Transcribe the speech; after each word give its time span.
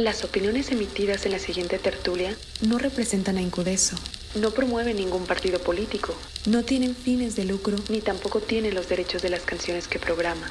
Las 0.00 0.24
opiniones 0.24 0.70
emitidas 0.70 1.26
en 1.26 1.32
la 1.32 1.38
siguiente 1.38 1.78
tertulia 1.78 2.34
no 2.62 2.78
representan 2.78 3.36
a 3.36 3.42
Incudeso, 3.42 3.96
no 4.34 4.50
promueven 4.50 4.96
ningún 4.96 5.26
partido 5.26 5.58
político, 5.58 6.16
no 6.46 6.62
tienen 6.62 6.96
fines 6.96 7.36
de 7.36 7.44
lucro, 7.44 7.76
ni 7.90 8.00
tampoco 8.00 8.40
tienen 8.40 8.74
los 8.74 8.88
derechos 8.88 9.20
de 9.20 9.28
las 9.28 9.42
canciones 9.42 9.88
que 9.88 9.98
programa. 9.98 10.50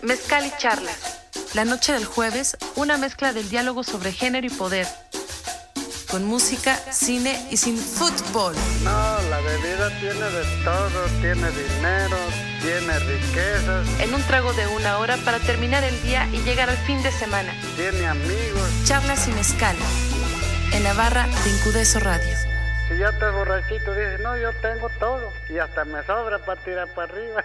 Mezcal 0.00 0.46
y 0.46 0.52
charlas. 0.56 1.18
La 1.52 1.66
noche 1.66 1.92
del 1.92 2.06
jueves, 2.06 2.56
una 2.76 2.96
mezcla 2.96 3.34
del 3.34 3.50
diálogo 3.50 3.84
sobre 3.84 4.10
género 4.10 4.46
y 4.46 4.50
poder. 4.50 4.86
Con 6.10 6.24
música, 6.24 6.82
cine 6.90 7.46
y 7.50 7.58
sin 7.58 7.76
fútbol. 7.76 8.54
No, 8.84 9.20
la 9.28 9.40
bebida 9.40 10.00
tiene 10.00 10.30
de 10.30 10.64
todo, 10.64 11.04
tiene 11.20 11.50
dinero, 11.50 12.16
tiene 12.60 12.98
riquezas, 12.98 13.86
En 14.00 14.14
un 14.14 14.22
trago 14.22 14.52
de 14.52 14.66
una 14.66 14.98
hora 14.98 15.16
para 15.18 15.38
terminar 15.38 15.84
el 15.84 16.00
día 16.02 16.28
y 16.32 16.38
llegar 16.42 16.70
al 16.70 16.76
fin 16.78 17.02
de 17.02 17.12
semana. 17.12 17.52
tiene 17.76 18.06
amigos. 18.06 18.68
Charlas 18.84 19.28
y 19.28 19.32
mezcal. 19.32 19.76
En 20.72 20.82
la 20.84 20.92
barra 20.94 21.26
de 21.26 21.50
Incudeso 21.50 22.00
Radio. 22.00 22.36
Si 22.88 22.98
ya 22.98 23.08
estás 23.10 23.32
borrachito, 23.34 23.94
dices, 23.94 24.20
no, 24.20 24.36
yo 24.36 24.52
tengo 24.54 24.88
todo. 24.98 25.32
Y 25.48 25.58
hasta 25.58 25.84
me 25.84 26.02
sobra 26.04 26.38
para 26.38 26.60
tirar 26.62 26.88
para 26.94 27.12
arriba. 27.12 27.44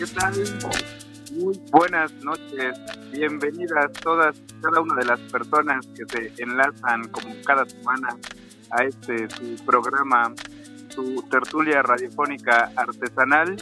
¿Qué 0.00 0.06
tal? 0.06 0.32
Muy 1.32 1.60
buenas 1.70 2.10
noches. 2.24 2.74
Bienvenidas 3.12 3.92
todas, 4.02 4.34
cada 4.62 4.80
una 4.80 4.94
de 4.94 5.04
las 5.04 5.20
personas 5.30 5.86
que 5.88 6.06
se 6.08 6.42
enlazan 6.42 7.06
como 7.08 7.34
cada 7.44 7.66
semana 7.66 8.16
a 8.70 8.84
este 8.84 9.28
su 9.28 9.62
programa, 9.66 10.32
su 10.88 11.22
tertulia 11.30 11.82
radiofónica 11.82 12.72
artesanal, 12.76 13.56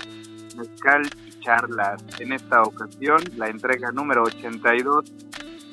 Mezcal 0.57 1.11
y 1.27 1.41
Charlas. 1.41 2.05
En 2.21 2.33
esta 2.33 2.63
ocasión, 2.63 3.21
la 3.37 3.49
entrega 3.49 3.91
número 3.91 4.23
82, 4.23 5.13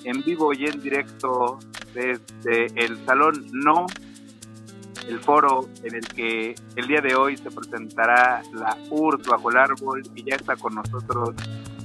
en 0.03 0.23
vivo 0.23 0.51
y 0.51 0.65
en 0.65 0.81
directo 0.81 1.59
desde 1.93 2.65
el 2.83 3.05
Salón 3.05 3.45
No 3.51 3.85
el 5.07 5.19
foro 5.19 5.69
en 5.83 5.95
el 5.95 6.07
que 6.07 6.55
el 6.75 6.87
día 6.87 7.01
de 7.01 7.15
hoy 7.15 7.37
se 7.37 7.51
presentará 7.51 8.41
la 8.53 8.77
URSS 8.89 9.27
bajo 9.27 9.51
el 9.51 9.57
árbol 9.57 10.03
y 10.15 10.23
ya 10.23 10.35
está 10.35 10.55
con 10.55 10.75
nosotros 10.75 11.35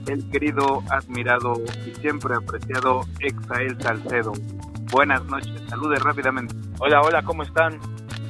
el 0.06 0.28
querido, 0.30 0.82
admirado 0.90 1.54
y 1.86 1.94
siempre 2.00 2.34
apreciado 2.34 3.02
Exael 3.20 3.80
Salcedo. 3.80 4.32
Buenas 4.90 5.24
noches, 5.26 5.52
salude 5.68 5.96
rápidamente. 5.96 6.54
Hola, 6.78 7.02
hola, 7.02 7.22
¿cómo 7.22 7.42
están? 7.42 7.78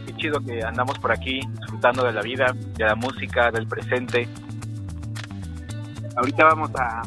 Qué 0.06 0.14
chido 0.16 0.40
que 0.40 0.62
andamos 0.62 0.98
por 0.98 1.12
aquí 1.12 1.40
disfrutando 1.58 2.04
de 2.04 2.12
la 2.12 2.22
vida, 2.22 2.54
de 2.76 2.84
la 2.84 2.96
música, 2.96 3.50
del 3.50 3.66
presente. 3.66 4.28
Ahorita 6.16 6.44
vamos 6.44 6.70
a 6.76 7.02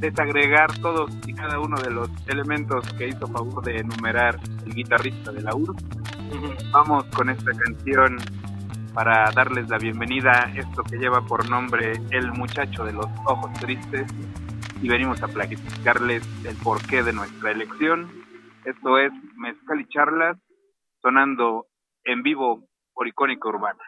desagregar 0.00 0.76
todos 0.80 1.10
y 1.26 1.32
cada 1.32 1.60
uno 1.60 1.80
de 1.80 1.90
los 1.90 2.10
elementos 2.26 2.84
que 2.94 3.08
hizo 3.08 3.26
favor 3.28 3.64
de 3.64 3.78
enumerar 3.78 4.38
el 4.66 4.74
guitarrista 4.74 5.30
de 5.30 5.42
la 5.42 5.54
URSS. 5.54 6.01
Vamos 6.72 7.04
con 7.14 7.28
esta 7.28 7.52
canción 7.52 8.16
para 8.94 9.30
darles 9.32 9.68
la 9.68 9.76
bienvenida 9.76 10.44
a 10.44 10.58
esto 10.58 10.82
que 10.82 10.96
lleva 10.96 11.20
por 11.26 11.48
nombre 11.50 11.92
El 12.10 12.32
muchacho 12.32 12.84
de 12.84 12.92
los 12.92 13.06
ojos 13.26 13.52
tristes 13.60 14.06
y 14.80 14.88
venimos 14.88 15.22
a 15.22 15.28
platicarles 15.28 16.26
el 16.44 16.56
porqué 16.56 17.02
de 17.02 17.12
nuestra 17.12 17.50
elección. 17.50 18.08
Esto 18.64 18.98
es 18.98 19.12
Mezcal 19.36 19.80
y 19.80 19.88
Charlas 19.88 20.38
sonando 21.02 21.66
en 22.04 22.22
vivo 22.22 22.66
por 22.94 23.06
Icónica 23.06 23.48
Urbana. 23.48 23.84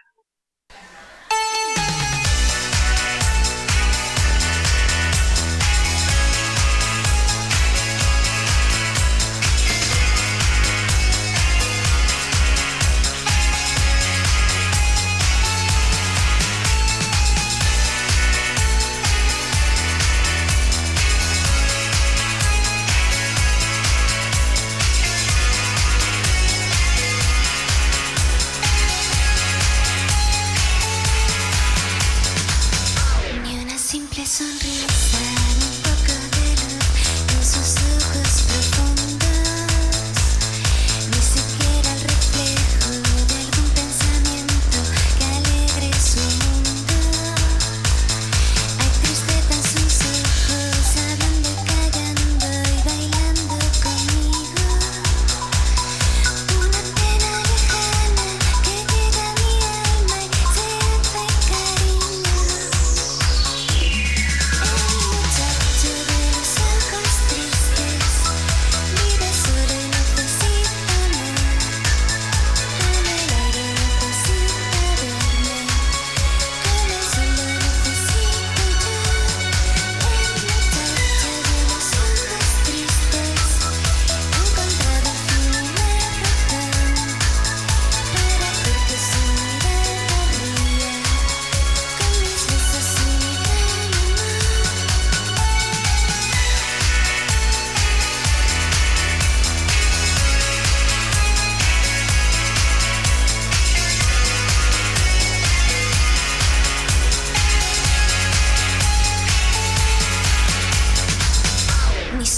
Ni 112.24 112.30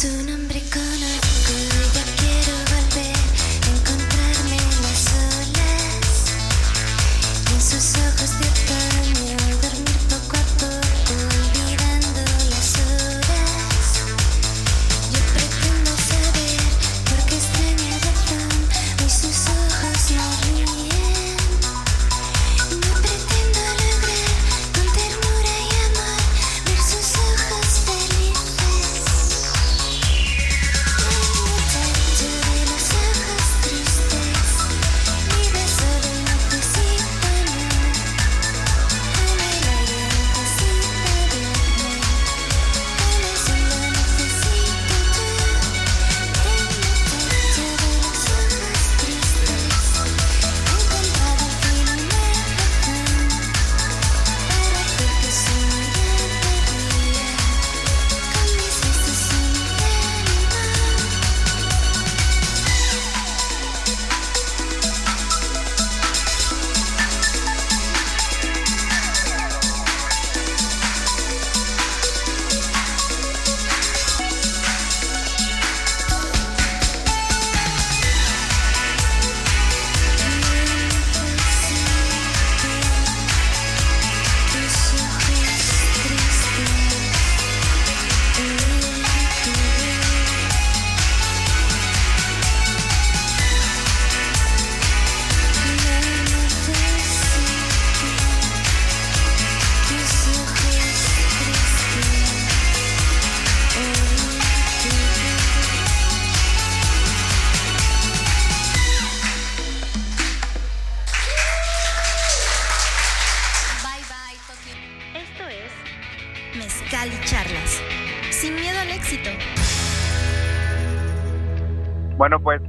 Bueno, 122.17 122.41
pues 122.41 122.63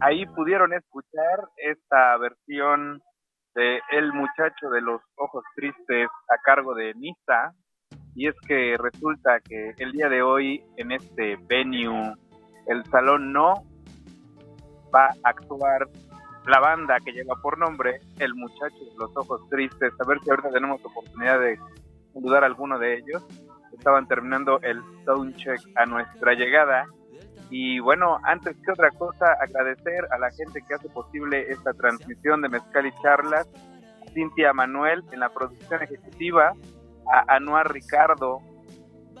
ahí 0.00 0.24
pudieron 0.24 0.72
escuchar 0.72 1.48
esta 1.58 2.16
versión 2.16 3.02
de 3.54 3.78
El 3.92 4.10
muchacho 4.14 4.70
de 4.70 4.80
los 4.80 5.02
ojos 5.16 5.44
tristes 5.54 6.08
a 6.30 6.42
cargo 6.42 6.74
de 6.74 6.94
Nisa. 6.94 7.52
Y 8.14 8.26
es 8.26 8.34
que 8.48 8.76
resulta 8.78 9.40
que 9.40 9.74
el 9.76 9.92
día 9.92 10.08
de 10.08 10.22
hoy 10.22 10.64
en 10.78 10.92
este 10.92 11.36
venue, 11.46 12.14
el 12.66 12.82
Salón 12.86 13.34
No, 13.34 13.52
va 14.94 15.08
a 15.08 15.28
actuar 15.28 15.86
la 16.46 16.58
banda 16.60 16.96
que 17.04 17.12
lleva 17.12 17.34
por 17.42 17.58
nombre 17.58 18.00
El 18.18 18.34
muchacho 18.34 18.78
de 18.78 18.96
los 18.98 19.14
ojos 19.14 19.46
tristes. 19.50 19.92
A 20.00 20.08
ver 20.08 20.20
si 20.20 20.30
ahorita 20.30 20.50
tenemos 20.50 20.82
oportunidad 20.82 21.38
de 21.38 21.58
saludar 22.14 22.44
a 22.44 22.46
alguno 22.46 22.78
de 22.78 22.94
ellos. 22.94 23.22
Estaban 23.76 24.08
terminando 24.08 24.58
el 24.62 24.80
soundcheck 25.04 25.60
a 25.76 25.84
nuestra 25.84 26.32
llegada 26.32 26.86
y 27.50 27.78
bueno, 27.78 28.18
antes 28.24 28.56
que 28.64 28.72
otra 28.72 28.90
cosa, 28.90 29.26
agradecer 29.40 30.06
a 30.10 30.18
la 30.18 30.30
gente 30.30 30.62
que 30.66 30.74
hace 30.74 30.88
posible 30.88 31.50
esta 31.50 31.72
transmisión 31.72 32.42
de 32.42 32.48
Mezcal 32.48 32.86
y 32.86 32.92
Charlas, 33.02 33.48
Cintia 34.12 34.52
Manuel 34.52 35.02
en 35.12 35.20
la 35.20 35.28
producción 35.28 35.82
ejecutiva, 35.82 36.54
a 37.12 37.34
Anuar 37.36 37.72
Ricardo 37.72 38.40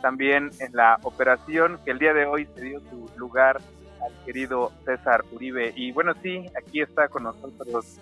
también 0.00 0.50
en 0.60 0.72
la 0.72 0.98
operación, 1.02 1.78
que 1.84 1.90
el 1.92 1.98
día 1.98 2.12
de 2.12 2.26
hoy 2.26 2.46
se 2.54 2.60
dio 2.62 2.80
su 2.80 3.10
lugar 3.16 3.60
al 4.02 4.24
querido 4.24 4.70
César 4.84 5.24
Uribe. 5.32 5.72
Y 5.76 5.92
bueno, 5.92 6.12
sí, 6.22 6.46
aquí 6.56 6.82
está 6.82 7.08
con 7.08 7.24
nosotros 7.24 8.00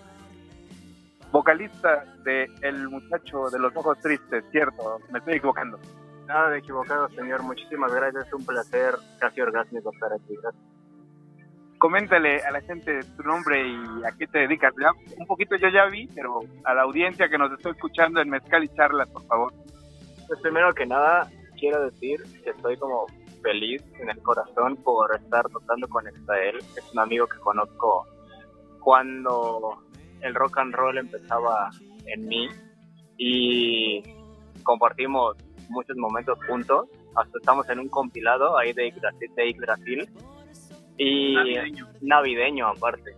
vocalista 1.31 2.05
de 2.23 2.47
El 2.61 2.89
Muchacho 2.89 3.49
de 3.49 3.57
los 3.57 3.75
Ojos 3.75 3.97
Tristes, 3.99 4.43
¿cierto? 4.51 4.99
Me 5.11 5.19
estoy 5.19 5.35
equivocando. 5.35 5.79
Nada 6.33 6.49
de 6.49 6.57
equivocado, 6.57 7.07
señor. 7.09 7.43
Muchísimas 7.43 7.93
gracias. 7.93 8.33
Un 8.33 8.43
placer 8.43 8.95
casi 9.19 9.39
orgásmico 9.39 9.91
estar 9.93 10.11
aquí. 10.13 10.33
Coméntale 11.77 12.41
a 12.41 12.49
la 12.49 12.59
gente 12.61 13.01
tu 13.15 13.21
nombre 13.21 13.67
y 13.67 14.03
a 14.03 14.11
qué 14.17 14.25
te 14.25 14.39
dedicas. 14.39 14.73
Ya, 14.81 14.93
un 15.15 15.27
poquito 15.27 15.55
yo 15.57 15.69
ya 15.69 15.85
vi, 15.85 16.07
pero 16.07 16.39
a 16.63 16.73
la 16.73 16.81
audiencia 16.81 17.29
que 17.29 17.37
nos 17.37 17.51
está 17.51 17.69
escuchando 17.69 18.19
en 18.19 18.31
Mezcal 18.31 18.63
y 18.63 18.69
Charlas, 18.69 19.09
por 19.09 19.23
favor. 19.27 19.53
Pues 20.27 20.39
primero 20.41 20.73
que 20.73 20.87
nada, 20.87 21.29
quiero 21.59 21.85
decir 21.85 22.23
que 22.43 22.49
estoy 22.49 22.77
como 22.77 23.05
feliz 23.43 23.83
en 23.99 24.09
el 24.09 24.19
corazón 24.23 24.75
por 24.77 25.15
estar 25.15 25.47
tocando 25.49 25.87
con 25.87 26.07
Exael. 26.07 26.57
Es 26.57 26.91
un 26.93 26.99
amigo 26.99 27.27
que 27.27 27.37
conozco 27.37 28.07
cuando 28.79 29.83
el 30.21 30.33
rock 30.33 30.57
and 30.57 30.73
roll 30.73 30.97
empezaba 30.97 31.69
en 32.07 32.27
mí 32.27 32.49
y 33.19 34.01
compartimos 34.63 35.37
muchos 35.73 35.97
momentos 35.97 36.37
juntos. 36.47 36.87
Hasta 37.15 37.37
estamos 37.37 37.69
en 37.69 37.79
un 37.79 37.89
compilado 37.89 38.57
ahí 38.57 38.71
de 38.73 38.91
Yggdrasil, 38.91 40.07
y 40.97 41.35
navideño. 42.01 42.67
aparte. 42.67 43.15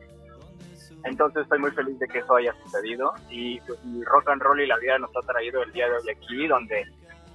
Entonces 1.03 1.43
estoy 1.43 1.59
muy 1.59 1.71
feliz 1.71 1.99
de 1.99 2.07
que 2.07 2.19
eso 2.19 2.35
haya 2.35 2.53
sucedido 2.63 3.13
y 3.29 3.59
pues 3.61 3.83
mi 3.85 4.03
rock 4.03 4.29
and 4.29 4.41
roll 4.41 4.59
y 4.59 4.65
la 4.65 4.77
vida 4.77 4.97
nos 4.97 5.11
ha 5.15 5.21
traído 5.27 5.61
el 5.61 5.71
día 5.71 5.85
de 5.87 5.97
hoy 5.97 6.09
aquí 6.09 6.47
donde 6.47 6.83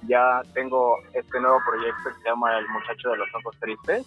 ya 0.07 0.41
tengo 0.53 0.97
este 1.13 1.39
nuevo 1.39 1.57
proyecto 1.65 2.09
que 2.09 2.21
se 2.21 2.29
llama 2.29 2.57
El 2.57 2.67
Muchacho 2.67 3.11
de 3.11 3.17
los 3.17 3.27
Ojos 3.35 3.55
Tristes 3.61 4.05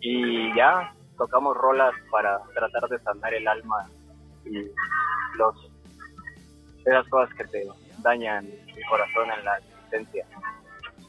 y 0.00 0.54
ya 0.54 0.92
tocamos 1.18 1.56
rolas 1.56 1.94
para 2.12 2.38
tratar 2.54 2.88
de 2.88 2.98
sanar 3.00 3.34
el 3.34 3.48
alma 3.48 3.88
y 4.44 4.70
los 5.36 5.72
esas 6.84 7.08
cosas 7.08 7.34
que 7.34 7.44
te 7.44 7.66
dañan 8.02 8.46
el 8.46 8.86
corazón 8.88 9.28
en 9.36 9.44
la 9.44 9.58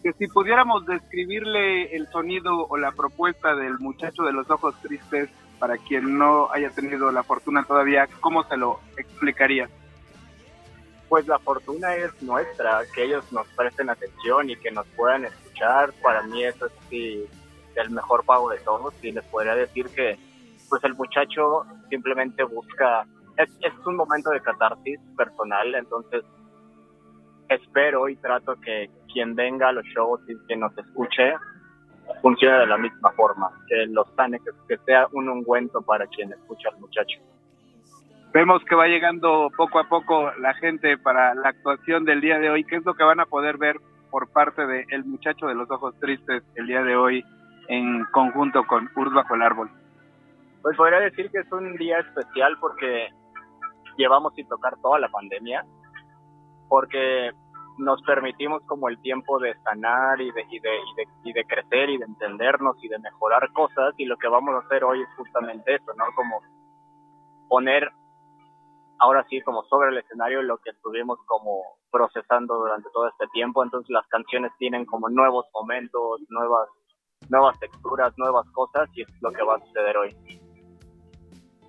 que 0.04 0.14
si 0.14 0.28
pudiéramos 0.28 0.86
describirle 0.86 1.96
el 1.96 2.08
sonido 2.08 2.68
o 2.68 2.78
la 2.78 2.92
propuesta 2.92 3.56
del 3.56 3.80
muchacho 3.80 4.24
de 4.24 4.34
los 4.34 4.50
ojos 4.50 4.76
tristes, 4.82 5.30
para 5.60 5.78
quien 5.78 6.18
no 6.18 6.50
haya 6.52 6.70
tenido 6.70 7.12
la 7.12 7.24
fortuna 7.24 7.64
todavía, 7.64 8.08
¿cómo 8.20 8.44
se 8.44 8.58
lo 8.58 8.80
explicaría? 8.96 9.68
Pues 11.10 11.28
la 11.28 11.40
fortuna 11.40 11.96
es 11.96 12.22
nuestra, 12.22 12.82
que 12.94 13.06
ellos 13.06 13.32
nos 13.32 13.48
presten 13.50 13.90
atención 13.90 14.50
y 14.50 14.56
que 14.56 14.72
nos 14.72 14.86
puedan 14.88 15.26
escuchar. 15.26 15.94
Para 16.04 16.22
mí 16.24 16.44
eso 16.44 16.68
es 16.68 17.30
el 17.76 17.90
mejor 17.90 18.24
pago 18.26 18.50
de 18.50 18.60
todos 18.60 18.94
y 19.02 19.12
les 19.12 19.24
podría 19.26 19.56
decir 19.56 19.88
que 19.90 20.18
pues 20.70 20.84
el 20.84 20.96
muchacho 20.96 21.64
simplemente 21.90 22.44
busca, 22.44 23.06
es, 23.38 23.50
es 23.62 23.74
un 23.86 23.96
momento 23.96 24.30
de 24.32 24.42
catarsis 24.42 25.00
personal, 25.16 25.74
entonces 25.76 26.24
espero 27.50 28.10
y 28.10 28.16
trato 28.18 28.56
que 28.56 28.90
quien 29.12 29.36
venga 29.36 29.70
a 29.70 29.72
los 29.72 29.86
shows 29.86 30.22
y 30.28 30.36
quien 30.48 30.60
nos 30.60 30.78
escuche 30.78 31.34
funcione 32.22 32.60
de 32.60 32.68
la 32.68 32.78
misma 32.78 33.12
forma, 33.12 33.50
que 33.68 33.86
los 33.88 34.08
sane, 34.16 34.40
que, 34.68 34.78
sea 34.86 35.08
un 35.12 35.30
ungüento 35.30 35.82
para 35.82 36.08
quien 36.08 36.32
escucha 36.32 36.70
al 36.70 36.80
muchacho. 36.80 37.20
Vemos 38.34 38.64
que 38.66 38.76
va 38.76 38.88
llegando 38.88 39.50
poco 39.56 39.80
a 39.80 39.88
poco 39.90 40.32
la 40.40 40.54
gente 40.56 40.98
para 40.98 41.34
la 41.36 41.50
actuación 41.50 42.06
del 42.06 42.22
día 42.22 42.40
de 42.40 42.50
hoy. 42.50 42.64
¿Qué 42.64 42.78
es 42.78 42.86
lo 42.86 42.94
que 42.94 43.04
van 43.04 43.20
a 43.20 43.26
poder 43.26 43.58
ver 43.58 43.78
por 44.12 44.30
parte 44.32 44.66
de 44.66 44.86
El 44.90 45.06
Muchacho 45.06 45.48
de 45.48 45.56
los 45.56 45.70
Ojos 45.72 45.96
Tristes 46.00 46.44
el 46.56 46.68
día 46.68 46.84
de 46.84 46.96
hoy 46.96 47.26
en 47.68 48.06
conjunto 48.12 48.66
con 48.66 48.90
Urs 48.96 49.14
Bajo 49.14 49.36
el 49.36 49.42
Árbol? 49.42 49.70
Pues 50.62 50.76
podría 50.76 51.00
decir 51.00 51.30
que 51.32 51.40
es 51.40 51.52
un 51.52 51.76
día 51.78 52.00
especial 52.00 52.58
porque 52.60 53.08
llevamos 53.98 54.34
sin 54.36 54.48
tocar 54.48 54.76
toda 54.82 55.00
la 55.00 55.10
pandemia 55.10 55.66
porque 56.68 57.32
nos 57.78 58.02
permitimos 58.04 58.64
como 58.66 58.90
el 58.90 59.00
tiempo 59.02 59.40
de 59.40 59.54
sanar 59.62 60.20
y 60.20 60.32
de, 60.32 60.42
y 60.50 60.60
de, 60.60 60.76
y 60.78 60.96
de, 60.96 61.08
y 61.26 61.34
de 61.34 61.46
crecer 61.46 61.90
y 61.90 61.98
de 61.98 62.06
entendernos 62.06 62.76
y 62.84 62.88
de 62.88 63.00
mejorar 63.00 63.52
cosas 63.54 63.94
y 63.98 64.06
lo 64.06 64.18
que 64.18 64.28
vamos 64.28 64.56
a 64.56 64.66
hacer 64.66 64.84
hoy 64.84 65.02
es 65.02 65.10
justamente 65.16 65.76
eso, 65.76 65.94
¿no? 65.96 66.06
Como 66.16 66.42
poner 67.48 67.92
ahora 69.00 69.26
sí 69.30 69.42
como 69.42 69.64
sobre 69.64 69.90
el 69.90 69.98
escenario 70.00 70.42
lo 70.42 70.58
que 70.58 70.72
estuvimos 70.72 71.20
como 71.28 71.62
procesando 71.92 72.56
durante 72.56 72.90
todo 72.92 73.08
este 73.10 73.28
tiempo, 73.28 73.64
entonces 73.64 73.90
las 73.92 74.08
canciones 74.08 74.52
tienen 74.58 74.86
como 74.86 75.08
nuevos 75.10 75.46
momentos, 75.54 76.22
nuevas 76.30 76.68
nuevas 77.30 77.60
texturas, 77.60 78.14
nuevas 78.18 78.50
cosas 78.52 78.90
y 78.94 79.02
es 79.02 79.08
lo 79.22 79.32
que 79.32 79.44
va 79.44 79.56
a 79.56 79.60
suceder 79.60 79.98
hoy. 79.98 80.16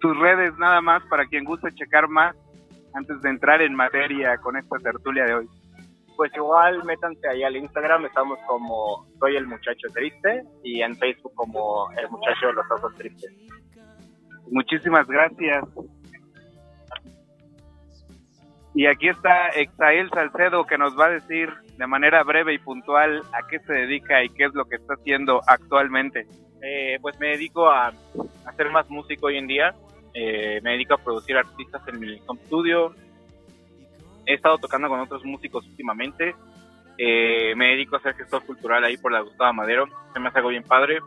Tus 0.00 0.16
redes 0.18 0.56
nada 0.58 0.80
más 0.80 1.02
para 1.10 1.26
quien 1.26 1.44
guste 1.44 1.74
checar 1.74 2.08
más 2.08 2.36
antes 2.98 3.20
de 3.22 3.30
entrar 3.30 3.62
en 3.62 3.74
materia 3.74 4.36
con 4.38 4.56
esta 4.56 4.76
tertulia 4.78 5.24
de 5.24 5.34
hoy? 5.34 5.48
Pues 6.16 6.32
igual 6.34 6.84
métanse 6.84 7.28
ahí 7.28 7.44
al 7.44 7.56
Instagram, 7.56 8.06
estamos 8.06 8.38
como 8.46 9.06
Soy 9.20 9.36
el 9.36 9.46
Muchacho 9.46 9.86
Triste 9.94 10.42
y 10.64 10.82
en 10.82 10.96
Facebook 10.96 11.32
como 11.34 11.88
El 11.96 12.10
Muchacho 12.10 12.48
de 12.48 12.52
los 12.54 12.70
Ojos 12.72 12.94
Tristes. 12.96 13.32
Muchísimas 14.50 15.06
gracias. 15.06 15.64
Y 18.74 18.86
aquí 18.86 19.08
está 19.08 19.48
Exael 19.48 20.10
Salcedo 20.10 20.64
que 20.64 20.78
nos 20.78 20.98
va 20.98 21.06
a 21.06 21.10
decir 21.10 21.52
de 21.76 21.86
manera 21.86 22.22
breve 22.24 22.54
y 22.54 22.58
puntual 22.58 23.22
a 23.32 23.46
qué 23.48 23.60
se 23.60 23.72
dedica 23.72 24.22
y 24.22 24.30
qué 24.30 24.46
es 24.46 24.54
lo 24.54 24.64
que 24.64 24.76
está 24.76 24.94
haciendo 24.94 25.40
actualmente. 25.46 26.26
Eh, 26.62 26.98
pues 27.00 27.18
me 27.20 27.28
dedico 27.28 27.68
a, 27.68 27.88
a 27.88 28.52
ser 28.56 28.70
más 28.70 28.90
músico 28.90 29.26
hoy 29.26 29.38
en 29.38 29.46
día. 29.46 29.74
Eh, 30.14 30.60
me 30.62 30.72
dedico 30.72 30.94
a 30.94 30.98
producir 30.98 31.36
artistas 31.36 31.82
en 31.88 32.00
mi 32.00 32.20
home 32.26 32.40
studio. 32.46 32.94
He 34.26 34.34
estado 34.34 34.58
tocando 34.58 34.88
con 34.88 35.00
otros 35.00 35.24
músicos 35.24 35.66
últimamente. 35.66 36.34
Eh, 36.96 37.54
me 37.54 37.68
dedico 37.68 37.96
a 37.96 38.00
ser 38.00 38.14
gestor 38.14 38.44
cultural 38.44 38.84
ahí 38.84 38.96
por 38.96 39.12
la 39.12 39.20
Gustavo 39.20 39.52
Madero. 39.52 39.86
Se 40.12 40.20
me 40.20 40.28
hace 40.28 40.38
algo 40.38 40.50
bien 40.50 40.64
padre. 40.64 40.98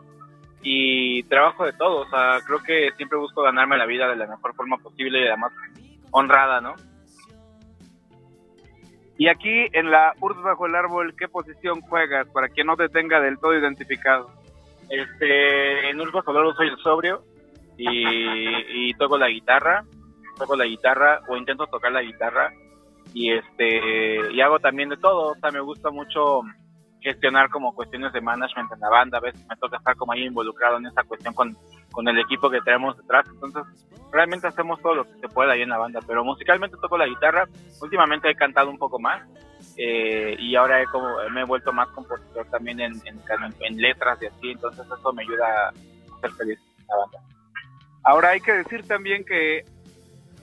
Y 0.62 1.22
trabajo 1.24 1.64
de 1.64 1.72
todo. 1.72 2.00
O 2.00 2.08
sea, 2.08 2.40
creo 2.46 2.62
que 2.62 2.90
siempre 2.96 3.18
busco 3.18 3.42
ganarme 3.42 3.76
la 3.76 3.86
vida 3.86 4.08
de 4.08 4.16
la 4.16 4.26
mejor 4.26 4.54
forma 4.54 4.78
posible 4.78 5.20
y 5.20 5.26
además 5.26 5.52
honrada, 6.10 6.60
¿no? 6.60 6.74
Y 9.18 9.28
aquí 9.28 9.66
en 9.72 9.90
la 9.90 10.14
URSS 10.20 10.42
Bajo 10.42 10.66
el 10.66 10.74
Árbol, 10.74 11.14
¿qué 11.16 11.28
posición 11.28 11.80
juegas 11.82 12.26
para 12.30 12.48
que 12.48 12.64
no 12.64 12.76
te 12.76 12.88
tenga 12.88 13.20
del 13.20 13.38
todo 13.38 13.56
identificado? 13.56 14.30
Este, 14.88 15.90
en 15.90 16.00
URSS 16.00 16.12
Bajo 16.12 16.30
el 16.30 16.36
Árbol 16.38 16.56
soy 16.56 16.68
el 16.68 16.78
sobrio 16.78 17.22
y, 17.90 18.94
toco 18.94 19.18
la 19.18 19.28
guitarra, 19.28 19.84
toco 20.38 20.56
la 20.56 20.64
guitarra 20.64 21.20
o 21.28 21.36
intento 21.36 21.66
tocar 21.66 21.92
la 21.92 22.02
guitarra 22.02 22.52
y 23.14 23.32
este 23.32 24.32
y 24.32 24.40
hago 24.40 24.58
también 24.58 24.88
de 24.88 24.96
todo, 24.96 25.32
o 25.32 25.34
sea, 25.36 25.50
me 25.50 25.60
gusta 25.60 25.90
mucho 25.90 26.42
gestionar 27.00 27.50
como 27.50 27.74
cuestiones 27.74 28.12
de 28.12 28.20
management 28.20 28.72
en 28.72 28.80
la 28.80 28.88
banda, 28.88 29.18
a 29.18 29.20
veces 29.20 29.44
me 29.48 29.56
toca 29.56 29.76
estar 29.76 29.96
como 29.96 30.12
ahí 30.12 30.24
involucrado 30.24 30.78
en 30.78 30.86
esa 30.86 31.02
cuestión 31.02 31.34
con, 31.34 31.56
con 31.90 32.06
el 32.06 32.18
equipo 32.20 32.48
que 32.48 32.60
tenemos 32.60 32.96
detrás, 32.96 33.26
entonces 33.28 33.62
realmente 34.12 34.46
hacemos 34.46 34.80
todo 34.80 34.94
lo 34.94 35.04
que 35.04 35.18
se 35.18 35.28
puede 35.28 35.52
ahí 35.52 35.62
en 35.62 35.70
la 35.70 35.78
banda, 35.78 35.98
pero 36.06 36.24
musicalmente 36.24 36.76
toco 36.80 36.96
la 36.96 37.08
guitarra, 37.08 37.48
últimamente 37.80 38.30
he 38.30 38.36
cantado 38.36 38.70
un 38.70 38.78
poco 38.78 39.00
más 39.00 39.20
eh, 39.76 40.36
y 40.38 40.54
ahora 40.54 40.80
he 40.80 40.86
como, 40.86 41.08
me 41.32 41.40
he 41.40 41.44
vuelto 41.44 41.72
más 41.72 41.88
compositor 41.88 42.46
también 42.50 42.80
en, 42.80 42.92
en, 43.04 43.20
en 43.60 43.76
letras 43.78 44.22
y 44.22 44.26
así, 44.26 44.50
entonces 44.52 44.86
eso 44.86 45.12
me 45.12 45.22
ayuda 45.22 45.68
a 45.70 46.20
ser 46.20 46.30
feliz 46.32 46.58
en 46.78 46.86
la 46.86 46.96
banda. 46.96 47.31
Ahora 48.04 48.30
hay 48.30 48.40
que 48.40 48.52
decir 48.52 48.86
también 48.86 49.24
que 49.24 49.64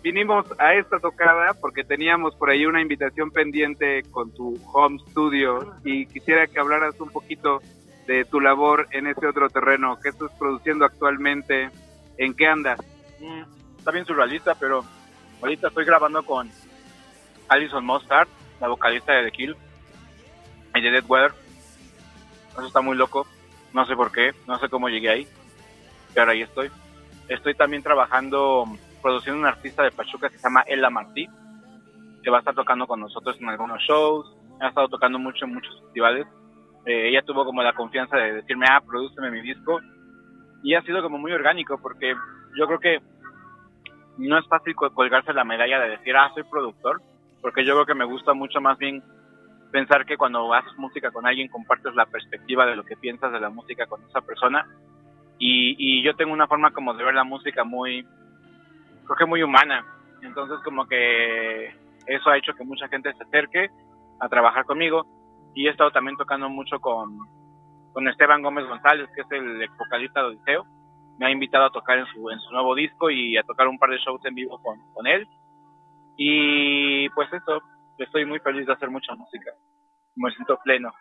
vinimos 0.01 0.45
a 0.59 0.73
esta 0.75 0.99
tocada 0.99 1.53
porque 1.53 1.83
teníamos 1.83 2.35
por 2.35 2.49
ahí 2.49 2.65
una 2.65 2.81
invitación 2.81 3.31
pendiente 3.31 4.03
con 4.11 4.31
tu 4.33 4.57
home 4.71 4.99
studio 5.09 5.75
y 5.83 6.05
quisiera 6.05 6.47
que 6.47 6.59
hablaras 6.59 6.99
un 6.99 7.09
poquito 7.09 7.61
de 8.07 8.25
tu 8.25 8.39
labor 8.39 8.87
en 8.91 9.07
ese 9.07 9.27
otro 9.27 9.49
terreno. 9.49 9.99
¿Qué 10.01 10.09
estás 10.09 10.31
produciendo 10.39 10.85
actualmente? 10.85 11.69
¿En 12.17 12.33
qué 12.33 12.47
andas? 12.47 12.79
Mm, 13.19 13.43
está 13.77 13.91
bien 13.91 14.05
surrealista, 14.05 14.55
pero 14.55 14.83
ahorita 15.41 15.67
estoy 15.67 15.85
grabando 15.85 16.23
con 16.23 16.49
Alison 17.49 17.85
Mostard, 17.85 18.27
la 18.61 18.67
vocalista 18.67 19.13
de 19.13 19.25
The 19.25 19.31
Kill 19.31 19.55
y 20.75 20.81
de 20.81 20.91
Dead 20.91 21.05
Weather. 21.07 21.33
Eso 22.51 22.67
está 22.67 22.81
muy 22.81 22.95
loco. 22.95 23.27
No 23.73 23.85
sé 23.85 23.95
por 23.95 24.11
qué, 24.11 24.33
no 24.47 24.57
sé 24.59 24.69
cómo 24.69 24.89
llegué 24.89 25.09
ahí, 25.09 25.27
pero 26.13 26.31
ahí 26.31 26.41
estoy. 26.41 26.71
Estoy 27.29 27.53
también 27.53 27.83
trabajando, 27.83 28.65
produciendo 29.03 29.39
un 29.39 29.45
artista 29.45 29.83
de 29.83 29.91
Pachuca 29.91 30.29
que 30.29 30.37
se 30.37 30.43
llama 30.43 30.63
Ella 30.67 30.89
Martí, 30.89 31.27
que 32.23 32.29
va 32.31 32.37
a 32.37 32.39
estar 32.39 32.55
tocando 32.55 32.87
con 32.87 32.99
nosotros 32.99 33.37
en 33.39 33.47
algunos 33.47 33.79
shows. 33.83 34.35
Ha 34.59 34.69
estado 34.69 34.89
tocando 34.89 35.19
mucho 35.19 35.45
en 35.45 35.53
muchos 35.53 35.79
festivales. 35.81 36.27
Eh, 36.85 37.09
ella 37.09 37.21
tuvo 37.21 37.45
como 37.45 37.61
la 37.61 37.73
confianza 37.73 38.17
de 38.17 38.33
decirme, 38.33 38.65
ah, 38.67 38.81
prodúceme 38.81 39.29
mi 39.29 39.41
disco. 39.41 39.79
Y 40.63 40.73
ha 40.73 40.81
sido 40.81 41.03
como 41.03 41.19
muy 41.19 41.31
orgánico, 41.31 41.79
porque 41.79 42.15
yo 42.57 42.65
creo 42.65 42.79
que 42.79 42.99
no 44.17 44.37
es 44.39 44.47
fácil 44.47 44.75
colgarse 44.75 45.31
la 45.31 45.43
medalla 45.43 45.79
de 45.79 45.89
decir, 45.89 46.15
ah, 46.17 46.31
soy 46.33 46.43
productor, 46.43 46.99
porque 47.41 47.63
yo 47.63 47.75
creo 47.75 47.85
que 47.85 47.93
me 47.93 48.05
gusta 48.05 48.33
mucho 48.33 48.59
más 48.59 48.77
bien 48.79 49.03
pensar 49.71 50.05
que 50.05 50.17
cuando 50.17 50.51
haces 50.51 50.75
música 50.77 51.11
con 51.11 51.27
alguien 51.27 51.47
compartes 51.47 51.93
la 51.93 52.07
perspectiva 52.07 52.65
de 52.65 52.75
lo 52.75 52.83
que 52.83 52.97
piensas 52.97 53.31
de 53.31 53.39
la 53.39 53.49
música 53.49 53.85
con 53.85 54.03
esa 54.03 54.21
persona. 54.21 54.65
Y, 55.39 55.75
y 55.77 56.03
yo 56.03 56.15
tengo 56.15 56.33
una 56.33 56.47
forma 56.47 56.71
como 56.71 56.93
de 56.93 57.03
ver 57.03 57.15
la 57.15 57.23
música 57.23 57.63
muy, 57.63 58.05
creo 59.05 59.17
que 59.17 59.25
muy 59.25 59.41
humana. 59.41 59.85
Entonces 60.21 60.59
como 60.63 60.85
que 60.85 61.73
eso 62.05 62.29
ha 62.29 62.37
hecho 62.37 62.53
que 62.53 62.63
mucha 62.65 62.87
gente 62.89 63.13
se 63.13 63.23
acerque 63.23 63.69
a 64.19 64.29
trabajar 64.29 64.65
conmigo. 64.65 65.05
Y 65.55 65.67
he 65.67 65.71
estado 65.71 65.91
también 65.91 66.17
tocando 66.17 66.49
mucho 66.49 66.79
con, 66.79 67.17
con 67.93 68.07
Esteban 68.07 68.41
Gómez 68.41 68.67
González, 68.67 69.09
que 69.15 69.21
es 69.21 69.31
el 69.31 69.67
vocalista 69.77 70.21
de 70.21 70.27
Odiseo. 70.27 70.65
Me 71.17 71.25
ha 71.25 71.31
invitado 71.31 71.65
a 71.65 71.71
tocar 71.71 71.97
en 71.97 72.05
su, 72.07 72.29
en 72.29 72.39
su 72.39 72.51
nuevo 72.51 72.75
disco 72.75 73.09
y 73.09 73.37
a 73.37 73.43
tocar 73.43 73.67
un 73.67 73.77
par 73.77 73.89
de 73.89 73.97
shows 73.97 74.23
en 74.25 74.35
vivo 74.35 74.59
con, 74.61 74.77
con 74.93 75.07
él. 75.07 75.27
Y 76.17 77.09
pues 77.09 77.31
eso, 77.31 77.61
estoy 77.97 78.25
muy 78.25 78.39
feliz 78.39 78.65
de 78.67 78.73
hacer 78.73 78.89
mucha 78.89 79.15
música. 79.15 79.51
Me 80.15 80.31
siento 80.31 80.57
pleno. 80.63 80.91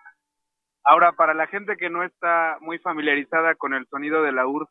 Ahora, 0.84 1.12
para 1.12 1.34
la 1.34 1.46
gente 1.46 1.76
que 1.76 1.90
no 1.90 2.02
está 2.02 2.56
muy 2.60 2.78
familiarizada 2.78 3.54
con 3.54 3.74
el 3.74 3.86
sonido 3.88 4.22
de 4.22 4.32
la 4.32 4.46
URSS, 4.46 4.70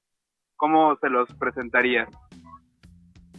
¿cómo 0.56 0.96
se 0.98 1.10
los 1.10 1.32
presentaría? 1.36 2.08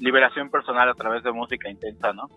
Liberación 0.00 0.50
personal 0.50 0.88
a 0.88 0.94
través 0.94 1.24
de 1.24 1.32
música 1.32 1.68
intensa, 1.68 2.12
¿no? 2.12 2.28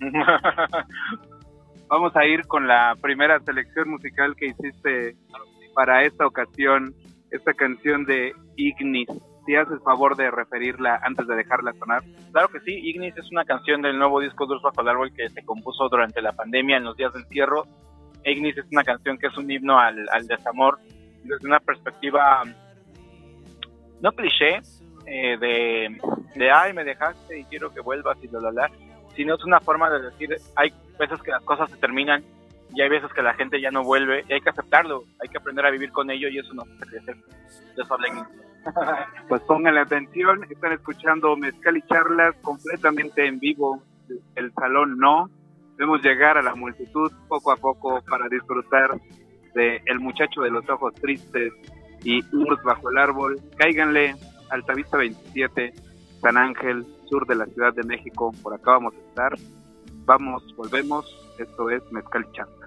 Vamos 1.88 2.16
a 2.16 2.24
ir 2.24 2.46
con 2.46 2.66
la 2.66 2.96
primera 3.00 3.38
selección 3.40 3.90
musical 3.90 4.34
que 4.36 4.46
hiciste 4.46 5.14
para 5.74 6.04
esta 6.04 6.26
ocasión, 6.26 6.94
esta 7.30 7.52
canción 7.54 8.04
de 8.04 8.32
Ignis. 8.56 9.08
Si 9.44 9.56
haces 9.56 9.82
favor 9.82 10.16
de 10.16 10.30
referirla 10.30 11.00
antes 11.02 11.26
de 11.26 11.34
dejarla 11.34 11.72
sonar. 11.74 12.02
Claro 12.30 12.48
que 12.48 12.60
sí, 12.60 12.72
Ignis 12.74 13.16
es 13.16 13.30
una 13.32 13.44
canción 13.44 13.82
del 13.82 13.98
nuevo 13.98 14.20
disco 14.20 14.46
Dulce 14.46 14.64
Bajo 14.64 14.80
el 14.82 14.88
Árbol 14.88 15.12
que 15.14 15.28
se 15.28 15.44
compuso 15.44 15.88
durante 15.88 16.22
la 16.22 16.32
pandemia 16.32 16.76
en 16.76 16.84
los 16.84 16.96
días 16.96 17.12
del 17.12 17.26
cierro. 17.26 17.64
Ignis 18.24 18.56
es 18.56 18.64
una 18.70 18.84
canción 18.84 19.18
que 19.18 19.26
es 19.26 19.36
un 19.36 19.50
himno 19.50 19.78
al, 19.78 20.06
al 20.12 20.26
desamor 20.26 20.78
desde 21.24 21.46
una 21.46 21.60
perspectiva 21.60 22.42
no 24.00 24.12
cliché 24.12 24.60
eh, 25.06 25.36
de, 25.38 26.00
de 26.34 26.50
ay 26.50 26.72
me 26.72 26.84
dejaste 26.84 27.40
y 27.40 27.44
quiero 27.44 27.72
que 27.72 27.80
vuelvas 27.80 28.18
y 28.22 28.28
la 28.28 28.50
la 28.50 28.70
sino 29.14 29.34
es 29.34 29.44
una 29.44 29.60
forma 29.60 29.90
de 29.90 30.02
decir 30.02 30.36
hay 30.56 30.72
veces 30.98 31.20
que 31.22 31.30
las 31.30 31.42
cosas 31.42 31.70
se 31.70 31.76
terminan 31.76 32.24
y 32.74 32.80
hay 32.80 32.88
veces 32.88 33.12
que 33.12 33.22
la 33.22 33.34
gente 33.34 33.60
ya 33.60 33.70
no 33.70 33.84
vuelve 33.84 34.24
y 34.28 34.32
hay 34.32 34.40
que 34.40 34.50
aceptarlo, 34.50 35.04
hay 35.20 35.28
que 35.28 35.38
aprender 35.38 35.66
a 35.66 35.70
vivir 35.70 35.92
con 35.92 36.10
ello 36.10 36.28
y 36.28 36.38
eso 36.38 36.54
nos 36.54 36.66
hace 36.68 36.86
crecer. 36.86 37.16
Habla 37.88 38.08
Ignis. 38.08 38.24
Pues 39.28 39.42
pónganle 39.42 39.80
atención, 39.80 40.44
están 40.48 40.72
escuchando 40.72 41.36
Mezcal 41.36 41.76
y 41.76 41.82
Charlas 41.82 42.36
completamente 42.42 43.26
en 43.26 43.40
vivo, 43.40 43.82
el 44.36 44.52
salón 44.52 44.98
no. 44.98 45.28
Debemos 45.76 46.02
llegar 46.02 46.38
a 46.38 46.42
la 46.42 46.54
multitud 46.54 47.10
poco 47.28 47.52
a 47.52 47.56
poco 47.56 48.02
para 48.08 48.28
disfrutar 48.28 48.90
de 49.54 49.82
El 49.86 50.00
muchacho 50.00 50.42
de 50.42 50.50
los 50.50 50.68
ojos 50.68 50.94
tristes 50.94 51.52
y 52.04 52.18
Urs 52.34 52.62
bajo 52.62 52.90
el 52.90 52.98
árbol. 52.98 53.40
Cáiganle, 53.56 54.14
Altavista 54.50 54.98
27, 54.98 55.72
San 56.20 56.36
Ángel, 56.36 56.86
sur 57.08 57.26
de 57.26 57.34
la 57.34 57.46
Ciudad 57.46 57.74
de 57.74 57.82
México, 57.84 58.32
por 58.42 58.54
acá 58.54 58.72
vamos 58.72 58.94
a 58.94 59.08
estar. 59.08 59.32
Vamos, 60.04 60.42
volvemos, 60.56 61.06
esto 61.38 61.70
es 61.70 61.82
Mezcal 61.92 62.26
y 62.28 62.61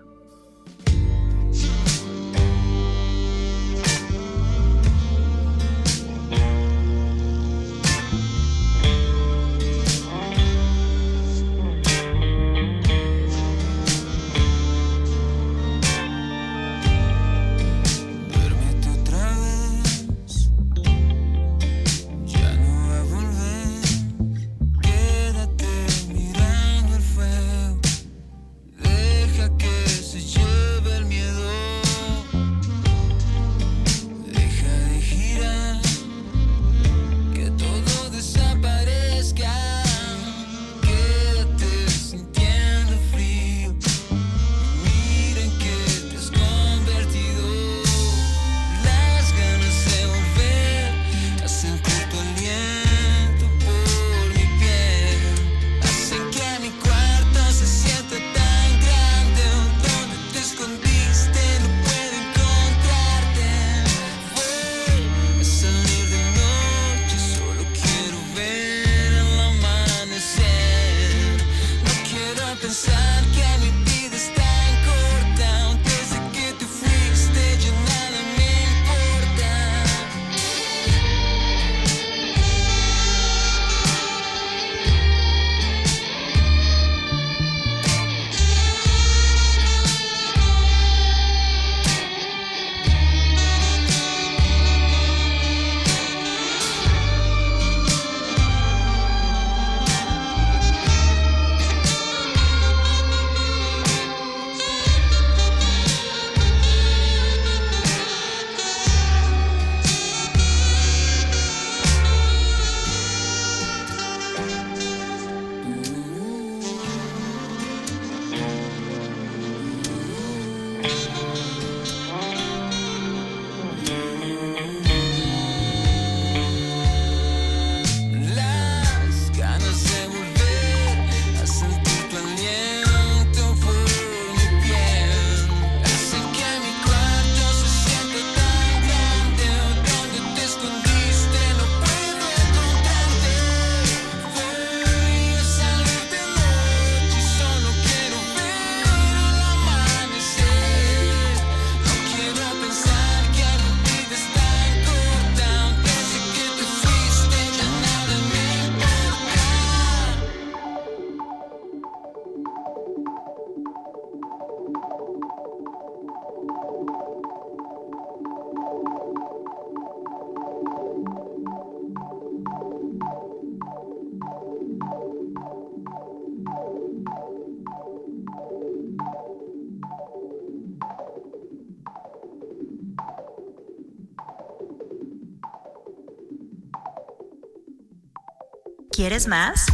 ¿Quieres 188.95 189.27
más? 189.27 189.67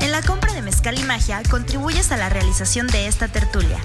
En 0.00 0.10
la 0.10 0.22
compra 0.22 0.54
de 0.54 0.62
Mezcal 0.62 0.98
y 0.98 1.02
Magia 1.02 1.42
contribuyes 1.50 2.10
a 2.12 2.16
la 2.16 2.30
realización 2.30 2.86
de 2.86 3.08
esta 3.08 3.28
tertulia. 3.28 3.76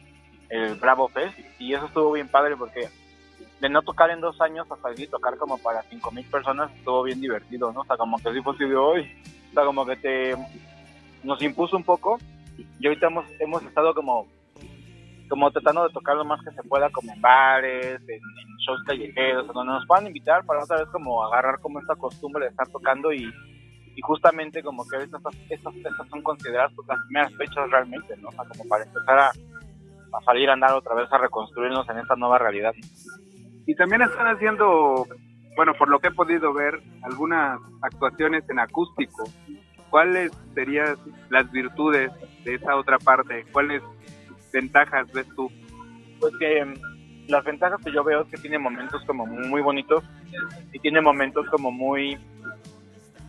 el 0.50 0.76
Bravo 0.76 1.08
Fest 1.10 1.38
y 1.60 1.74
eso 1.74 1.86
estuvo 1.86 2.13
bien 2.13 2.28
padre 2.28 2.56
porque 2.58 2.89
de 3.60 3.70
no 3.70 3.82
tocar 3.82 4.10
en 4.10 4.22
dos 4.22 4.39
años 4.42 4.65
a 4.72 4.78
salir 4.78 5.10
tocar 5.10 5.38
como 5.38 5.58
para 5.58 5.84
cinco 5.84 6.12
mil 6.12 6.26
personas 6.26 6.72
estuvo 6.76 7.04
bien 7.04 7.20
divertido, 7.22 7.72
¿no? 7.72 7.82
O 7.82 7.86
sea, 7.86 7.98
como 7.98 8.18
que 8.18 8.34
sí 8.34 8.42
fue 8.42 8.76
hoy, 8.76 9.12
o 9.52 9.54
sea, 9.54 9.65
como 9.65 9.86
que 9.86 9.96
te 9.98 10.36
nos 11.24 11.42
impuso 11.42 11.76
un 11.76 11.84
poco 11.84 12.18
y 12.80 12.88
ahorita 12.88 13.08
hemos, 13.08 13.26
hemos 13.39 13.63
estado 13.63 13.93
como 13.93 14.28
como 15.30 15.52
tratando 15.52 15.88
de 15.88 15.93
tocar 15.93 16.15
lo 16.15 16.26
más 16.26 16.43
que 16.43 16.52
se 16.52 16.63
pueda 16.63 16.89
como 16.89 17.13
en 17.13 17.22
bares, 17.22 18.02
en, 18.02 18.15
en 18.15 18.58
shows 18.65 18.84
callejeros, 18.86 19.48
donde 19.48 19.72
nos 19.72 19.86
puedan 19.86 20.08
invitar 20.08 20.43
para 20.43 20.63
otra 20.63 20.80
vez 20.80 20.88
como 20.89 21.24
agarrar 21.24 21.60
como 21.60 21.80
esta 21.80 21.95
costumbre 21.95 22.45
de 22.45 22.50
estar 22.50 22.67
tocando 22.69 23.13
y, 23.13 23.32
y 23.95 24.02
justamente 24.02 24.63
como 24.63 24.84
que 24.88 24.98
estas, 24.98 25.22
estas, 25.50 25.76
estas 25.76 26.10
son 26.10 26.22
consideradas 26.24 26.72
pues, 26.76 26.88
las 26.88 26.98
primeras 27.06 27.34
fechas 27.36 27.69
realmente, 27.69 28.17
¿no? 28.17 28.30
O 28.30 28.32
sea, 28.32 28.43
como 28.45 28.67
para 28.67 28.86
empezar 28.86 29.19
a, 29.19 29.28
a 29.28 30.22
salir 30.26 30.50
a 30.50 30.54
andar 30.54 30.74
otra 30.74 30.95
vez 30.95 31.12
a 31.12 31.17
reconstruirnos 31.17 31.88
en 31.89 32.00
esta 32.00 32.15
nueva 32.15 32.39
realidad. 32.39 32.74
Y 33.65 33.76
también 33.76 34.02
están 34.02 34.28
haciendo, 34.28 35.06
bueno, 35.56 35.74
por 35.78 35.89
lo 35.89 36.00
que 36.00 36.08
he 36.08 36.12
podido 36.12 36.54
ver, 36.54 36.82
algunas 37.04 37.60
actuaciones 37.82 38.50
en 38.50 38.60
acústico. 38.60 39.26
¿Cuáles 39.89 40.32
serían 40.54 40.95
las 41.30 41.52
virtudes 41.52 42.12
esa 42.56 42.76
otra 42.76 42.98
parte? 42.98 43.46
¿Cuáles 43.52 43.82
ventajas 44.52 45.12
ves 45.12 45.28
tú? 45.36 45.52
Pues 46.20 46.34
que 46.40 46.66
mm, 46.66 46.74
las 47.28 47.44
ventajas 47.44 47.80
que 47.84 47.92
yo 47.92 48.04
veo 48.04 48.22
es 48.22 48.28
que 48.30 48.38
tiene 48.38 48.60
momentos 48.60 49.04
como 49.06 49.26
muy 49.26 49.62
bonitos 49.62 50.04
y 50.74 50.80
tiene 50.80 51.02
momentos 51.02 51.48
como 51.50 51.72
muy 51.72 52.18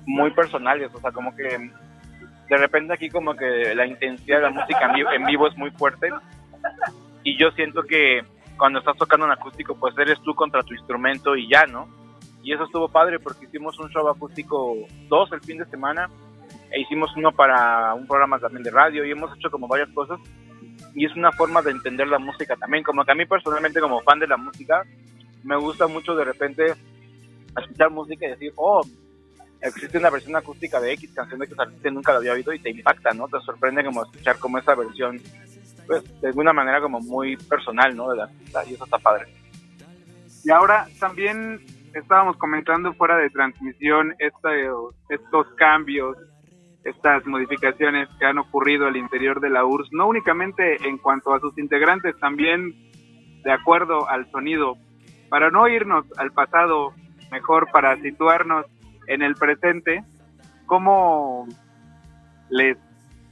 muy 0.06 0.30
personales, 0.33 0.90
o 0.94 1.00
sea, 1.00 1.12
como 1.12 1.35
que 1.37 1.59
mm, 1.59 1.70
de 2.48 2.56
repente 2.56 2.94
aquí 2.94 3.09
como 3.09 3.35
que 3.35 3.74
la 3.74 3.87
intensidad 3.87 4.38
de 4.38 4.42
la 4.42 4.50
música 4.50 4.92
en 5.14 5.26
vivo 5.26 5.46
es 5.46 5.56
muy 5.56 5.70
fuerte 5.70 6.11
y 7.22 7.38
yo 7.38 7.50
siento 7.52 7.83
que 7.83 8.22
cuando 8.56 8.78
estás 8.78 8.96
tocando 8.96 9.26
un 9.26 9.33
acústico 9.33 9.74
pues 9.74 9.96
eres 9.98 10.20
tú 10.22 10.35
contra 10.35 10.62
tu 10.62 10.74
instrumento 10.74 11.37
y 11.37 11.48
ya, 11.48 11.64
¿no? 11.66 11.88
Y 12.42 12.52
eso 12.52 12.64
estuvo 12.64 12.88
padre 12.88 13.18
porque 13.18 13.44
hicimos 13.44 13.78
un 13.78 13.90
show 13.90 14.09
acústico 14.09 14.74
dos 15.09 15.30
el 15.33 15.40
fin 15.40 15.59
de 15.59 15.66
semana 15.66 16.09
e 16.70 16.80
hicimos 16.80 17.11
uno 17.16 17.33
para 17.33 17.94
un 17.94 18.06
programa 18.06 18.38
también 18.38 18.62
de 18.62 18.70
radio 18.70 19.04
y 19.04 19.11
hemos 19.11 19.37
hecho 19.37 19.50
como 19.50 19.68
varias 19.68 19.88
cosas 19.90 20.20
y 20.94 21.04
es 21.04 21.14
una 21.14 21.33
forma 21.33 21.62
de 21.62 21.70
entender 21.70 22.09
la 22.09 22.18
música 22.18 22.56
también, 22.56 22.83
como 22.83 23.04
que 23.04 23.12
a 23.12 23.14
mí 23.14 23.24
personalmente 23.26 23.80
como 23.80 24.00
fan 24.00 24.18
de 24.18 24.26
la 24.26 24.37
música 24.37 24.83
me 25.44 25.56
gusta 25.56 25.87
mucho 25.87 26.14
de 26.14 26.24
repente 26.24 26.74
escuchar 27.56 27.90
música 27.90 28.26
y 28.26 28.30
decir, 28.30 28.52
oh, 28.56 28.83
existe 29.61 29.98
una 29.98 30.11
versión 30.11 30.37
acústica 30.37 30.80
de 30.80 30.92
X 30.92 31.12
canción 31.14 31.40
de 31.40 31.46
que 31.46 31.54
artista 31.56 31.90
nunca 31.90 32.12
la 32.12 32.18
había 32.18 32.33
oído 32.33 32.52
y 32.52 32.59
te 32.59 32.70
impacta, 32.70 33.12
¿no? 33.12 33.28
Te 33.28 33.40
sorprende 33.40 33.85
como 33.85 34.02
escuchar 34.02 34.38
como 34.38 34.59
esa 34.59 34.74
versión, 34.74 35.20
pues 35.87 36.20
de 36.20 36.28
alguna 36.28 36.52
manera 36.52 36.80
como 36.80 37.00
muy 37.00 37.37
personal, 37.37 37.94
¿no? 37.96 38.11
De 38.11 38.16
la 38.16 38.24
artista 38.24 38.64
y 38.66 38.74
eso 38.74 38.85
está 38.85 38.98
padre. 38.98 39.26
Y 40.44 40.50
ahora 40.50 40.87
también 40.98 41.61
estábamos 41.94 42.37
comentando 42.37 42.92
fuera 42.94 43.16
de 43.16 43.30
transmisión 43.30 44.14
este, 44.18 44.68
estos 45.09 45.46
cambios, 45.56 46.16
estas 46.84 47.26
modificaciones 47.26 48.08
que 48.18 48.26
han 48.26 48.38
ocurrido 48.38 48.86
al 48.86 48.96
interior 48.96 49.40
de 49.40 49.50
la 49.50 49.64
URSS, 49.64 49.92
no 49.92 50.08
únicamente 50.08 50.76
en 50.88 50.98
cuanto 50.98 51.34
a 51.34 51.40
sus 51.40 51.56
integrantes, 51.58 52.18
también 52.18 52.74
de 53.42 53.52
acuerdo 53.52 54.08
al 54.08 54.30
sonido. 54.30 54.76
Para 55.28 55.50
no 55.50 55.68
irnos 55.68 56.06
al 56.18 56.32
pasado, 56.32 56.92
mejor 57.30 57.70
para 57.70 57.96
situarnos 58.00 58.66
en 59.06 59.22
el 59.22 59.34
presente, 59.34 60.02
¿cómo 60.66 61.46
les 62.48 62.76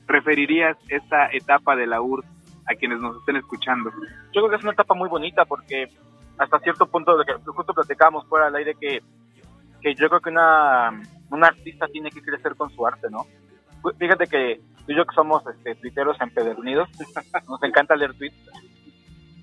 referirías 0.07 0.77
esta 0.89 1.29
etapa 1.33 1.77
de 1.77 1.87
la 1.87 2.01
URSS 2.01 2.29
a 2.67 2.75
quienes 2.75 3.01
nos 3.01 3.17
estén 3.19 3.37
escuchando? 3.37 3.91
Yo 4.33 4.43
creo 4.43 4.51
que 4.51 4.57
es 4.57 4.63
una 4.63 4.73
etapa 4.73 4.95
muy 4.95 5.09
bonita 5.09 5.45
porque 5.45 5.89
hasta 6.39 6.59
cierto 6.61 6.87
punto, 6.87 7.17
de 7.17 7.25
que 7.25 7.33
justo 7.47 7.75
platicábamos 7.75 8.27
fuera 8.29 8.47
del 8.47 8.57
aire, 8.57 8.75
que, 8.81 9.03
que 9.81 9.95
yo 9.95 10.09
creo 10.09 10.21
que 10.21 10.31
una, 10.31 11.01
un 11.31 11.45
artista 11.45 11.87
tiene 11.89 12.11
que 12.11 12.23
crecer 12.23 12.55
con 12.57 12.71
su 12.71 12.87
arte, 12.87 13.09
¿no? 13.11 13.27
Fíjate 13.99 14.27
que 14.27 14.61
tú 14.87 14.93
y 14.93 14.97
yo 14.97 15.05
que 15.07 15.15
somos 15.15 15.43
este, 15.47 15.75
tuiteros 15.77 16.21
empedernidos, 16.21 16.89
nos 17.49 17.63
encanta 17.63 17.97
leer 17.97 18.15
tweets. 18.15 18.37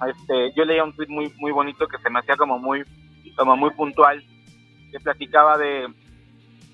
Este, 0.07 0.53
yo 0.55 0.65
leía 0.65 0.83
un 0.83 0.93
tweet 0.93 1.07
muy 1.07 1.31
muy 1.37 1.51
bonito 1.51 1.87
que 1.87 1.97
se 1.99 2.09
me 2.09 2.19
hacía 2.19 2.35
como 2.35 2.59
muy 2.59 2.83
como 3.37 3.55
muy 3.55 3.71
puntual, 3.71 4.23
que 4.91 4.99
platicaba 4.99 5.57
de, 5.57 5.87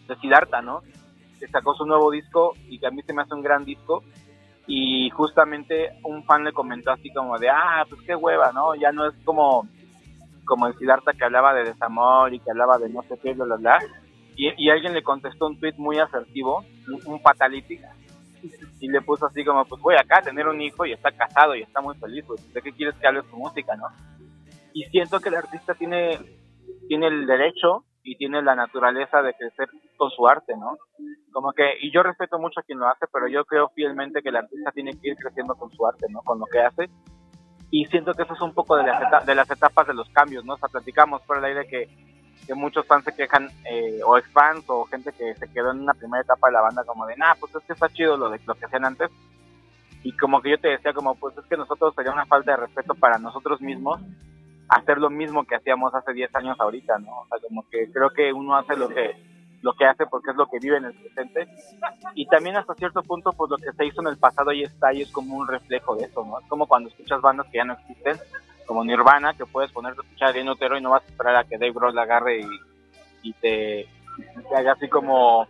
de 0.08 0.16
Siddhartha, 0.18 0.62
¿no? 0.62 0.82
Que 1.40 1.48
sacó 1.48 1.74
su 1.76 1.86
nuevo 1.86 2.12
disco 2.12 2.54
y 2.68 2.80
que 2.80 2.88
a 2.88 2.92
mí 2.92 3.02
se 3.04 3.14
me 3.14 3.22
hace 3.22 3.34
un 3.34 3.42
gran 3.42 3.64
disco 3.64 4.04
y 4.68 5.10
justamente 5.10 5.92
un 6.04 6.24
fan 6.24 6.44
le 6.44 6.54
comentó 6.54 6.92
así 6.92 7.12
como 7.14 7.38
de, 7.38 7.50
ah, 7.50 7.84
pues 7.90 8.02
qué 8.04 8.16
hueva, 8.16 8.52
¿no? 8.52 8.76
Ya 8.76 8.92
no 8.92 9.08
es 9.08 9.14
como 9.24 9.68
como 10.46 10.68
el 10.68 10.78
Siddhartha 10.78 11.14
que 11.14 11.24
hablaba 11.24 11.54
de 11.54 11.64
desamor 11.64 12.34
y 12.34 12.40
que 12.40 12.52
hablaba 12.52 12.78
de 12.78 12.90
no 12.90 13.02
sé 13.04 13.18
qué, 13.22 13.34
bla, 13.34 13.46
bla, 13.46 13.56
bla. 13.58 13.80
Y, 14.36 14.66
y 14.66 14.70
alguien 14.70 14.94
le 14.94 15.04
contestó 15.04 15.48
un 15.48 15.60
tweet 15.60 15.74
muy 15.78 16.00
asertivo, 16.00 16.64
un, 16.88 17.14
un 17.14 17.22
y 18.80 18.88
le 18.88 19.02
puso 19.02 19.28
así 19.28 19.46
como, 19.46 19.66
pues 19.66 19.82
voy 19.82 19.96
acá 19.96 20.20
a 20.20 20.24
tener 20.24 20.48
un 20.48 20.60
hijo 20.62 20.86
y 20.86 20.94
está 20.94 21.12
casado 21.12 21.56
y 21.56 21.62
está 21.62 21.82
muy 21.82 21.96
feliz, 21.98 22.24
pues, 22.26 22.54
¿de 22.54 22.62
qué 22.62 22.72
quieres 22.72 22.96
que 22.96 23.08
hable 23.08 23.22
su 23.30 23.38
música, 23.38 23.76
no? 23.76 23.86
Y 24.74 24.84
siento 24.86 25.20
que 25.20 25.30
el 25.30 25.36
artista 25.36 25.76
tiene, 25.76 26.18
tiene 26.88 27.08
el 27.08 27.28
derecho 27.28 27.86
y 28.04 28.16
tiene 28.18 28.42
la 28.42 28.56
naturaleza 28.56 29.22
de 29.22 29.34
crecer 29.34 29.70
con 29.96 30.10
su 30.10 30.28
arte, 30.28 30.54
¿no? 30.58 30.78
Como 31.32 31.54
que, 31.54 31.64
y 31.82 31.92
yo 31.94 32.02
respeto 32.02 32.40
mucho 32.40 32.60
a 32.60 32.64
quien 32.64 32.80
lo 32.80 32.88
hace, 32.88 33.06
pero 33.14 33.28
yo 33.28 33.46
creo 33.46 33.70
fielmente 33.70 34.22
que 34.22 34.30
el 34.30 34.38
artista 34.38 34.72
tiene 34.72 34.92
que 34.94 35.10
ir 35.10 35.16
creciendo 35.16 35.56
con 35.56 35.70
su 35.72 35.86
arte, 35.86 36.08
¿no? 36.10 36.22
Con 36.22 36.40
lo 36.40 36.46
que 36.46 36.60
hace. 36.60 36.90
Y 37.70 37.86
siento 37.86 38.14
que 38.14 38.24
eso 38.24 38.34
es 38.34 38.42
un 38.42 38.54
poco 38.54 38.76
de 38.76 38.84
las, 38.84 39.26
de 39.26 39.36
las 39.36 39.50
etapas 39.50 39.88
de 39.88 39.94
los 39.94 40.10
cambios, 40.10 40.44
¿no? 40.44 40.56
O 40.56 40.58
sea, 40.58 40.68
platicamos 40.68 41.22
por 41.22 41.38
el 41.38 41.46
aire 41.46 41.68
que, 41.68 41.88
que 42.46 42.56
muchos 42.56 42.86
fans 42.86 43.06
se 43.06 43.16
quejan, 43.16 43.50
eh, 43.66 44.00
o 44.06 44.18
ex 44.18 44.28
fans, 44.32 44.64
o 44.68 44.86
gente 44.86 45.12
que 45.14 45.36
se 45.36 45.52
quedó 45.52 45.72
en 45.72 45.82
una 45.82 45.94
primera 45.94 46.22
etapa 46.22 46.48
de 46.48 46.54
la 46.54 46.62
banda 46.62 46.84
como 46.84 47.06
de, 47.06 47.16
nah, 47.18 47.36
pues 47.40 47.56
es 47.56 47.64
que 47.64 47.74
está 47.74 47.90
chido 47.90 48.18
lo 48.18 48.30
de 48.30 48.40
lo 48.46 48.56
que 48.56 48.66
hacían 48.66 48.86
antes. 48.86 49.10
Y 50.04 50.16
como 50.18 50.42
que 50.42 50.52
yo 50.52 50.58
te 50.58 50.70
decía, 50.70 50.94
como, 50.94 51.16
pues 51.16 51.38
es 51.38 51.46
que 51.46 51.58
nosotros 51.58 51.94
sería 51.96 52.12
una 52.12 52.26
falta 52.26 52.52
de 52.52 52.58
respeto 52.58 52.96
para 52.96 53.20
nosotros 53.20 53.62
mismos 53.62 54.02
hacer 54.72 54.98
lo 55.00 55.10
mismo 55.10 55.44
que 55.44 55.56
hacíamos 55.56 55.94
hace 55.94 56.14
10 56.14 56.34
años 56.36 56.60
ahorita, 56.60 56.98
¿no? 57.00 57.20
O 57.20 57.28
sea, 57.28 57.40
como 57.46 57.68
que 57.70 57.92
creo 57.92 58.10
que 58.12 58.32
uno 58.32 58.56
hace 58.56 58.76
lo 58.78 58.88
que 58.88 59.16
lo 59.62 59.74
que 59.74 59.86
hace 59.86 60.08
porque 60.08 60.32
es 60.32 60.38
lo 60.38 60.48
que 60.48 60.58
vive 60.60 60.78
en 60.78 60.86
el 60.86 60.94
presente 60.94 61.48
y 62.16 62.26
también 62.26 62.56
hasta 62.56 62.74
cierto 62.74 63.04
punto 63.04 63.32
pues 63.34 63.52
lo 63.52 63.58
que 63.58 63.72
se 63.74 63.86
hizo 63.86 64.02
en 64.02 64.08
el 64.08 64.18
pasado 64.18 64.52
y 64.52 64.64
está 64.64 64.88
ahí 64.88 65.04
es 65.04 65.12
como 65.12 65.36
un 65.36 65.48
reflejo 65.48 65.96
de 65.96 66.06
eso, 66.06 66.26
¿no? 66.26 66.40
Es 66.40 66.48
como 66.48 66.66
cuando 66.66 66.90
escuchas 66.90 67.22
bandas 67.22 67.46
que 67.52 67.58
ya 67.58 67.66
no 67.66 67.74
existen, 67.74 68.18
como 68.66 68.84
Nirvana, 68.84 69.34
que 69.34 69.46
puedes 69.46 69.72
ponerte 69.72 70.02
a 70.02 70.04
escuchar 70.04 70.30
a 70.30 70.34
Dino 70.34 70.56
y 70.78 70.82
no 70.82 70.92
vas 70.92 71.04
a 71.04 71.08
esperar 71.08 71.36
a 71.36 71.44
que 71.44 71.58
Dave 71.58 71.72
Grohl 71.74 71.96
la 71.96 72.04
agarre 72.04 72.40
y, 72.40 73.30
y 73.30 73.34
te, 73.34 73.88
haga 74.56 74.74
así 74.74 74.88
como 74.88 75.48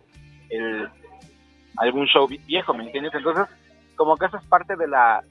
el 0.50 0.88
algún 1.76 2.06
show 2.06 2.28
viejo, 2.46 2.74
¿me 2.74 2.84
entiendes? 2.84 3.14
Entonces, 3.14 3.46
como 3.96 4.16
que 4.16 4.26
eso 4.26 4.36
es 4.36 4.44
parte 4.44 4.76
de 4.76 4.88
la 4.88 5.22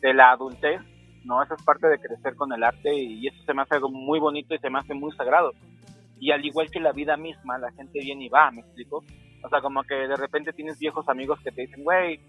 de 0.00 0.14
la 0.14 0.30
adultez 0.30 0.80
¿no? 1.26 1.42
Esa 1.42 1.54
es 1.54 1.62
parte 1.62 1.88
de 1.88 1.98
crecer 1.98 2.34
con 2.36 2.52
el 2.52 2.62
arte 2.62 2.94
y 2.94 3.26
eso 3.26 3.36
se 3.44 3.52
me 3.52 3.62
hace 3.62 3.74
algo 3.74 3.90
muy 3.90 4.18
bonito 4.18 4.54
y 4.54 4.58
se 4.58 4.70
me 4.70 4.78
hace 4.78 4.94
muy 4.94 5.12
sagrado. 5.16 5.52
Y 6.18 6.30
al 6.30 6.44
igual 6.44 6.70
que 6.70 6.80
la 6.80 6.92
vida 6.92 7.16
misma, 7.16 7.58
la 7.58 7.72
gente 7.72 8.00
viene 8.00 8.24
y 8.24 8.28
va, 8.28 8.50
¿me 8.50 8.60
explico? 8.60 9.04
O 9.42 9.48
sea, 9.48 9.60
como 9.60 9.82
que 9.82 9.94
de 9.94 10.16
repente 10.16 10.52
tienes 10.52 10.78
viejos 10.78 11.06
amigos 11.08 11.38
que 11.42 11.50
te 11.50 11.62
dicen, 11.62 11.84
güey, 11.84 12.20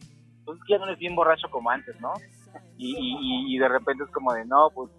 pues 0.44 0.60
ya 0.68 0.78
no 0.78 0.86
eres 0.86 1.00
bien 1.00 1.16
borracho 1.16 1.48
como 1.50 1.70
antes, 1.70 2.00
¿no? 2.02 2.14
Y, 2.78 2.96
y, 2.96 3.56
y 3.56 3.58
de 3.60 3.68
repente 3.68 4.04
es 4.04 4.12
como 4.12 4.34
de, 4.34 4.46
no, 4.46 4.70
pues 4.74 4.92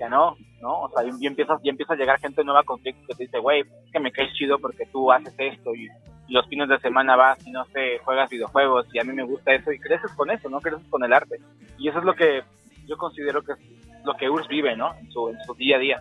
ya 0.00 0.08
no, 0.08 0.34
¿no? 0.60 0.80
O 0.80 0.90
sea, 0.90 1.04
y, 1.04 1.26
empiezas, 1.26 1.60
y 1.62 1.68
empieza 1.68 1.92
a 1.92 1.96
llegar 1.96 2.18
gente 2.18 2.42
nueva 2.42 2.64
contigo 2.64 2.98
que 3.06 3.14
te 3.14 3.24
dice, 3.24 3.38
güey, 3.38 3.60
es 3.60 3.92
que 3.92 4.00
me 4.00 4.10
caes 4.10 4.32
chido 4.32 4.58
porque 4.58 4.86
tú 4.86 5.12
haces 5.12 5.34
esto 5.38 5.74
y, 5.74 5.88
los 6.28 6.46
fines 6.46 6.68
de 6.68 6.78
semana 6.78 7.16
vas 7.16 7.44
y 7.44 7.50
no 7.50 7.64
sé, 7.66 7.98
juegas 8.04 8.30
videojuegos 8.30 8.86
y 8.94 9.00
a 9.00 9.02
mí 9.02 9.12
me 9.12 9.24
gusta 9.24 9.52
eso 9.52 9.72
y 9.72 9.80
creces 9.80 10.12
con 10.12 10.30
eso, 10.30 10.48
¿no? 10.48 10.60
Creces 10.60 10.86
con 10.88 11.02
el 11.02 11.12
arte. 11.12 11.40
Y 11.76 11.88
eso 11.88 11.98
es 11.98 12.04
lo 12.04 12.14
que 12.14 12.44
yo 12.86 12.96
considero 12.96 13.42
que 13.42 13.54
es 13.54 13.58
lo 14.04 14.14
que 14.14 14.30
URSS 14.30 14.46
vive, 14.46 14.76
¿no? 14.76 14.94
En 14.94 15.10
su, 15.10 15.28
en 15.28 15.42
su 15.44 15.54
día 15.54 15.74
a 15.74 15.80
día. 15.80 16.00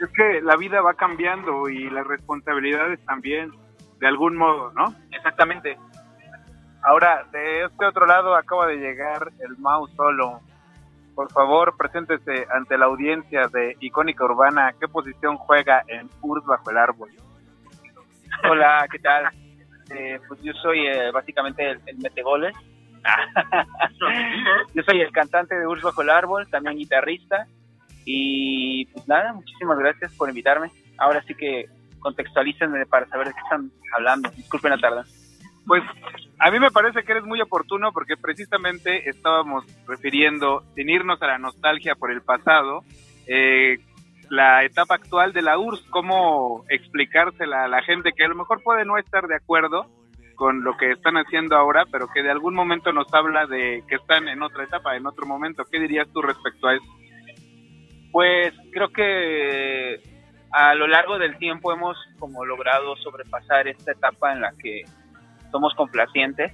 Es 0.00 0.08
que 0.16 0.40
la 0.42 0.56
vida 0.56 0.80
va 0.80 0.94
cambiando 0.94 1.68
y 1.68 1.88
las 1.90 2.08
responsabilidades 2.08 2.98
también, 3.04 3.52
de 4.00 4.08
algún 4.08 4.36
modo, 4.36 4.72
¿no? 4.72 4.92
Exactamente. 5.12 5.78
Ahora, 6.82 7.26
de 7.30 7.64
este 7.64 7.84
otro 7.84 8.06
lado 8.06 8.34
acaba 8.34 8.66
de 8.66 8.76
llegar 8.76 9.30
el 9.40 9.58
Mau 9.58 9.86
Solo. 9.88 10.40
Por 11.14 11.30
favor, 11.32 11.76
preséntese 11.76 12.46
ante 12.54 12.78
la 12.78 12.86
audiencia 12.86 13.48
de 13.48 13.76
Icónica 13.80 14.24
Urbana. 14.24 14.74
¿Qué 14.80 14.88
posición 14.88 15.36
juega 15.36 15.82
en 15.88 16.08
URSS 16.22 16.46
bajo 16.46 16.70
el 16.70 16.78
árbol? 16.78 17.10
Hola, 18.48 18.86
¿qué 18.90 18.98
tal? 18.98 19.30
Eh, 19.90 20.20
pues 20.26 20.40
yo 20.42 20.52
soy 20.54 20.86
eh, 20.86 21.10
básicamente 21.12 21.70
el, 21.70 21.80
el 21.86 21.98
metegoles. 21.98 22.54
yo 24.74 24.82
soy 24.82 25.00
el 25.00 25.12
cantante 25.12 25.58
de 25.58 25.66
URSS 25.66 25.82
bajo 25.82 26.02
el 26.02 26.10
árbol, 26.10 26.48
también 26.48 26.78
guitarrista. 26.78 27.46
Y 28.06 28.86
pues 28.86 29.06
nada, 29.06 29.34
muchísimas 29.34 29.78
gracias 29.78 30.14
por 30.16 30.30
invitarme. 30.30 30.70
Ahora 30.96 31.22
sí 31.24 31.34
que 31.34 31.66
contextualícenme 31.98 32.86
para 32.86 33.06
saber 33.06 33.28
de 33.28 33.34
qué 33.34 33.40
están 33.40 33.70
hablando. 33.94 34.30
Disculpen 34.30 34.70
la 34.70 34.78
tarde. 34.78 35.02
Pues 35.66 35.82
a 36.40 36.50
mí 36.50 36.58
me 36.58 36.70
parece 36.70 37.02
que 37.02 37.12
eres 37.12 37.24
muy 37.24 37.40
oportuno 37.42 37.92
porque 37.92 38.16
precisamente 38.16 39.08
estábamos 39.10 39.64
refiriendo, 39.86 40.64
sin 40.74 40.88
irnos 40.88 41.20
a 41.20 41.26
la 41.26 41.38
nostalgia 41.38 41.94
por 41.94 42.10
el 42.10 42.22
pasado, 42.22 42.82
eh, 43.26 43.78
la 44.30 44.64
etapa 44.64 44.94
actual 44.94 45.34
de 45.34 45.42
la 45.42 45.58
URSS, 45.58 45.84
cómo 45.90 46.64
explicársela 46.70 47.64
a 47.64 47.68
la 47.68 47.82
gente 47.82 48.12
que 48.16 48.24
a 48.24 48.28
lo 48.28 48.36
mejor 48.36 48.62
puede 48.62 48.86
no 48.86 48.96
estar 48.96 49.26
de 49.26 49.36
acuerdo 49.36 49.86
con 50.34 50.64
lo 50.64 50.78
que 50.78 50.92
están 50.92 51.16
haciendo 51.16 51.56
ahora, 51.56 51.84
pero 51.92 52.08
que 52.08 52.22
de 52.22 52.30
algún 52.30 52.54
momento 52.54 52.90
nos 52.90 53.12
habla 53.12 53.46
de 53.46 53.84
que 53.86 53.96
están 53.96 54.26
en 54.26 54.42
otra 54.42 54.64
etapa, 54.64 54.96
en 54.96 55.06
otro 55.06 55.26
momento. 55.26 55.64
¿Qué 55.70 55.78
dirías 55.78 56.08
tú 56.10 56.22
respecto 56.22 56.68
a 56.68 56.74
eso? 56.76 56.86
Pues 58.10 58.54
creo 58.72 58.88
que 58.88 60.00
a 60.52 60.74
lo 60.74 60.86
largo 60.86 61.18
del 61.18 61.36
tiempo 61.36 61.72
hemos 61.72 61.98
como 62.18 62.46
logrado 62.46 62.96
sobrepasar 62.96 63.68
esta 63.68 63.92
etapa 63.92 64.32
en 64.32 64.40
la 64.40 64.52
que 64.58 64.84
somos 65.50 65.74
complacientes 65.74 66.52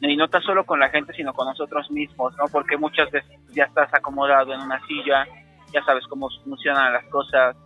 y 0.00 0.16
no 0.16 0.28
tan 0.28 0.42
solo 0.42 0.64
con 0.64 0.80
la 0.80 0.90
gente 0.90 1.12
sino 1.14 1.32
con 1.32 1.46
nosotros 1.46 1.90
mismos, 1.90 2.34
¿no? 2.36 2.44
Porque 2.52 2.76
muchas 2.76 3.10
veces 3.10 3.30
ya 3.54 3.64
estás 3.64 3.92
acomodado 3.94 4.52
en 4.52 4.60
una 4.60 4.84
silla, 4.86 5.26
ya 5.72 5.82
sabes 5.84 6.06
cómo 6.08 6.28
funcionan 6.44 6.92
las 6.92 7.04
cosas, 7.06 7.56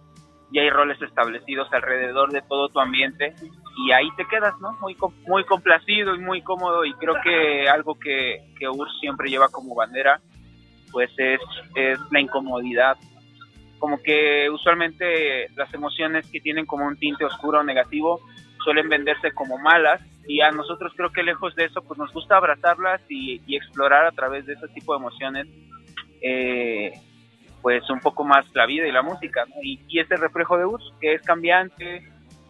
ya 0.52 0.62
hay 0.62 0.70
roles 0.70 1.00
establecidos 1.02 1.68
alrededor 1.72 2.30
de 2.30 2.42
todo 2.42 2.68
tu 2.68 2.80
ambiente 2.80 3.34
y 3.86 3.92
ahí 3.92 4.08
te 4.16 4.24
quedas, 4.26 4.54
¿no? 4.60 4.72
Muy 4.80 4.96
muy 5.26 5.44
complacido 5.44 6.14
y 6.14 6.20
muy 6.20 6.42
cómodo 6.42 6.84
y 6.84 6.92
creo 6.94 7.14
que 7.22 7.68
algo 7.68 7.98
que 7.98 8.52
que 8.58 8.68
URSS 8.68 9.00
siempre 9.00 9.30
lleva 9.30 9.48
como 9.48 9.74
bandera 9.74 10.20
pues 10.90 11.10
es, 11.18 11.40
es 11.74 11.98
la 12.10 12.20
incomodidad. 12.20 12.96
Como 13.78 14.02
que 14.02 14.50
usualmente 14.50 15.48
las 15.54 15.72
emociones 15.72 16.28
que 16.30 16.40
tienen 16.40 16.66
como 16.66 16.86
un 16.86 16.96
tinte 16.96 17.24
oscuro 17.24 17.60
o 17.60 17.62
negativo 17.62 18.20
suelen 18.62 18.88
venderse 18.88 19.32
como 19.32 19.58
malas 19.58 20.00
y 20.26 20.40
a 20.40 20.50
nosotros 20.50 20.92
creo 20.96 21.10
que 21.10 21.22
lejos 21.22 21.54
de 21.54 21.64
eso 21.66 21.82
pues 21.82 21.98
nos 21.98 22.12
gusta 22.12 22.36
abrazarlas 22.36 23.00
y, 23.08 23.40
y 23.46 23.56
explorar 23.56 24.06
a 24.06 24.12
través 24.12 24.46
de 24.46 24.54
ese 24.54 24.68
tipo 24.68 24.92
de 24.92 25.00
emociones 25.00 25.46
eh, 26.22 26.92
pues 27.62 27.88
un 27.90 28.00
poco 28.00 28.24
más 28.24 28.44
la 28.54 28.66
vida 28.66 28.86
y 28.86 28.92
la 28.92 29.02
música 29.02 29.44
¿no? 29.46 29.56
y, 29.62 29.80
y 29.88 30.00
ese 30.00 30.16
reflejo 30.16 30.58
de 30.58 30.64
URSS 30.66 30.92
que 31.00 31.14
es 31.14 31.22
cambiante 31.22 32.02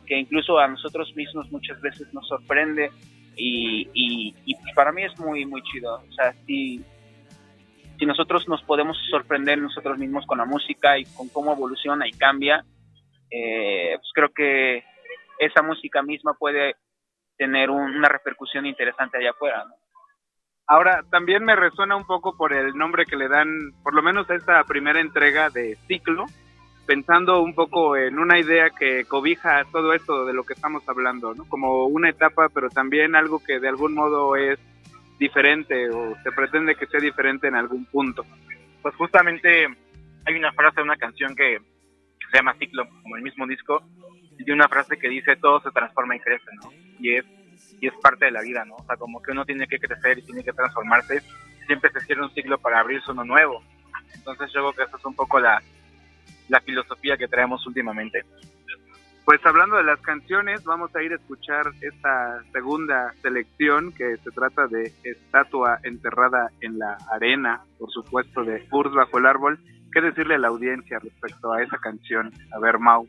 que 0.07 0.19
incluso 0.19 0.59
a 0.59 0.69
nosotros 0.69 1.15
mismos 1.15 1.51
muchas 1.53 1.81
veces 1.81 2.13
nos 2.13 2.27
sorprende 2.27 2.91
y, 3.37 3.89
y, 3.95 4.35
y 4.45 4.73
para 4.75 4.93
mí 4.93 5.05
es 5.05 5.19
muy 5.21 5.45
muy 5.45 5.63
chido 5.63 5.95
o 5.97 6.13
sea 6.13 6.33
sí 6.47 6.85
si 7.99 8.07
nosotros 8.07 8.49
nos 8.49 8.63
podemos 8.63 8.97
sorprender 9.11 9.59
nosotros 9.59 9.99
mismos 9.99 10.25
con 10.27 10.39
la 10.39 10.45
música 10.45 10.99
y 10.99 11.05
con 11.05 11.29
cómo 11.29 11.53
evoluciona 11.53 12.07
y 12.07 12.13
cambia, 12.13 12.65
eh, 13.31 13.97
pues 13.97 14.11
creo 14.15 14.29
que 14.33 14.85
esa 15.39 15.63
música 15.63 16.03
misma 16.03 16.35
puede 16.35 16.77
tener 17.37 17.71
un- 17.71 17.97
una 17.97 18.09
repercusión 18.09 18.67
interesante 18.67 19.19
allá 19.19 19.31
afuera. 19.31 19.65
¿no? 19.65 19.75
Ahora, 20.67 21.03
también 21.11 21.45
me 21.45 21.57
resuena 21.57 21.97
un 21.97 22.07
poco 22.07 22.37
por 22.37 22.53
el 22.53 22.77
nombre 22.77 23.07
que 23.07 23.17
le 23.17 23.29
dan, 23.29 23.49
por 23.83 23.95
lo 23.95 24.03
menos 24.03 24.29
a 24.29 24.35
esta 24.35 24.63
primera 24.65 25.01
entrega 25.01 25.49
de 25.51 25.77
ciclo, 25.87 26.27
pensando 26.87 27.43
un 27.43 27.55
poco 27.55 27.97
en 27.97 28.19
una 28.19 28.39
idea 28.39 28.71
que 28.71 29.05
cobija 29.05 29.65
todo 29.73 29.93
esto 29.93 30.25
de 30.25 30.33
lo 30.35 30.45
que 30.45 30.55
estamos 30.55 30.87
hablando, 30.89 31.35
¿no? 31.35 31.45
Como 31.49 31.87
una 31.87 32.11
etapa, 32.11 32.49
pero 32.49 32.69
también 32.71 33.15
algo 33.15 33.43
que 33.45 33.61
de 33.61 33.69
algún 33.69 33.95
modo 33.95 34.37
es 34.37 34.59
diferente 35.19 35.91
o 35.91 36.17
se 36.23 36.33
pretende 36.33 36.77
que 36.77 36.87
sea 36.87 37.01
diferente 37.01 37.49
en 37.49 37.57
algún 37.57 37.85
punto. 37.87 38.25
Pues 38.83 38.95
justamente 38.97 39.67
hay 40.27 40.35
una 40.35 40.53
frase 40.53 40.77
de 40.77 40.83
una 40.83 40.97
canción 40.97 41.35
que 41.35 41.59
se 42.31 42.37
llama 42.37 42.55
Ciclo, 42.59 42.87
como 43.03 43.17
el 43.17 43.23
mismo 43.23 43.47
disco, 43.47 43.83
y 44.39 44.51
una 44.51 44.69
frase 44.69 44.97
que 44.97 45.09
dice 45.09 45.37
todo 45.37 45.61
se 45.61 45.71
transforma 45.71 46.17
y 46.17 46.21
crece, 46.21 46.51
¿no? 46.63 46.73
Y 46.99 47.17
es, 47.17 47.25
y 47.81 47.89
es 47.89 47.95
parte 48.03 48.27
de 48.27 48.31
la 48.31 48.43
vida, 48.43 48.65
¿no? 48.65 48.77
O 48.77 48.85
sea, 48.85 48.97
como 48.97 49.21
que 49.21 49.33
uno 49.33 49.45
tiene 49.45 49.67
que 49.67 49.79
crecer 49.79 50.19
y 50.19 50.23
tiene 50.23 50.45
que 50.45 50.53
transformarse, 50.53 51.23
siempre 51.67 51.91
se 51.91 52.01
cierra 52.01 52.25
un 52.25 52.35
ciclo 52.35 52.59
para 52.59 52.81
abrirse 52.81 53.11
uno 53.11 53.25
nuevo. 53.25 53.63
Entonces 54.15 54.51
yo 54.53 54.61
creo 54.61 54.73
que 54.73 54.83
esa 54.85 54.97
es 54.97 55.05
un 55.05 55.15
poco 55.15 55.39
la, 55.41 55.61
la 56.49 56.61
filosofía 56.61 57.17
que 57.17 57.29
traemos 57.29 57.67
últimamente. 57.67 58.25
Pues 59.25 59.45
hablando 59.45 59.77
de 59.77 59.83
las 59.83 60.01
canciones, 60.01 60.65
vamos 60.65 60.95
a 60.97 61.03
ir 61.03 61.13
a 61.13 61.17
escuchar 61.17 61.71
esta 61.83 62.43
segunda 62.51 63.13
selección 63.21 63.93
que 63.93 64.17
se 64.17 64.31
trata 64.31 64.67
de 64.69 64.91
Estatua 65.05 65.81
enterrada 65.83 66.51
en 66.63 66.79
la 66.79 66.97
arena, 67.13 67.61
por 67.79 67.91
supuesto, 67.91 68.43
de 68.43 68.67
Urs 68.73 68.95
bajo 68.95 69.19
el 69.19 69.27
árbol. 69.27 69.59
¿Qué 69.93 70.01
decirle 70.01 70.37
a 70.37 70.39
la 70.39 70.49
audiencia 70.49 70.99
respecto 70.99 71.53
a 71.53 71.63
esa 71.63 71.77
canción? 71.77 72.33
A 72.55 72.59
ver, 72.59 72.79
Mau. 72.79 73.07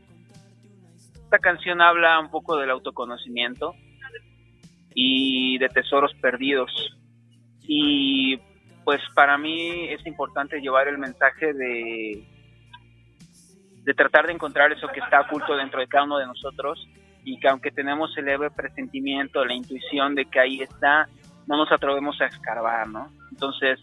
Esta 1.30 1.38
canción 1.38 1.80
habla 1.80 2.18
un 2.18 2.28
poco 2.28 2.56
del 2.56 2.70
autoconocimiento 2.70 3.76
y 4.92 5.58
de 5.58 5.68
tesoros 5.68 6.12
perdidos. 6.20 6.72
Y 7.60 8.36
pues 8.82 9.00
para 9.14 9.38
mí 9.38 9.90
es 9.90 10.04
importante 10.08 10.60
llevar 10.60 10.88
el 10.88 10.98
mensaje 10.98 11.52
de, 11.52 12.26
de 13.84 13.94
tratar 13.94 14.26
de 14.26 14.32
encontrar 14.32 14.72
eso 14.72 14.88
que 14.88 14.98
está 14.98 15.20
oculto 15.20 15.54
dentro 15.54 15.78
de 15.78 15.86
cada 15.86 16.02
uno 16.02 16.18
de 16.18 16.26
nosotros 16.26 16.84
y 17.22 17.38
que 17.38 17.46
aunque 17.46 17.70
tenemos 17.70 18.10
el 18.18 18.24
leve 18.24 18.50
presentimiento, 18.50 19.44
la 19.44 19.54
intuición 19.54 20.16
de 20.16 20.24
que 20.24 20.40
ahí 20.40 20.62
está, 20.62 21.08
no 21.46 21.56
nos 21.56 21.70
atrevemos 21.70 22.20
a 22.20 22.26
escarbar, 22.26 22.88
¿no? 22.88 23.06
Entonces, 23.30 23.78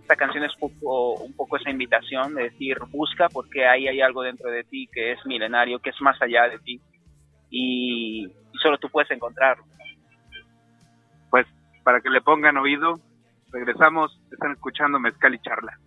esta 0.00 0.16
canción 0.16 0.44
es 0.44 0.54
poco, 0.56 1.14
un 1.14 1.34
poco 1.34 1.56
esa 1.56 1.70
invitación 1.70 2.34
de 2.34 2.44
decir, 2.44 2.78
busca 2.90 3.28
porque 3.28 3.66
ahí 3.66 3.88
hay 3.88 4.00
algo 4.00 4.22
dentro 4.22 4.50
de 4.50 4.64
ti 4.64 4.88
que 4.92 5.12
es 5.12 5.26
milenario, 5.26 5.78
que 5.78 5.90
es 5.90 6.00
más 6.00 6.20
allá 6.20 6.48
de 6.48 6.58
ti 6.58 6.80
y, 7.50 8.32
solo 8.60 8.78
tú 8.78 8.88
puedes 8.88 9.10
encontrarlo. 9.10 9.64
Pues 11.30 11.46
para 11.84 12.00
que 12.00 12.10
le 12.10 12.20
pongan 12.20 12.56
oído, 12.56 12.98
regresamos, 13.52 14.18
están 14.30 14.52
escuchando 14.52 14.98
Mezcal 14.98 15.34
y 15.34 15.38
Charla. 15.40 15.78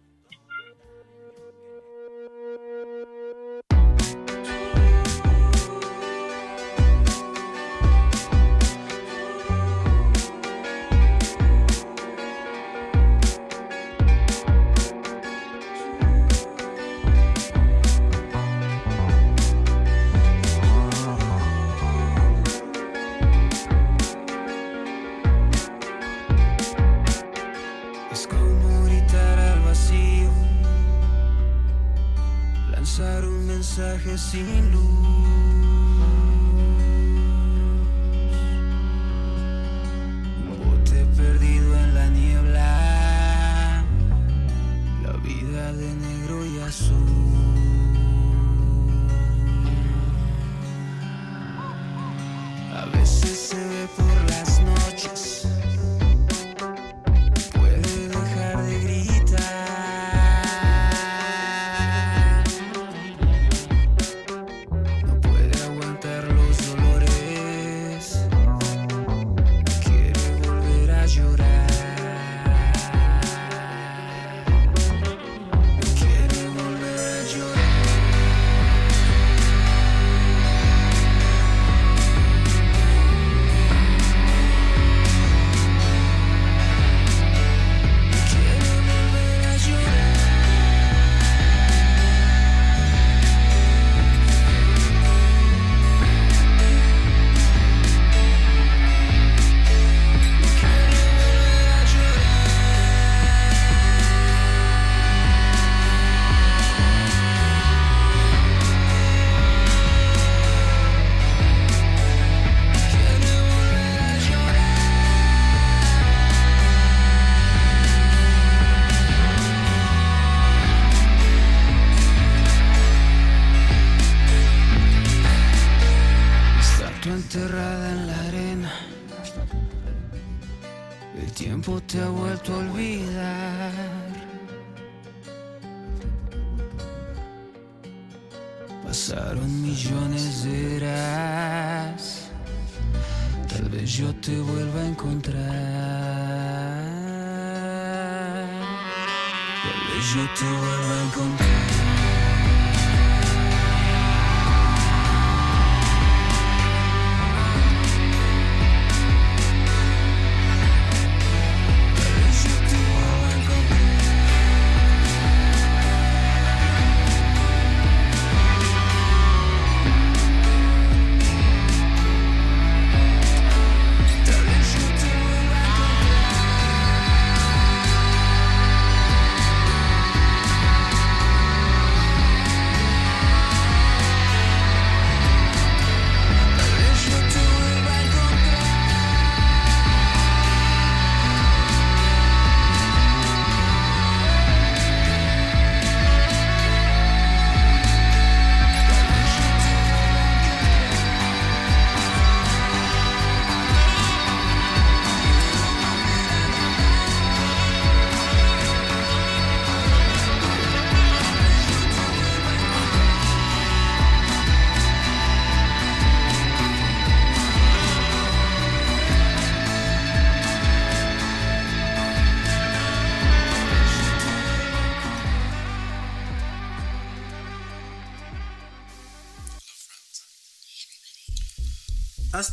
Sin 34.17 34.71
luz. 34.71 34.96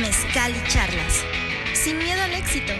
Mezcal 0.00 0.52
y 0.52 0.66
Charlas. 0.66 1.26
Sin 1.74 1.98
miedo 1.98 2.22
al 2.24 2.32
éxito. 2.32 2.72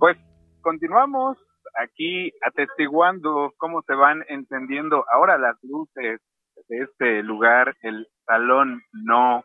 Pues 0.00 0.16
continuamos 0.60 1.38
aquí 1.80 2.32
atestiguando 2.44 3.52
cómo 3.58 3.82
se 3.82 3.94
van 3.94 4.24
encendiendo 4.28 5.04
ahora 5.12 5.38
las 5.38 5.56
luces 5.62 6.20
de 6.68 6.78
este 6.78 7.22
lugar, 7.22 7.76
el 7.82 8.08
Salón 8.26 8.82
No. 8.92 9.44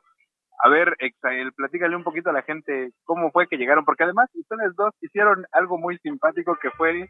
A 0.63 0.70
ver, 0.70 0.96
Exael, 0.98 1.54
platícale 1.54 1.96
un 1.96 2.04
poquito 2.04 2.32
a 2.32 2.34
la 2.34 2.42
gente 2.42 2.89
cómo 3.04 3.30
fue 3.32 3.48
que 3.48 3.58
llegaron, 3.58 3.86
porque 3.86 4.06
además 4.06 4.30
ustedes 4.34 4.76
dos 4.76 4.94
hicieron 5.02 5.46
algo 5.52 5.78
muy 5.78 6.00
simpático 6.00 6.58
que 6.60 6.72
fue 6.72 7.08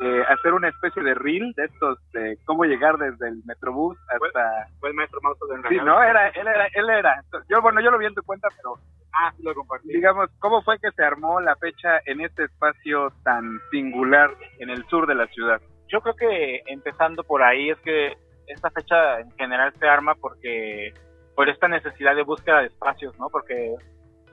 eh, 0.00 0.22
hacer 0.28 0.54
una 0.54 0.68
especie 0.68 1.02
de 1.02 1.14
reel 1.14 1.52
de 1.56 1.64
estos, 1.64 1.98
de 2.12 2.38
cómo 2.44 2.64
llegar 2.64 2.96
desde 2.98 3.28
el 3.28 3.42
Metrobús 3.44 3.96
hasta... 4.08 4.66
Fue 4.80 4.90
el 4.90 4.94
maestro 4.94 5.20
Mauso 5.22 5.46
de 5.46 5.68
Sí, 5.68 5.76
no, 5.84 6.02
era, 6.02 6.28
él 6.28 6.46
era, 6.46 6.66
él 6.72 6.90
era. 6.90 7.22
Yo, 7.48 7.60
bueno, 7.60 7.80
yo 7.80 7.90
lo 7.90 7.98
vi 7.98 8.06
en 8.06 8.14
tu 8.14 8.22
cuenta, 8.22 8.48
pero 8.56 8.74
Ah, 9.12 9.32
sí 9.36 9.42
lo 9.42 9.54
compartí. 9.54 9.88
digamos, 9.88 10.30
¿cómo 10.38 10.62
fue 10.62 10.78
que 10.78 10.92
se 10.92 11.02
armó 11.02 11.40
la 11.40 11.56
fecha 11.56 12.00
en 12.06 12.20
este 12.20 12.44
espacio 12.44 13.10
tan 13.24 13.58
singular 13.70 14.30
en 14.58 14.70
el 14.70 14.84
sur 14.86 15.06
de 15.06 15.14
la 15.14 15.26
ciudad? 15.28 15.60
Yo 15.88 16.00
creo 16.02 16.14
que 16.14 16.62
empezando 16.66 17.24
por 17.24 17.42
ahí 17.42 17.70
es 17.70 17.78
que 17.80 18.16
esta 18.46 18.70
fecha 18.70 19.20
en 19.20 19.30
general 19.32 19.72
se 19.78 19.88
arma 19.88 20.14
porque 20.14 20.92
por 21.34 21.48
esta 21.48 21.68
necesidad 21.68 22.14
de 22.14 22.22
búsqueda 22.22 22.60
de 22.60 22.66
espacios, 22.66 23.18
¿no? 23.18 23.28
Porque 23.30 23.74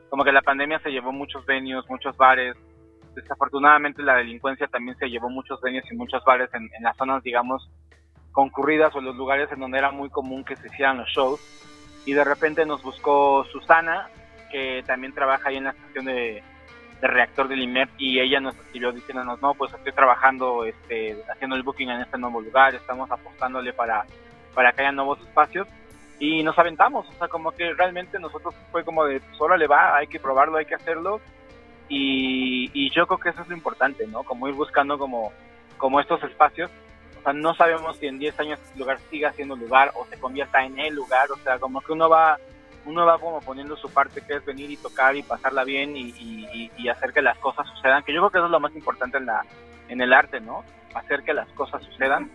como 0.10 0.24
que 0.24 0.32
la 0.32 0.42
pandemia 0.42 0.80
se 0.80 0.92
llevó 0.92 1.12
muchos 1.12 1.46
venues, 1.46 1.86
muchos 1.90 2.16
bares. 2.18 2.56
Desafortunadamente 3.16 4.04
la 4.04 4.16
delincuencia 4.16 4.68
también 4.68 4.98
se 4.98 5.10
llevó 5.10 5.30
muchos 5.30 5.60
venues 5.62 5.86
y 5.92 5.96
muchos 5.96 6.24
bares 6.26 6.54
en, 6.54 6.70
en 6.78 6.84
las 6.84 6.96
zonas, 6.98 7.24
digamos, 7.24 7.70
concurridas 8.32 8.94
o 8.96 9.00
en 9.00 9.06
los 9.06 9.16
lugares 9.16 9.52
en 9.52 9.60
donde 9.60 9.78
era 9.78 9.92
muy 9.92 10.10
común 10.10 10.44
que 10.44 10.56
se 10.56 10.68
hicieran 10.68 10.98
los 10.98 11.10
shows. 11.10 11.40
Y 12.06 12.14
de 12.14 12.24
repente 12.24 12.66
nos 12.66 12.84
buscó 12.84 13.46
Susana, 13.46 14.10
que 14.52 14.84
también 14.86 15.14
trabaja 15.14 15.50
ahí 15.50 15.58
en 15.58 15.64
la 15.64 15.72
estación 15.72 16.06
de, 16.06 16.44
de 17.02 17.08
reactor 17.08 17.48
del 17.48 17.62
IMEP 17.62 17.90
y 17.98 18.20
ella 18.20 18.40
nos 18.40 18.56
escribió 18.56 18.92
diciéndonos, 18.92 19.42
no, 19.42 19.54
pues 19.54 19.74
estoy 19.74 19.92
trabajando, 19.92 20.66
este, 20.66 21.18
haciendo 21.32 21.56
el 21.56 21.64
booking 21.64 21.90
en 21.90 22.02
este 22.02 22.18
nuevo 22.18 22.42
lugar, 22.42 22.76
estamos 22.76 23.10
apostándole 23.12 23.74
para, 23.74 24.06
para 24.54 24.72
que 24.72 24.82
haya 24.82 24.92
nuevos 24.92 25.20
espacios 25.20 25.68
y 26.20 26.44
nos 26.44 26.58
aventamos, 26.58 27.08
o 27.10 27.14
sea, 27.14 27.28
como 27.28 27.52
que 27.52 27.74
realmente 27.74 28.20
nosotros 28.20 28.56
fue 28.72 28.86
como 28.86 29.04
de, 29.06 29.22
solo 29.38 29.58
le 29.58 29.68
va, 29.68 29.98
hay 29.98 30.08
que 30.08 30.20
probarlo, 30.20 30.58
hay 30.58 30.66
que 30.66 30.76
hacerlo 30.76 31.20
y, 31.90 32.70
y 32.74 32.90
yo 32.92 33.06
creo 33.08 33.20
que 33.20 33.30
eso 33.30 33.42
es 33.42 33.48
lo 33.48 33.56
importante, 33.56 34.08
¿no? 34.08 34.24
Como 34.24 34.48
ir 34.48 34.54
buscando 34.56 34.98
como, 34.98 35.32
como 35.78 36.00
estos 36.00 36.22
espacios, 36.24 36.70
o 37.20 37.22
sea, 37.24 37.34
no 37.34 37.54
sabemos 37.56 37.98
si 37.98 38.08
en 38.08 38.20
10 38.20 38.40
años 38.40 38.60
este 38.64 38.80
lugar 38.80 39.00
siga 39.10 39.32
siendo 39.34 39.56
lugar 39.56 39.92
o 39.96 40.06
se 40.06 40.20
convierta 40.20 40.64
en 40.64 40.80
el 40.80 40.94
lugar, 40.96 41.30
o 41.32 41.38
sea, 41.38 41.58
como 41.60 41.82
que 41.82 41.92
uno 41.94 42.10
va 42.10 42.38
uno 42.88 43.04
va 43.04 43.18
como 43.18 43.42
poniendo 43.42 43.76
su 43.76 43.90
parte 43.90 44.22
que 44.22 44.36
es 44.36 44.46
venir 44.46 44.70
y 44.70 44.78
tocar 44.78 45.16
y 45.16 45.24
pasarla 45.24 45.64
bien 45.64 45.98
y, 45.98 46.14
y- 46.20 46.72
y 46.78 46.88
hacer 46.88 47.14
que 47.14 47.22
las 47.24 47.36
cosas 47.40 47.68
sucedan, 47.70 48.04
que 48.04 48.14
yo 48.14 48.20
creo 48.22 48.30
que 48.30 48.38
eso 48.38 48.46
es 48.46 48.52
lo 48.52 48.60
más 48.60 48.76
importante 48.76 49.18
en 49.18 49.26
la 49.26 49.44
en 49.90 50.02
el 50.02 50.14
arte, 50.14 50.40
¿no? 50.40 50.64
Hacer 50.94 51.24
que 51.24 51.34
las 51.34 51.48
cosas 51.54 51.82
sucedan 51.84 52.30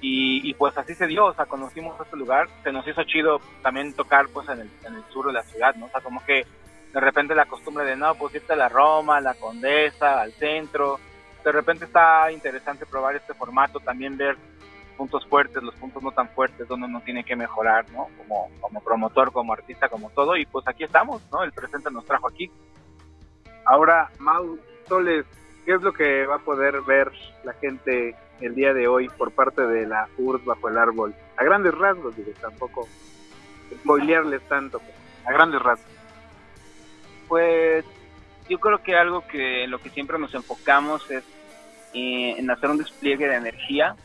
y, 0.00 0.48
y 0.50 0.54
pues 0.54 0.76
así 0.76 0.94
se 0.96 1.06
dio, 1.06 1.26
o 1.26 1.34
sea, 1.34 1.46
conocimos 1.46 2.00
este 2.00 2.16
lugar, 2.16 2.48
se 2.64 2.72
nos 2.72 2.86
hizo 2.88 3.04
chido 3.04 3.40
también 3.62 3.94
tocar 3.94 4.26
pues 4.34 4.48
en 4.48 4.60
el, 4.62 4.70
en 4.84 4.94
el 4.96 5.04
sur 5.12 5.26
de 5.28 5.32
la 5.34 5.42
ciudad, 5.44 5.72
¿no? 5.76 5.86
O 5.86 5.88
sea, 5.90 6.00
como 6.00 6.24
que 6.24 6.44
de 6.92 7.00
repente 7.00 7.34
la 7.34 7.46
costumbre 7.46 7.84
de 7.84 7.96
no, 7.96 8.14
pues 8.14 8.34
irte 8.34 8.52
a 8.52 8.56
la 8.56 8.68
Roma, 8.68 9.16
a 9.16 9.20
la 9.20 9.34
Condesa, 9.34 10.20
al 10.20 10.32
centro, 10.32 10.98
de 11.44 11.52
repente 11.52 11.86
está 11.86 12.30
interesante 12.30 12.86
probar 12.86 13.16
este 13.16 13.34
formato, 13.34 13.80
también 13.80 14.16
ver 14.16 14.36
puntos 14.96 15.26
fuertes, 15.26 15.62
los 15.62 15.74
puntos 15.74 16.02
no 16.02 16.12
tan 16.12 16.28
fuertes, 16.28 16.68
donde 16.68 16.86
uno 16.86 17.00
tiene 17.00 17.24
que 17.24 17.34
mejorar, 17.34 17.90
¿no? 17.90 18.08
Como, 18.18 18.50
como 18.60 18.80
promotor, 18.80 19.32
como 19.32 19.52
artista, 19.52 19.88
como 19.88 20.10
todo, 20.10 20.36
y 20.36 20.46
pues 20.46 20.66
aquí 20.68 20.84
estamos, 20.84 21.22
¿no? 21.32 21.42
El 21.42 21.52
presente 21.52 21.90
nos 21.90 22.04
trajo 22.04 22.28
aquí. 22.28 22.50
Ahora, 23.64 24.10
Mau 24.18 24.58
Soles, 24.86 25.24
¿qué 25.64 25.74
es 25.74 25.82
lo 25.82 25.92
que 25.92 26.26
va 26.26 26.36
a 26.36 26.40
poder 26.40 26.82
ver 26.82 27.10
la 27.44 27.54
gente 27.54 28.14
el 28.40 28.54
día 28.54 28.74
de 28.74 28.86
hoy 28.86 29.08
por 29.08 29.32
parte 29.32 29.62
de 29.62 29.86
la 29.86 30.08
URSS 30.18 30.44
bajo 30.44 30.68
el 30.68 30.78
árbol? 30.78 31.14
A 31.36 31.44
grandes 31.44 31.74
rasgos, 31.74 32.14
digo, 32.16 32.32
tampoco 32.40 32.86
spoilearles 33.74 34.42
tanto, 34.48 34.78
pero 34.78 34.92
a 35.26 35.32
grandes 35.32 35.62
rasgos. 35.62 36.01
Pues 37.32 37.86
yo 38.46 38.60
creo 38.60 38.82
que 38.82 38.94
algo 38.94 39.26
que 39.26 39.66
lo 39.66 39.78
que 39.78 39.88
siempre 39.88 40.18
nos 40.18 40.34
enfocamos 40.34 41.10
es 41.10 41.24
eh, 41.94 42.34
en 42.36 42.50
hacer 42.50 42.68
un 42.68 42.76
despliegue 42.76 43.26
de 43.26 43.36
energía. 43.36 43.96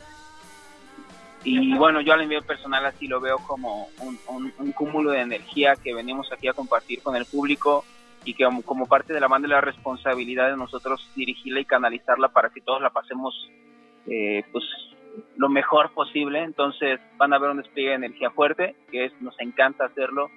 Y 1.44 1.76
bueno, 1.76 2.00
yo 2.00 2.14
a 2.14 2.16
nivel 2.16 2.42
personal 2.42 2.86
así 2.86 3.06
lo 3.06 3.20
veo 3.20 3.36
como 3.46 3.88
un, 3.98 4.72
cúmulo 4.72 5.10
de 5.10 5.20
energía 5.20 5.76
que 5.76 5.92
venimos 5.92 6.32
aquí 6.32 6.48
a 6.48 6.54
compartir 6.54 7.02
con 7.02 7.16
el 7.16 7.26
público 7.26 7.84
y 8.24 8.32
que 8.32 8.48
como 8.64 8.86
parte 8.86 9.12
de 9.12 9.20
la 9.20 9.28
banda 9.28 9.46
la 9.46 9.60
responsabilidad 9.60 10.48
de 10.48 10.56
nosotros 10.56 11.06
dirigirla 11.14 11.60
y 11.60 11.66
canalizarla 11.66 12.28
para 12.28 12.48
que 12.48 12.62
todos 12.62 12.80
la 12.80 12.88
pasemos 12.88 13.34
eh, 14.06 14.42
pues 14.52 14.64
lo 15.36 15.50
mejor 15.50 15.90
posible. 15.92 16.42
Entonces 16.42 16.98
van 17.18 17.34
a 17.34 17.38
ver 17.38 17.50
un 17.50 17.58
despliegue 17.58 17.90
de 17.90 17.96
energía 17.96 18.30
fuerte, 18.30 18.74
que 18.90 19.04
es, 19.04 19.12
nos 19.20 19.38
encanta 19.38 19.84
hacerlo. 19.84 20.30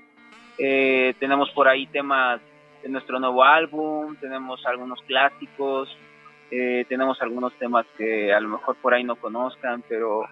Eh, 0.58 1.15
tenemos 1.19 1.49
por 1.51 1.69
ahí 1.69 1.88
temas 1.88 2.41
de 2.82 2.89
nuestro 2.89 3.20
nuevo 3.20 3.44
álbum, 3.44 4.15
tenemos 4.17 4.65
algunos 4.65 5.02
clásicos, 5.04 5.89
eh, 6.50 6.86
tenemos 6.89 7.22
algunos 7.22 7.54
temas 7.54 7.86
que 7.98 8.34
a 8.34 8.39
lo 8.39 8.50
mejor 8.50 8.76
por 8.76 8.94
ahí 8.94 9.04
no 9.04 9.15
conozcan, 9.15 9.84
pero 9.88 10.26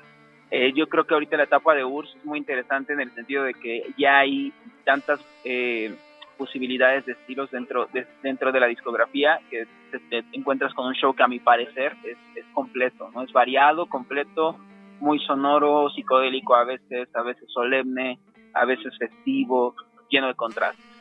eh, 0.51 0.73
yo 0.73 0.87
creo 0.89 1.05
que 1.05 1.13
ahorita 1.13 1.37
la 1.37 1.43
etapa 1.43 1.75
de 1.75 1.85
URSS 1.85 2.15
es 2.15 2.25
muy 2.25 2.39
interesante 2.39 2.93
en 2.93 3.01
el 3.01 3.11
sentido 3.13 3.43
de 3.43 3.53
que 3.53 3.93
ya 3.97 4.19
hay 4.19 4.51
tantas 4.83 5.19
eh, 5.43 5.95
posibilidades 6.37 7.05
de 7.05 7.13
estilos 7.13 7.51
dentro 7.51 7.87
de, 7.93 8.07
dentro 8.23 8.51
de 8.51 8.59
la 8.59 8.67
discografía 8.67 9.39
que 9.49 9.67
te, 10.09 10.23
encuentras 10.33 10.73
con 10.73 10.87
un 10.87 10.93
show 10.93 11.13
que 11.13 11.23
a 11.23 11.27
mi 11.27 11.39
parecer 11.39 11.95
es, 12.03 12.17
es 12.35 12.45
completo, 12.53 13.09
no 13.13 13.23
es 13.23 13.31
variado, 13.31 13.85
completo, 13.85 14.57
muy 14.99 15.19
sonoro, 15.19 15.89
psicodélico 15.89 16.55
a 16.55 16.65
veces, 16.65 17.07
a 17.15 17.21
veces 17.21 17.49
solemne, 17.51 18.19
a 18.53 18.65
veces 18.65 18.97
festivo, 18.97 19.75
lleno 20.09 20.27
de 20.27 20.35
contrastes. 20.35 20.98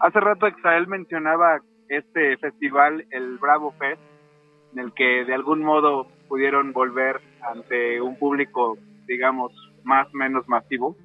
Hace 0.00 0.20
rato 0.20 0.46
Exael 0.46 0.86
mencionaba 0.86 1.60
este 1.88 2.36
festival, 2.36 3.06
el 3.10 3.38
Bravo 3.38 3.72
Fest, 3.78 4.00
en 4.72 4.80
el 4.80 4.92
que 4.92 5.24
de 5.24 5.34
algún 5.34 5.62
modo 5.62 6.06
pudieron 6.28 6.72
volver 6.72 7.20
ante 7.40 8.00
un 8.00 8.18
público, 8.18 8.76
digamos, 9.06 9.52
más 9.84 10.06
o 10.08 10.16
menos 10.16 10.46
masivo. 10.48 10.96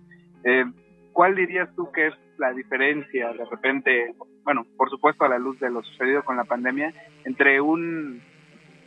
Eh, 0.43 0.65
¿Cuál 1.13 1.35
dirías 1.35 1.69
tú 1.75 1.91
que 1.91 2.07
es 2.07 2.13
la 2.37 2.51
diferencia 2.51 3.31
de 3.33 3.45
repente, 3.45 4.13
bueno, 4.43 4.65
por 4.75 4.89
supuesto 4.89 5.23
a 5.23 5.29
la 5.29 5.39
luz 5.39 5.59
de 5.59 5.69
lo 5.69 5.83
sucedido 5.83 6.23
con 6.23 6.35
la 6.35 6.43
pandemia, 6.43 6.93
entre 7.23 7.61
un 7.61 8.21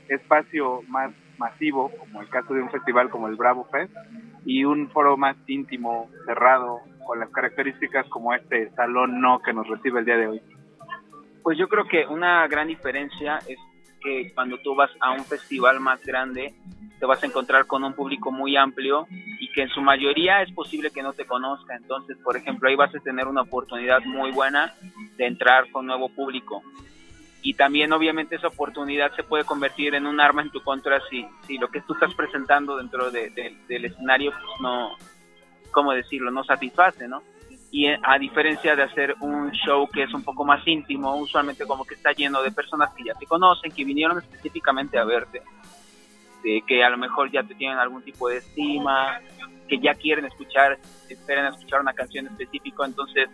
espacio 0.09 0.83
más 0.89 1.13
masivo, 1.39 1.91
como 1.99 2.21
el 2.21 2.29
caso 2.29 2.53
de 2.53 2.63
un 2.63 2.71
festival 2.71 3.11
como 3.11 3.29
el 3.29 3.37
Bravo 3.37 3.65
Fest, 3.71 3.95
y 4.45 4.65
un 4.65 4.91
foro 4.91 5.17
más 5.17 5.37
íntimo, 5.47 6.11
cerrado, 6.27 6.81
con 7.05 7.21
las 7.21 7.31
características 7.31 8.09
como 8.09 8.35
este 8.35 8.71
salón 8.71 9.21
no 9.21 9.41
que 9.41 9.53
nos 9.53 9.69
recibe 9.69 10.01
el 10.01 10.05
día 10.05 10.17
de 10.17 10.27
hoy? 10.29 10.43
Pues 11.43 11.59
yo 11.59 11.69
creo 11.69 11.87
que 11.87 12.07
una 12.07 12.47
gran 12.49 12.69
diferencia 12.69 13.39
es 13.47 13.59
que 14.01 14.33
cuando 14.35 14.59
tú 14.59 14.75
vas 14.75 14.91
a 15.01 15.13
un 15.13 15.25
festival 15.25 15.81
más 15.81 16.05
grande, 16.05 16.55
te 16.99 17.07
vas 17.07 17.23
a 17.23 17.27
encontrar 17.27 17.67
con 17.67 17.85
un 17.85 17.95
público 17.95 18.31
muy 18.31 18.57
amplio 18.57 19.07
y 19.41 19.51
que 19.53 19.63
en 19.63 19.69
su 19.71 19.81
mayoría 19.81 20.43
es 20.43 20.53
posible 20.53 20.91
que 20.91 21.03
no 21.03 21.13
te 21.13 21.27
conozca. 21.27 21.75
Entonces, 21.75 22.17
por 22.23 22.37
ejemplo, 22.37 22.69
ahí 22.69 22.77
vas 22.77 22.95
a 22.95 23.01
tener 23.01 23.27
una 23.27 23.43
oportunidad 23.43 24.03
muy 24.05 24.31
buena 24.31 24.75
de 25.17 25.27
entrar 25.27 25.71
con 25.71 25.87
nuevo 25.87 26.09
público. 26.09 26.63
Y 27.43 27.55
también, 27.55 27.93
obviamente, 27.93 28.37
esa 28.37 28.49
oportunidad 28.49 29.15
se 29.17 29.23
puede 29.23 29.45
convertir 29.45 29.95
en 29.95 30.07
un 30.07 30.19
arma 30.19 30.41
en 30.41 30.51
tu 30.51 30.63
contra 30.63 30.99
si, 31.11 31.27
si 31.47 31.59
lo 31.59 31.69
que 31.69 31.83
tú 31.83 31.93
estás 31.93 32.15
presentando 32.15 32.79
dentro 32.79 33.11
de, 33.11 33.29
de, 33.31 33.55
del 33.69 33.85
escenario, 33.85 34.31
pues 34.31 34.61
no, 34.63 34.97
¿cómo 35.75 35.93
decirlo?, 35.93 36.31
no 36.31 36.45
satisface, 36.45 37.07
¿no? 37.07 37.23
y 37.75 37.89
a 37.89 38.19
diferencia 38.21 38.77
de 38.77 38.85
hacer 38.85 39.17
un 39.19 39.51
show 39.51 39.89
que 39.89 40.05
es 40.05 40.15
un 40.15 40.23
poco 40.23 40.45
más 40.45 40.65
íntimo, 40.65 41.17
usualmente 41.17 41.67
como 41.67 41.85
que 41.85 41.97
está 41.97 42.13
lleno 42.13 42.41
de 42.41 42.53
personas 42.53 42.95
que 42.95 43.03
ya 43.03 43.15
te 43.15 43.27
conocen, 43.27 43.73
que 43.73 43.85
vinieron 43.85 44.17
específicamente 44.17 44.97
a 44.97 45.03
verte, 45.03 45.43
de 46.45 46.63
que 46.69 46.85
a 46.85 46.89
lo 46.89 46.99
mejor 46.99 47.33
ya 47.33 47.43
te 47.43 47.57
tienen 47.57 47.79
algún 47.79 48.03
tipo 48.03 48.29
de 48.29 48.37
estima, 48.37 49.21
que 49.67 49.81
ya 49.81 49.93
quieren 49.95 50.25
escuchar, 50.25 50.79
esperen 51.09 51.47
a 51.47 51.49
escuchar 51.49 51.81
una 51.81 51.95
canción 51.95 52.29
específica, 52.29 52.85
entonces 52.85 53.29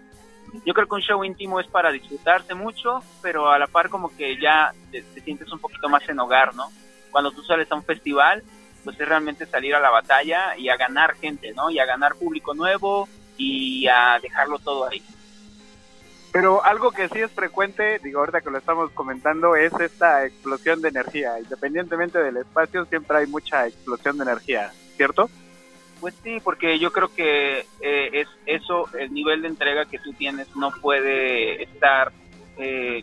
yo 0.64 0.72
creo 0.72 0.86
que 0.88 0.94
un 0.94 1.02
show 1.02 1.22
íntimo 1.22 1.60
es 1.60 1.66
para 1.66 1.92
disfrutarse 1.92 2.54
mucho, 2.54 3.00
pero 3.20 3.50
a 3.50 3.58
la 3.58 3.66
par 3.66 3.90
como 3.90 4.08
que 4.16 4.40
ya 4.40 4.72
te, 4.90 5.02
te 5.02 5.20
sientes 5.20 5.52
un 5.52 5.58
poquito 5.58 5.90
más 5.90 6.08
en 6.08 6.18
hogar, 6.18 6.54
¿no? 6.54 6.64
Cuando 7.10 7.30
tú 7.30 7.42
sales 7.42 7.70
a 7.70 7.74
un 7.74 7.84
festival, 7.84 8.42
pues 8.84 8.98
es 8.98 9.08
realmente 9.08 9.46
salir 9.46 9.74
a 9.74 9.80
la 9.80 9.90
batalla 9.90 10.56
y 10.56 10.68
a 10.68 10.76
ganar 10.76 11.14
gente, 11.16 11.52
¿no? 11.52 11.70
Y 11.70 11.78
a 11.78 11.86
ganar 11.86 12.14
público 12.16 12.54
nuevo, 12.54 13.08
y 13.40 13.88
a 13.88 14.18
dejarlo 14.20 14.58
todo 14.58 14.88
ahí. 14.88 15.02
Pero 16.32 16.64
algo 16.64 16.92
que 16.92 17.08
sí 17.08 17.20
es 17.20 17.30
frecuente, 17.32 17.98
digo 18.04 18.20
ahorita 18.20 18.40
que 18.40 18.50
lo 18.50 18.58
estamos 18.58 18.90
comentando, 18.92 19.56
es 19.56 19.72
esta 19.80 20.24
explosión 20.24 20.80
de 20.80 20.90
energía. 20.90 21.40
Independientemente 21.40 22.18
del 22.20 22.36
espacio, 22.36 22.84
siempre 22.84 23.18
hay 23.18 23.26
mucha 23.26 23.66
explosión 23.66 24.16
de 24.16 24.24
energía, 24.24 24.70
¿cierto? 24.96 25.28
Pues 26.00 26.14
sí, 26.22 26.38
porque 26.42 26.78
yo 26.78 26.92
creo 26.92 27.12
que 27.12 27.66
eh, 27.80 28.10
es 28.12 28.28
eso, 28.46 28.88
el 28.96 29.12
nivel 29.12 29.42
de 29.42 29.48
entrega 29.48 29.86
que 29.86 29.98
tú 29.98 30.12
tienes 30.12 30.54
no 30.54 30.70
puede 30.70 31.64
estar 31.64 32.12
eh, 32.58 33.02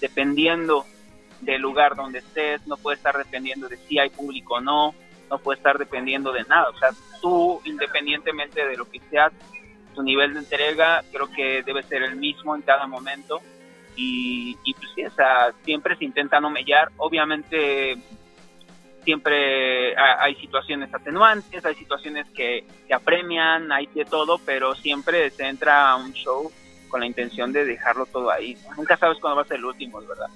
dependiendo 0.00 0.84
del 1.42 1.60
lugar 1.60 1.96
donde 1.96 2.20
estés, 2.20 2.66
no 2.66 2.76
puede 2.76 2.96
estar 2.96 3.16
dependiendo 3.16 3.68
de 3.68 3.76
si 3.76 3.98
hay 3.98 4.10
público 4.10 4.54
o 4.54 4.60
no, 4.60 4.94
no 5.30 5.38
puede 5.38 5.58
estar 5.58 5.78
dependiendo 5.78 6.32
de 6.32 6.44
nada. 6.44 6.70
O 6.70 6.78
sea, 6.78 6.90
tú, 7.20 7.60
independientemente 7.64 8.66
de 8.66 8.76
lo 8.76 8.88
que 8.88 9.00
seas, 9.10 9.32
tu 9.94 10.02
nivel 10.02 10.32
de 10.34 10.40
entrega 10.40 11.04
creo 11.12 11.28
que 11.30 11.62
debe 11.62 11.82
ser 11.82 12.02
el 12.02 12.16
mismo 12.16 12.54
en 12.54 12.62
cada 12.62 12.86
momento. 12.86 13.40
Y, 13.94 14.56
y 14.64 14.74
pues 14.74 14.88
sí, 14.94 15.04
o 15.04 15.10
sea, 15.10 15.52
siempre 15.64 15.96
se 15.96 16.04
intenta 16.04 16.40
no 16.40 16.48
mellar. 16.48 16.90
Obviamente, 16.96 17.98
siempre 19.04 19.96
hay 19.96 20.34
situaciones 20.36 20.94
atenuantes, 20.94 21.64
hay 21.64 21.74
situaciones 21.74 22.26
que, 22.30 22.64
que 22.86 22.94
apremian, 22.94 23.70
hay 23.72 23.86
de 23.86 24.04
todo, 24.04 24.38
pero 24.38 24.74
siempre 24.74 25.28
se 25.30 25.46
entra 25.46 25.90
a 25.90 25.96
un 25.96 26.12
show 26.12 26.50
con 26.88 27.00
la 27.00 27.06
intención 27.06 27.52
de 27.52 27.64
dejarlo 27.64 28.06
todo 28.06 28.30
ahí. 28.30 28.56
Nunca 28.76 28.96
sabes 28.96 29.18
cuándo 29.18 29.36
va 29.36 29.42
a 29.42 29.46
ser 29.46 29.56
el 29.56 29.64
último, 29.64 30.00
¿verdad? 30.00 30.28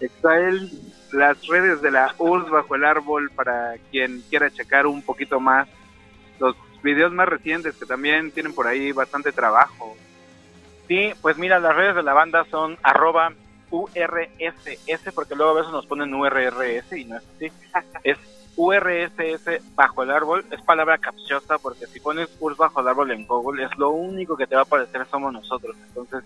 Exael, 0.00 0.70
las 1.12 1.46
redes 1.46 1.80
de 1.80 1.90
la 1.90 2.14
URSS 2.18 2.50
bajo 2.50 2.74
el 2.74 2.84
árbol 2.84 3.30
para 3.30 3.76
quien 3.90 4.22
quiera 4.28 4.50
checar 4.50 4.86
un 4.86 5.02
poquito 5.02 5.40
más 5.40 5.68
los 6.38 6.56
videos 6.82 7.12
más 7.12 7.28
recientes 7.28 7.76
que 7.76 7.86
también 7.86 8.30
tienen 8.30 8.54
por 8.54 8.66
ahí 8.66 8.92
bastante 8.92 9.32
trabajo. 9.32 9.96
Sí, 10.86 11.12
pues 11.20 11.36
mira, 11.36 11.58
las 11.58 11.74
redes 11.74 11.96
de 11.96 12.02
la 12.02 12.14
banda 12.14 12.46
son 12.50 12.78
arroba 12.82 13.32
URSS, 13.70 15.12
porque 15.14 15.34
luego 15.34 15.52
a 15.52 15.60
veces 15.60 15.72
nos 15.72 15.86
ponen 15.86 16.14
URRS 16.14 16.92
y 16.92 17.04
no 17.04 17.16
es 17.16 17.24
así. 17.36 17.52
es 18.04 18.18
URSS 18.56 19.74
bajo 19.74 20.02
el 20.02 20.10
árbol, 20.10 20.44
es 20.50 20.60
palabra 20.62 20.98
capciosa 20.98 21.58
porque 21.58 21.86
si 21.86 22.00
pones 22.00 22.28
URSS 22.40 22.56
bajo 22.58 22.80
el 22.80 22.88
árbol 22.88 23.10
en 23.10 23.26
Google 23.26 23.64
es 23.64 23.76
lo 23.78 23.90
único 23.90 24.36
que 24.36 24.46
te 24.46 24.54
va 24.54 24.62
a 24.62 24.64
aparecer 24.64 25.06
somos 25.10 25.32
nosotros. 25.32 25.76
Entonces 25.88 26.24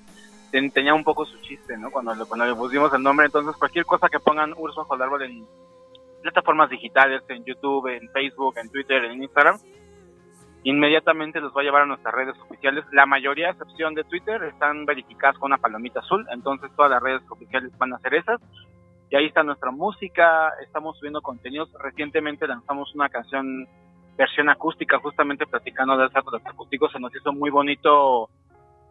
tenía 0.53 0.95
un 0.95 1.05
poco 1.05 1.25
su 1.25 1.39
chiste, 1.39 1.77
¿no? 1.79 1.91
Cuando, 1.91 2.13
cuando 2.27 2.47
le 2.47 2.55
pusimos 2.55 2.93
el 2.93 3.03
nombre, 3.03 3.27
entonces 3.27 3.57
cualquier 3.57 3.87
cosa 3.87 4.09
que 4.09 4.21
pongan 4.21 4.53
URSS 4.57 4.77
bajo 4.77 4.95
el 4.95 5.03
árbol 5.03 5.23
en 5.23 5.47
plataformas 6.21 6.71
digitales, 6.71 7.23
en 7.29 7.45
YouTube, 7.45 7.89
en 7.89 8.09
Facebook, 8.11 8.55
en 8.59 8.71
Twitter, 8.71 9.05
en 9.05 9.23
Instagram, 9.23 9.59
inmediatamente 10.65 11.41
los 11.41 11.53
va 11.57 11.63
a 11.63 11.65
llevar 11.65 11.83
a 11.83 11.87
nuestras 11.87 12.15
redes 12.15 12.37
oficiales. 12.39 12.85
La 12.93 13.07
mayoría, 13.07 13.49
a 13.49 13.51
excepción 13.53 13.95
de 13.95 14.05
Twitter, 14.05 14.43
están 14.45 14.85
verificadas 14.85 15.39
con 15.39 15.51
una 15.51 15.59
palomita 15.59 16.01
azul, 16.01 16.27
entonces 16.31 16.71
todas 16.77 16.91
las 16.91 17.03
redes 17.03 17.23
oficiales 17.29 17.77
van 17.79 17.95
a 17.95 17.99
ser 17.99 18.15
esas. 18.15 18.41
Y 19.11 19.17
ahí 19.17 19.27
está 19.27 19.43
nuestra 19.43 19.71
música, 19.71 20.53
estamos 20.65 20.97
subiendo 20.99 21.21
contenidos. 21.21 21.71
Recientemente 21.83 22.47
lanzamos 22.47 22.95
una 22.95 23.09
canción 23.11 23.69
versión 24.17 24.49
acústica, 24.49 24.99
justamente 24.99 25.47
platicando 25.47 25.97
de 25.97 26.05
los 26.05 26.47
acústicos. 26.47 26.93
Se 26.93 27.01
nos 27.01 27.15
hizo 27.15 27.33
muy 27.33 27.51
bonito 27.51 28.31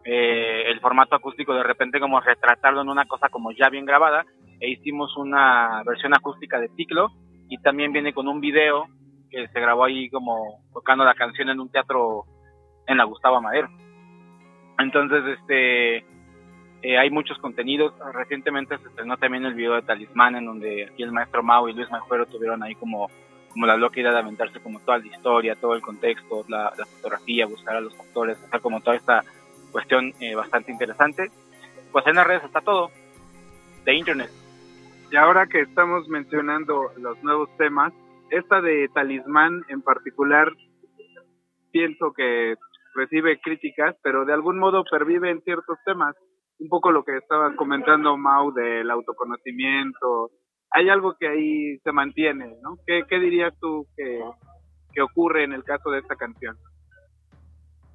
eh, 0.04 0.64
el 0.66 0.80
formato 0.80 1.14
acústico, 1.14 1.54
de 1.54 1.62
repente 1.62 2.00
como 2.00 2.20
retratarlo 2.20 2.82
en 2.82 2.88
una 2.88 3.06
cosa 3.06 3.28
como 3.28 3.52
ya 3.52 3.68
bien 3.68 3.84
grabada. 3.84 4.24
E 4.60 4.70
hicimos 4.70 5.16
una 5.16 5.82
versión 5.84 6.14
acústica 6.14 6.60
de 6.60 6.68
ciclo 6.76 7.10
y 7.48 7.58
también 7.58 7.92
viene 7.92 8.12
con 8.12 8.28
un 8.28 8.40
video 8.40 8.86
que 9.30 9.48
se 9.48 9.60
grabó 9.60 9.84
ahí 9.84 10.08
como 10.10 10.60
tocando 10.72 11.04
la 11.04 11.14
canción 11.14 11.48
en 11.48 11.58
un 11.58 11.70
teatro 11.70 12.24
en 12.86 12.98
la 12.98 13.04
Gustavo 13.04 13.40
Madero. 13.40 13.68
Entonces, 14.78 15.24
este, 15.38 16.04
eh, 16.82 16.98
hay 16.98 17.10
muchos 17.10 17.38
contenidos. 17.38 17.94
Recientemente 18.12 18.76
se 18.78 18.88
estrenó 18.88 19.16
también 19.16 19.44
el 19.44 19.54
video 19.54 19.74
de 19.74 19.82
Talismán, 19.82 20.36
en 20.36 20.46
donde 20.46 20.86
aquí 20.86 21.02
el 21.02 21.12
maestro 21.12 21.42
Mau 21.42 21.68
y 21.68 21.72
Luis 21.72 21.90
Majuero 21.90 22.26
tuvieron 22.26 22.62
ahí 22.62 22.74
como, 22.74 23.08
como 23.50 23.66
la 23.66 23.76
loca 23.76 24.00
idea 24.00 24.12
de 24.12 24.18
aventarse 24.18 24.60
como 24.60 24.80
toda 24.80 24.98
la 24.98 25.06
historia, 25.06 25.54
todo 25.54 25.74
el 25.74 25.82
contexto, 25.82 26.44
la, 26.48 26.72
fotografía, 26.96 27.46
buscar 27.46 27.76
a 27.76 27.80
los 27.80 27.98
actores, 27.98 28.42
hacer 28.42 28.60
como 28.60 28.80
toda 28.80 28.96
esta 28.96 29.24
cuestión 29.72 30.12
eh, 30.20 30.34
bastante 30.34 30.70
interesante. 30.70 31.30
Pues 31.90 32.06
en 32.06 32.16
las 32.16 32.26
redes 32.26 32.44
está 32.44 32.60
todo, 32.60 32.90
de 33.84 33.94
internet. 33.94 34.30
Y 35.10 35.16
ahora 35.16 35.46
que 35.46 35.60
estamos 35.60 36.08
mencionando 36.08 36.92
los 36.96 37.22
nuevos 37.22 37.48
temas, 37.58 37.92
esta 38.30 38.60
de 38.60 38.88
Talismán 38.94 39.62
en 39.68 39.82
particular, 39.82 40.52
pienso 41.70 42.12
que 42.12 42.54
recibe 42.94 43.40
críticas, 43.40 43.96
pero 44.02 44.24
de 44.24 44.32
algún 44.32 44.58
modo 44.58 44.84
pervive 44.90 45.30
en 45.30 45.42
ciertos 45.42 45.78
temas. 45.84 46.14
Un 46.58 46.68
poco 46.68 46.92
lo 46.92 47.04
que 47.04 47.16
estaba 47.16 47.54
comentando 47.56 48.16
Mau 48.16 48.52
del 48.52 48.90
autoconocimiento. 48.90 50.30
Hay 50.70 50.88
algo 50.88 51.14
que 51.18 51.28
ahí 51.28 51.78
se 51.78 51.92
mantiene, 51.92 52.54
¿no? 52.62 52.76
¿Qué, 52.86 53.18
dirías 53.18 53.52
tú 53.60 53.86
que 53.96 55.02
ocurre 55.02 55.44
en 55.44 55.52
el 55.52 55.64
caso 55.64 55.90
de 55.90 55.98
esta 55.98 56.16
canción? 56.16 56.56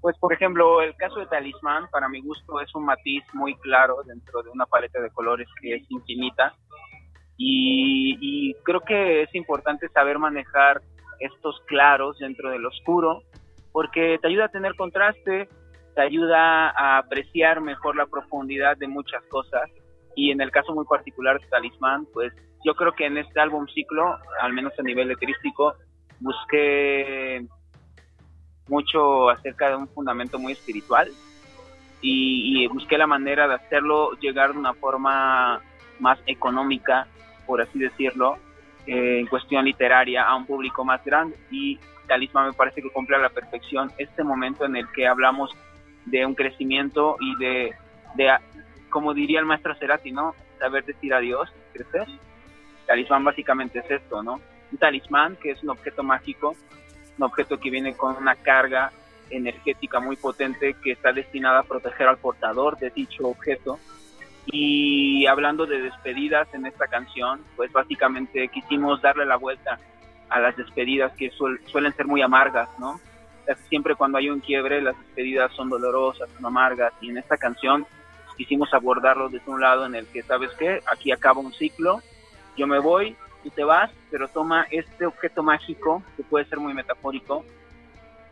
Pues 0.02 0.18
por 0.20 0.32
ejemplo, 0.32 0.82
el 0.82 0.95
caso 0.95 1.20
de 1.20 1.26
Talismán, 1.26 1.88
para 1.91 2.08
mi 2.08 2.22
gusto, 2.22 2.62
es 2.62 2.74
un 2.76 2.86
matiz 2.86 3.24
muy 3.34 3.56
claro 3.56 3.98
dentro 4.06 4.43
de 4.43 4.50
una 4.50 4.66
paleta 4.66 5.02
de 5.02 5.10
colores 5.10 5.48
que 5.62 5.76
es 5.76 5.84
infinita. 5.89 6.54
Y, 7.36 8.18
y 8.20 8.54
creo 8.64 8.82
que 8.82 9.24
es 9.24 9.36
importante 9.36 9.88
saber 9.89 10.18
manejar 10.20 10.82
estos 11.20 11.60
claros 11.68 12.18
dentro 12.20 12.50
del 12.50 12.66
oscuro, 12.66 13.24
porque 13.72 14.18
te 14.22 14.28
ayuda 14.28 14.45
a 14.45 14.50
tener 14.50 14.76
contraste, 14.76 15.50
te 15.95 16.02
ayuda 16.02 16.70
a 16.70 17.00
apreciar 17.00 17.62
mejor 17.62 17.95
la 17.95 18.06
profundidad 18.06 18.78
de 18.78 18.88
muchas 18.88 19.24
cosas. 19.26 19.70
Y 20.16 20.32
en 20.32 20.41
el 20.41 20.52
caso 20.52 20.74
muy 20.74 20.86
particular 20.86 21.39
de 21.39 21.48
Talismán, 21.48 22.08
pues 22.14 22.34
yo 22.64 22.76
creo 22.76 22.93
que 22.93 23.06
en 23.06 23.18
este 23.18 23.39
álbum 23.39 23.68
ciclo, 23.68 24.18
al 24.41 24.54
menos 24.54 24.74
a 24.80 24.84
nivel 24.84 25.08
letrístico, 25.08 25.76
busqué 26.20 27.45
mucho 28.68 29.30
acerca 29.30 29.70
de 29.70 29.76
un 29.76 29.88
fundamento 29.88 30.39
muy 30.39 30.53
espiritual 30.53 31.11
y, 32.01 32.68
busqué 32.68 32.97
la 32.97 33.07
manera 33.07 33.47
de 33.47 33.55
hacerlo 33.55 34.11
llegar 34.20 34.53
de 34.53 34.59
una 34.59 34.74
forma 34.74 35.61
más 35.99 36.20
económica, 36.28 37.07
por 37.45 37.61
así 37.61 37.80
decirlo, 37.80 38.38
eh, 38.86 39.20
en 39.20 39.28
cuestión 39.28 39.65
literaria 39.65 40.24
a 40.24 40.36
un 40.36 40.45
público 40.45 40.86
más 40.86 41.03
grande 41.03 41.36
y 41.49 41.80
Talismán 42.07 42.47
me 42.47 42.53
parece 42.53 42.82
que 42.82 42.89
cumple 42.89 43.18
a 43.18 43.20
la 43.20 43.30
perfección 43.30 43.91
este 43.97 44.24
momento 44.24 44.65
en 44.65 44.76
el 44.76 44.88
que 44.91 45.07
hablamos 45.07 45.51
de 46.05 46.26
un 46.26 46.36
crecimiento 46.36 47.18
y 47.20 47.36
de, 47.38 47.74
de 48.15 48.38
como 48.89 49.13
diría 49.13 49.39
el 49.39 49.45
maestro 49.45 49.76
Cerati. 49.76 50.13
Saber 50.57 50.86
decir 50.86 51.13
adiós, 51.13 51.53
crecer. 51.74 52.07
Talismán 52.88 53.24
básicamente 53.24 53.80
es 53.80 53.91
esto, 53.91 54.24
¿no? 54.24 54.39
Un 54.72 54.78
talismán 54.80 55.36
que 55.36 55.51
es 55.51 55.61
un 55.61 55.70
objeto 55.70 56.01
mágico 56.01 56.55
un 57.18 57.24
objeto 57.24 57.59
que 57.59 57.70
viene 57.70 57.95
con 57.95 58.15
una 58.15 58.36
carga 58.36 58.91
energética 59.30 59.99
muy 59.99 60.15
potente 60.15 60.76
que 60.82 60.91
está 60.91 61.11
destinada 61.11 61.59
a 61.59 61.63
proteger 61.63 62.07
al 62.07 62.18
portador 62.18 62.78
de 62.78 62.89
dicho 62.91 63.28
objeto. 63.28 63.80
Y 64.45 65.26
hablando 65.26 65.65
de 65.65 65.82
despedidas 65.82 66.47
en 66.53 66.65
esta 66.65 66.88
canción, 66.88 67.41
pues 67.55 67.72
básicamente 67.72 68.47
quisimos 68.47 69.01
darle 69.01 69.26
la 69.26 69.36
vuelta 69.36 69.78
a 70.30 70.39
las 70.39 70.55
despedidas 70.55 71.11
que 71.18 71.32
suelen 71.32 71.93
ser 71.95 72.05
muy 72.05 72.22
amargas, 72.22 72.70
¿no? 72.80 72.99
Siempre 73.70 73.95
cuando 73.95 74.18
hay 74.18 74.30
un 74.30 74.39
quiebre, 74.39 74.82
las 74.82 74.97
despedidas 74.97 75.51
son 75.53 75.70
dolorosas, 75.70 76.30
son 76.36 76.45
amargas, 76.45 76.93
y 77.01 77.09
en 77.09 77.18
esta 77.18 77.38
canción 77.38 77.86
quisimos 78.38 78.74
abordarlo 78.74 79.30
desde 79.30 79.49
un 79.49 79.61
lado 79.61 79.86
en 79.86 79.95
el 79.95 80.05
que, 80.07 80.22
¿sabes 80.24 80.51
qué? 80.59 80.82
Aquí 80.91 81.11
acaba 81.11 81.39
un 81.39 81.53
ciclo, 81.53 82.01
yo 82.55 82.68
me 82.68 82.80
voy, 82.80 83.15
te 83.50 83.64
vas, 83.64 83.91
pero 84.12 84.28
toma 84.28 84.68
este 84.72 85.06
objeto 85.06 85.43
mágico, 85.43 86.04
que 86.16 86.24
puede 86.24 86.45
ser 86.45 86.60
muy 86.60 86.74
metafórico, 86.74 87.45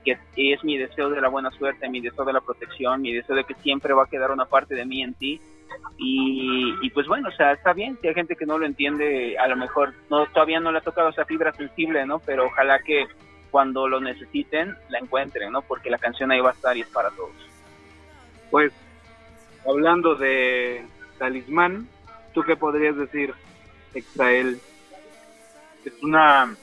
que 0.04 0.18
es 0.36 0.64
mi 0.64 0.78
deseo 0.78 1.10
de 1.10 1.20
la 1.20 1.30
buena 1.30 1.50
suerte, 1.52 1.90
mi 1.90 2.00
deseo 2.00 2.26
de 2.26 2.34
la 2.34 2.42
protección, 2.42 3.02
mi 3.02 3.12
deseo 3.12 3.36
de 3.36 3.44
que 3.44 3.56
siempre 3.56 3.94
va 3.94 4.04
a 4.04 4.08
quedar 4.08 4.32
una 4.32 4.46
parte 4.46 4.76
de 4.76 4.86
mí 4.86 5.02
en 5.02 5.14
ti. 5.16 5.42
Y, 5.98 6.90
pues 6.92 7.08
bueno, 7.08 7.30
o 7.30 7.32
sea, 7.32 7.54
está 7.54 7.74
bien, 7.74 7.98
si 8.00 8.08
hay 8.08 8.14
gente 8.14 8.36
que 8.36 8.46
no 8.46 8.58
lo 8.58 8.66
entiende, 8.66 9.38
a 9.38 9.48
lo 9.48 9.56
mejor 9.56 9.94
no 10.10 10.26
todavía 10.28 10.60
no 10.60 10.72
le 10.72 10.78
ha 10.78 10.82
tocado 10.82 11.10
esa 11.10 11.26
fibra 11.26 11.54
sensible, 11.54 12.06
¿no? 12.06 12.20
Pero 12.20 12.46
ojalá 12.46 12.80
que 12.80 13.08
cuando 13.50 13.88
lo 13.88 14.00
necesiten 14.00 14.76
la 14.90 15.00
encuentren, 15.00 15.52
¿no? 15.52 15.62
Porque 15.62 15.90
la 15.90 15.98
canción 15.98 16.32
ahí 16.32 16.40
va 16.40 16.52
a 16.52 16.54
estar 16.54 16.78
y 16.78 16.82
es 16.82 16.90
para 16.90 17.10
todos. 17.12 17.32
Pues, 18.52 18.74
hablando 19.68 20.16
de 20.16 20.86
talismán, 21.18 21.88
¿tú 22.34 22.44
qué 22.44 22.56
podrías 22.56 22.96
decir, 22.96 23.34
Exael, 23.94 24.60
es 25.86 26.04
una 26.04 26.56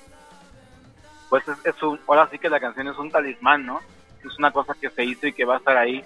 pues 1.33 1.45
es, 1.64 1.83
un, 1.83 1.99
ahora 2.07 2.29
sí 2.31 2.39
que 2.39 2.51
la 2.51 2.61
canción 2.61 2.89
es 2.89 2.99
un 2.99 3.11
talismán, 3.11 3.64
¿no? 3.64 3.81
Es 4.23 4.39
una 4.39 4.51
cosa 4.51 4.75
que 4.79 4.91
se 4.91 5.03
hizo 5.03 5.27
y 5.27 5.33
que 5.33 5.47
va 5.47 5.55
a 5.55 5.59
estar 5.59 5.79
ahí 5.79 6.05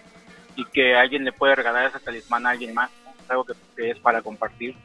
y 0.55 0.65
que 0.67 0.95
alguien 0.95 1.25
le 1.25 1.33
puede 1.33 1.57
regalar 1.57 1.85
ese 1.87 1.99
talismán 1.99 2.47
a 2.47 2.51
alguien 2.51 2.73
más, 2.73 2.93
es 3.19 3.29
algo 3.29 3.45
que, 3.45 3.91
es 3.91 3.99
para 3.99 4.23
compartir 4.23 4.77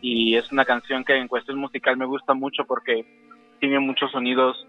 y 0.00 0.34
es 0.34 0.50
una 0.50 0.64
canción 0.64 1.04
que 1.04 1.14
en 1.14 1.28
cuestión 1.28 1.58
musical 1.58 1.96
me 1.96 2.04
gusta 2.04 2.34
mucho 2.34 2.64
porque 2.64 3.06
tiene 3.60 3.78
muchos 3.78 4.10
sonidos 4.10 4.66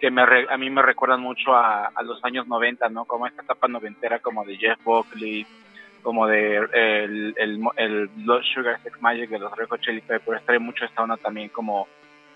que 0.00 0.12
me 0.12 0.22
a 0.22 0.56
mí 0.56 0.70
me 0.70 0.82
recuerdan 0.82 1.20
mucho 1.20 1.52
a, 1.52 1.90
los 2.04 2.24
años 2.24 2.46
90, 2.46 2.88
¿no? 2.90 3.06
Como 3.06 3.26
esta 3.26 3.42
etapa 3.42 3.66
noventera 3.66 4.20
como 4.20 4.44
de 4.44 4.56
Jeff 4.56 4.78
Buckley, 4.84 5.44
como 6.00 6.28
de 6.28 6.58
el, 6.58 7.34
el, 7.36 7.60
el 7.76 8.10
Sugar 8.54 8.80
Sex 8.84 9.02
Magic 9.02 9.30
de 9.30 9.40
los 9.40 9.50
Red 9.56 9.66
Hot 9.68 9.80
Chili 9.80 10.00
Peppers, 10.00 10.44
trae 10.44 10.60
mucho 10.60 10.84
esta 10.84 11.02
onda 11.02 11.16
también 11.16 11.48
como 11.48 11.88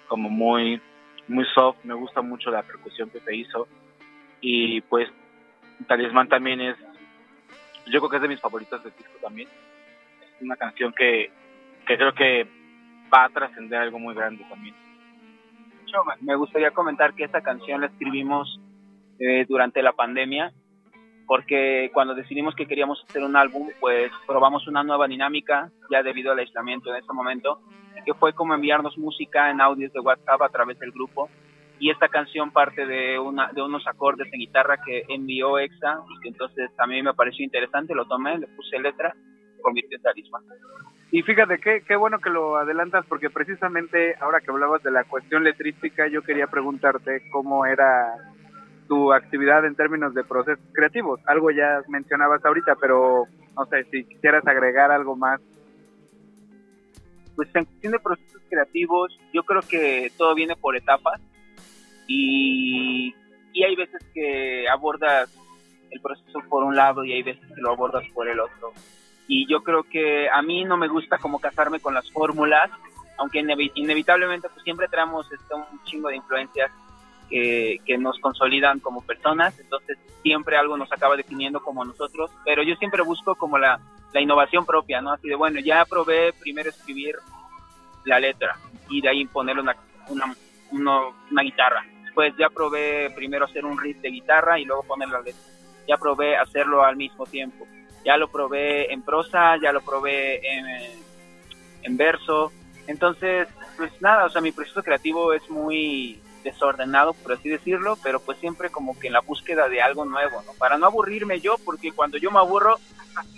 como 0.09 0.29
muy, 0.29 0.81
muy 1.29 1.45
soft, 1.55 1.85
me 1.85 1.95
gusta 1.95 2.23
mucho 2.23 2.51
la 2.51 2.63
percusión 2.63 3.11
que 3.11 3.21
se 3.21 3.37
hizo. 3.37 3.69
Y 4.41 4.81
pues 4.83 5.09
Talismán 5.87 6.29
también 6.29 6.61
es, 6.61 6.77
yo 7.87 8.01
creo 8.01 8.11
que 8.11 8.17
es 8.17 8.23
de 8.23 8.29
mis 8.29 8.41
favoritos 8.41 8.83
de 8.83 8.91
disco 8.91 9.19
también, 9.21 9.49
es 10.23 10.43
una 10.43 10.57
canción 10.57 10.93
que, 10.93 11.31
que 11.87 11.97
creo 11.97 12.15
que 12.15 12.47
va 13.13 13.25
a 13.25 13.29
trascender 13.29 13.81
algo 13.81 13.99
muy 13.99 14.15
grande 14.15 14.45
también. 14.49 14.75
Me 16.21 16.35
gustaría 16.35 16.71
comentar 16.73 17.15
que 17.15 17.25
esta 17.25 17.41
canción 17.41 17.81
la 17.81 17.87
escribimos 17.87 18.61
eh, 19.19 19.47
durante 19.49 19.83
la 19.83 19.93
pandemia 19.93 20.53
porque 21.29 21.91
cuando 21.93 22.15
decidimos 22.15 22.55
que 22.55 22.67
queríamos 22.67 23.05
hacer 23.07 23.23
un 23.23 23.37
álbum, 23.37 23.69
pues 23.81 24.11
probamos 24.27 24.67
una 24.67 24.83
nueva 24.83 25.07
dinámica 25.07 25.71
ya 25.91 26.03
debido 26.03 26.33
al 26.33 26.39
aislamiento 26.39 26.91
en 26.91 26.97
ese 26.97 27.13
momento, 27.13 27.61
que 28.09 28.15
fue 28.15 28.33
como 28.33 28.55
enviarnos 28.55 28.97
música 28.97 29.51
en 29.51 29.61
audios 29.61 29.93
de 29.93 30.01
WhatsApp 30.01 30.41
a 30.41 30.49
través 30.49 30.79
del 30.79 30.93
grupo. 30.93 31.29
Y 31.79 31.91
esta 31.91 32.09
canción 32.09 32.51
parte 32.51 32.87
de, 32.87 33.19
una, 33.19 33.53
de 33.53 33.61
unos 33.61 33.87
acordes 33.87 34.33
en 34.33 34.41
guitarra 34.41 34.79
que 34.83 35.05
envió 35.09 35.59
Exa 35.59 35.99
y 36.09 36.21
que 36.23 36.29
entonces 36.29 36.71
a 36.79 36.87
mí 36.87 37.03
me 37.03 37.13
pareció 37.13 37.45
interesante, 37.45 37.95
lo 37.95 38.07
tomé, 38.07 38.39
le 38.39 38.47
puse 38.47 38.79
letra, 38.79 39.15
convirtió 39.61 39.99
en 39.99 40.03
talismán. 40.03 40.43
Y 41.11 41.21
fíjate, 41.21 41.59
qué, 41.59 41.83
qué 41.87 41.97
bueno 41.97 42.19
que 42.19 42.31
lo 42.31 42.57
adelantas 42.57 43.05
porque 43.05 43.29
precisamente 43.29 44.15
ahora 44.23 44.41
que 44.41 44.51
hablabas 44.51 44.83
de 44.83 44.91
la 44.91 45.05
cuestión 45.05 45.45
letrística, 45.45 46.09
yo 46.09 46.23
quería 46.23 46.47
preguntarte 46.47 47.29
cómo 47.31 47.67
era 47.67 48.15
tu 48.89 49.13
actividad 49.13 49.67
en 49.67 49.75
términos 49.75 50.15
de 50.15 50.25
procesos 50.25 50.65
creativos. 50.73 51.21
Algo 51.27 51.51
ya 51.51 51.83
mencionabas 51.89 52.43
ahorita, 52.43 52.77
pero 52.81 53.27
no 53.55 53.67
sé 53.67 53.85
si 53.91 54.05
quisieras 54.05 54.47
agregar 54.47 54.91
algo 54.93 55.15
más. 55.15 55.43
Pues 57.39 57.55
en 57.55 57.67
cuestión 57.67 57.93
de 57.93 58.01
procesos 58.01 58.43
creativos, 58.51 59.17
yo 59.33 59.45
creo 59.45 59.63
que 59.63 60.11
todo 60.19 60.35
viene 60.35 60.57
por 60.57 60.75
etapas 60.77 61.21
y, 62.09 63.15
y 63.53 63.63
hay 63.63 63.77
veces 63.77 64.05
que 64.13 64.69
abordas 64.69 65.33
el 65.89 66.01
proceso 66.01 66.41
por 66.49 66.65
un 66.65 66.75
lado 66.75 67.05
y 67.05 67.13
hay 67.13 67.23
veces 67.23 67.47
que 67.55 67.61
lo 67.61 67.71
abordas 67.71 68.03
por 68.13 68.27
el 68.27 68.41
otro. 68.41 68.73
Y 69.29 69.49
yo 69.49 69.63
creo 69.63 69.85
que 69.85 70.29
a 70.29 70.43
mí 70.43 70.65
no 70.65 70.77
me 70.77 70.89
gusta 70.89 71.19
como 71.19 71.39
casarme 71.39 71.79
con 71.79 71.95
las 71.95 72.11
fórmulas, 72.11 72.73
aunque 73.19 73.39
inevitablemente 73.39 74.49
pues 74.49 74.65
siempre 74.65 74.89
traemos 74.89 75.31
este, 75.31 75.55
un 75.55 75.81
chingo 75.85 76.09
de 76.09 76.17
influencias 76.17 76.73
que, 77.31 77.99
nos 78.01 78.19
consolidan 78.19 78.81
como 78.81 79.03
personas, 79.03 79.57
entonces 79.61 79.97
siempre 80.25 80.57
algo 80.57 80.77
nos 80.77 80.91
acaba 80.91 81.17
definiendo 81.17 81.61
como 81.61 81.85
nosotros, 81.85 82.33
pero 82.45 82.65
yo 82.65 82.75
siempre 82.75 83.03
busco 83.03 83.37
como 83.37 83.59
la, 83.59 83.79
la 84.13 84.21
innovación 84.21 84.65
propia, 84.65 85.01
¿no? 85.01 85.13
Así 85.13 85.29
de, 85.29 85.35
bueno, 85.35 85.61
ya 85.61 85.85
probé 85.85 86.33
primero 86.33 86.71
escribir 86.71 87.17
la 88.05 88.19
letra 88.19 88.57
y 88.89 89.01
de 89.01 89.09
ahí 89.09 89.27
ponerle 89.27 89.63
una, 89.63 89.77
una, 90.09 90.35
una, 91.31 91.43
guitarra. 91.43 91.85
Después 92.05 92.35
ya 92.39 92.49
probé 92.49 93.11
primero 93.11 93.45
hacer 93.45 93.65
un 93.65 93.79
riff 93.79 93.99
de 93.99 94.11
guitarra 94.11 94.59
y 94.59 94.65
luego 94.65 94.83
poner 94.85 95.09
la 95.09 95.21
letra. 95.21 95.43
Ya 95.87 95.97
probé 95.97 96.37
hacerlo 96.37 96.85
al 96.85 96.97
mismo 96.97 97.27
tiempo. 97.27 97.67
Ya 98.05 98.17
lo 98.17 98.29
probé 98.29 98.93
en 98.93 99.03
prosa, 99.03 99.57
ya 99.63 99.73
lo 99.73 99.83
probé 99.83 100.41
en, 100.47 100.67
en 101.83 101.97
verso. 101.97 102.53
Entonces, 102.87 103.49
pues 103.77 103.93
nada, 104.01 104.25
o 104.25 104.31
sea, 104.31 104.41
mi 104.41 104.53
proceso 104.53 104.83
creativo 104.83 105.33
es 105.33 105.49
muy 105.51 106.21
desordenado, 106.51 107.15
por 107.15 107.33
así 107.33 107.49
decirlo, 107.49 107.97
pero 108.03 108.21
pues 108.21 108.39
siempre 108.39 108.71
como 108.71 108.99
que 108.99 109.09
en 109.09 109.13
la 109.13 109.21
búsqueda 109.21 109.69
de 109.69 109.83
algo 109.83 110.05
nuevo, 110.05 110.43
¿no? 110.47 110.53
Para 110.55 110.79
no 110.79 110.87
aburrirme 110.87 111.41
yo, 111.41 111.57
porque 111.65 111.93
cuando 111.93 112.19
yo 112.19 112.31
me 112.31 112.39
aburro, 112.39 112.79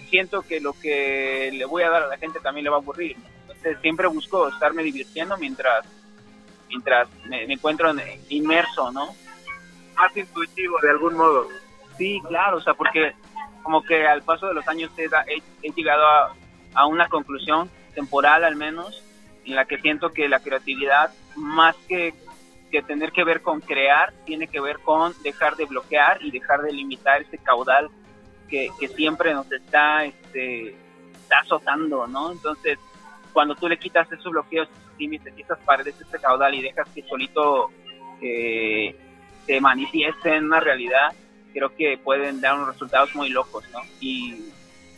siento 0.08 0.42
que 0.42 0.60
lo 0.60 0.72
que 0.74 1.50
le 1.52 1.64
voy 1.64 1.82
a 1.82 1.90
dar 1.90 2.02
a 2.04 2.08
la 2.08 2.18
gente 2.18 2.40
también 2.40 2.64
le 2.64 2.70
va 2.70 2.76
a 2.76 2.80
aburrir. 2.80 3.16
Entonces 3.42 3.78
siempre 3.80 4.06
busco 4.06 4.48
estarme 4.48 4.82
divirtiendo 4.82 5.36
mientras 5.36 5.86
mientras 6.68 7.08
me, 7.26 7.52
encuentro 7.52 7.92
inmerso, 8.28 8.92
¿no? 8.92 9.08
Más 9.96 10.16
intuitivo 10.16 10.78
de 10.80 10.90
algún 10.90 11.16
modo. 11.16 11.48
Sí, 11.98 12.20
claro, 12.28 12.58
o 12.58 12.60
sea, 12.60 12.74
porque 12.74 13.12
como 13.62 13.82
que 13.82 14.06
al 14.06 14.22
paso 14.22 14.46
de 14.46 14.54
los 14.54 14.66
años 14.68 14.90
he, 14.96 15.08
he 15.62 15.72
llegado 15.72 16.06
a, 16.06 16.34
a 16.74 16.86
una 16.86 17.08
conclusión 17.08 17.68
temporal 17.94 18.44
al 18.44 18.56
menos, 18.56 19.02
en 19.44 19.56
la 19.56 19.64
que 19.64 19.78
siento 19.78 20.10
que 20.10 20.28
la 20.28 20.40
creatividad, 20.40 21.12
más 21.34 21.74
que 21.88 22.14
que 22.70 22.82
tener 22.82 23.12
que 23.12 23.24
ver 23.24 23.42
con 23.42 23.60
crear 23.60 24.12
tiene 24.24 24.46
que 24.46 24.60
ver 24.60 24.78
con 24.80 25.12
dejar 25.22 25.56
de 25.56 25.66
bloquear 25.66 26.22
y 26.22 26.30
dejar 26.30 26.62
de 26.62 26.72
limitar 26.72 27.22
ese 27.22 27.38
caudal 27.38 27.90
que, 28.48 28.70
siempre 28.96 29.32
nos 29.32 29.50
está, 29.52 30.04
este, 30.04 30.74
está 31.14 31.38
azotando, 31.40 32.06
¿no? 32.06 32.32
Entonces, 32.32 32.78
cuando 33.32 33.54
tú 33.54 33.68
le 33.68 33.78
quitas 33.78 34.10
esos 34.10 34.32
bloqueos, 34.32 34.68
esos 34.68 34.98
límites, 34.98 35.32
esas 35.36 35.58
paredes, 35.60 36.00
ese 36.00 36.18
caudal 36.18 36.54
y 36.54 36.62
dejas 36.62 36.88
que 36.92 37.02
solito 37.02 37.70
eh, 38.20 38.96
se 39.46 39.60
manifieste 39.60 40.34
en 40.34 40.46
una 40.46 40.60
realidad, 40.60 41.12
creo 41.52 41.74
que 41.76 41.98
pueden 41.98 42.40
dar 42.40 42.54
unos 42.54 42.68
resultados 42.68 43.14
muy 43.14 43.28
locos, 43.28 43.64
¿no? 43.72 43.80
Y, 44.00 44.50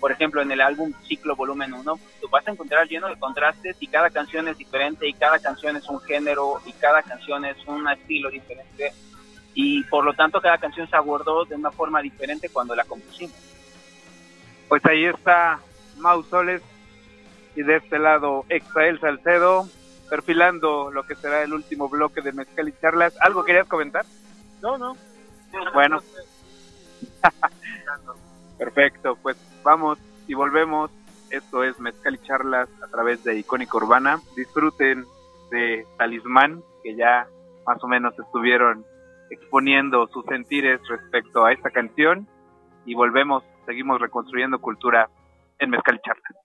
por 0.03 0.11
ejemplo, 0.11 0.43
en 0.43 0.51
el 0.51 0.61
álbum 0.61 0.93
Ciclo 1.07 1.37
Volumen 1.37 1.73
1, 1.73 2.01
tú 2.21 2.29
vas 2.29 2.45
a 2.49 2.51
encontrar 2.51 2.89
lleno 2.89 3.07
de 3.07 3.17
contrastes 3.17 3.77
y 3.79 3.87
cada 3.87 4.11
canción 4.11 4.49
es 4.49 4.59
diferente 4.59 5.07
y 5.07 5.13
cada 5.13 5.39
canción 5.39 5.77
es 5.77 5.89
un 5.89 6.01
género 6.01 6.61
y 6.67 6.73
cada 6.73 7.05
canción 7.05 7.45
es 7.45 7.57
un 7.69 7.89
estilo 7.89 8.29
diferente 8.29 8.93
y 9.55 9.85
por 9.85 10.05
lo 10.05 10.13
tanto 10.15 10.41
cada 10.41 10.59
canción 10.59 10.91
se 10.91 10.97
abordó 10.97 11.45
de 11.45 11.55
una 11.55 11.71
forma 11.71 12.03
diferente 12.03 12.49
cuando 12.49 12.75
la 12.75 12.83
compusimos. 12.83 13.37
Pues 14.69 14.85
ahí 14.87 15.05
está 15.05 15.61
Mausoles 15.99 16.63
y 17.55 17.63
de 17.63 17.77
este 17.77 18.01
lado 18.01 18.45
Exael 18.49 18.99
Salcedo 18.99 19.69
perfilando 20.11 20.91
lo 20.91 21.05
que 21.05 21.15
será 21.15 21.45
el 21.45 21.53
último 21.53 21.89
bloque 21.89 22.23
de 22.23 22.33
Mezcal 22.33 22.69
y 22.69 22.75
Charlas. 22.81 23.15
¿Algo 23.21 23.45
querías 23.45 23.69
comentar? 23.69 24.05
No, 24.61 24.77
no. 24.77 24.97
Bueno. 25.73 26.03
Perfecto, 28.59 29.17
pues 29.23 29.37
vamos 29.63 29.99
y 30.27 30.35
volvemos. 30.35 30.91
Esto 31.31 31.65
es 31.65 31.79
Mezcal 31.81 32.15
y 32.15 32.27
Charlas 32.27 32.69
a 32.83 32.89
través 32.89 33.25
de 33.25 33.39
Icónica 33.39 33.77
Urbana. 33.77 34.21
Disfruten 34.37 35.07
de 35.51 35.87
Talismán, 35.99 36.63
que 36.83 36.95
ya 36.95 37.27
más 37.67 37.83
o 37.83 37.89
menos 37.89 38.19
estuvieron 38.19 38.85
exponiendo 39.31 40.07
sus 40.09 40.25
sentires 40.27 40.81
respecto 40.89 41.45
a 41.45 41.53
esta 41.53 41.71
canción. 41.71 42.27
Y 42.85 42.95
volvemos, 42.95 43.45
seguimos 43.67 44.01
reconstruyendo 44.01 44.61
cultura 44.61 45.09
en 45.59 45.71
Mezcal 45.71 45.97
y 45.97 46.01
Charlas. 46.01 46.41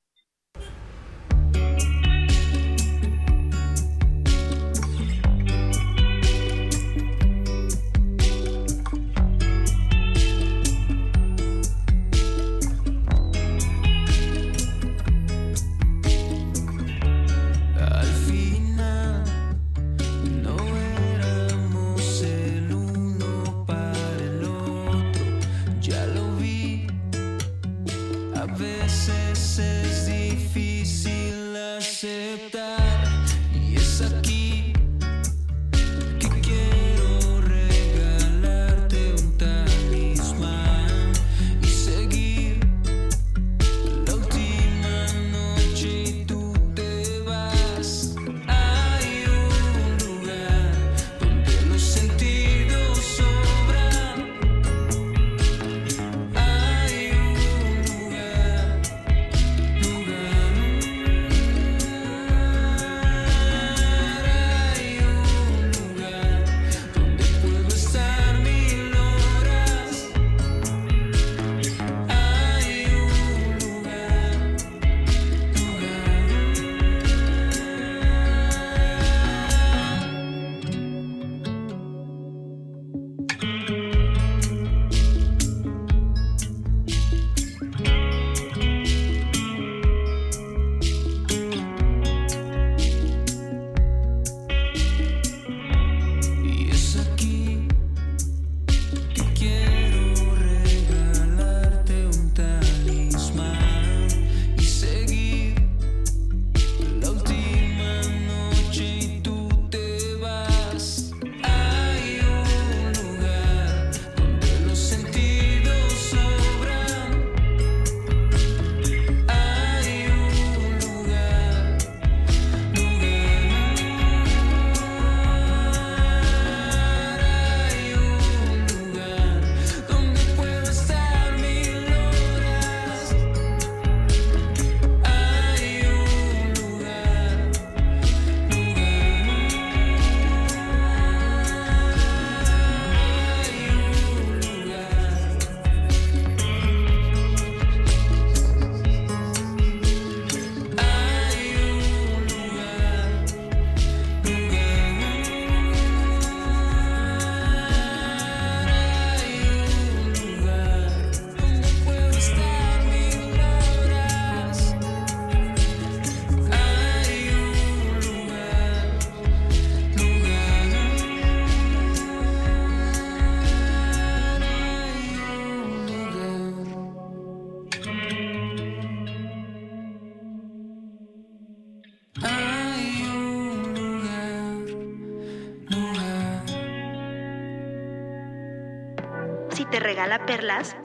Regala 189.87 190.25
perlas, 190.25 190.75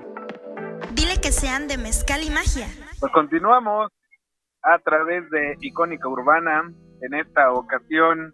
dile 0.94 1.20
que 1.20 1.32
sean 1.32 1.66
de 1.66 1.76
mezcal 1.76 2.22
y 2.22 2.30
magia. 2.30 2.68
Pues 3.00 3.10
continuamos 3.10 3.90
a 4.62 4.78
través 4.78 5.28
de 5.30 5.56
Icónica 5.60 6.08
Urbana, 6.08 6.70
en 7.00 7.14
esta 7.14 7.50
ocasión 7.50 8.32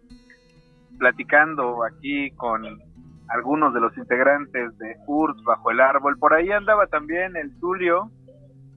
platicando 0.99 1.83
aquí 1.83 2.29
con 2.35 2.67
algunos 3.29 3.73
de 3.73 3.79
los 3.79 3.97
integrantes 3.97 4.77
de 4.77 4.95
URSS 5.07 5.43
Bajo 5.43 5.71
el 5.71 5.79
Árbol. 5.79 6.19
Por 6.19 6.35
ahí 6.35 6.51
andaba 6.51 6.85
también 6.85 7.35
el 7.35 7.59
Tulio, 7.59 8.11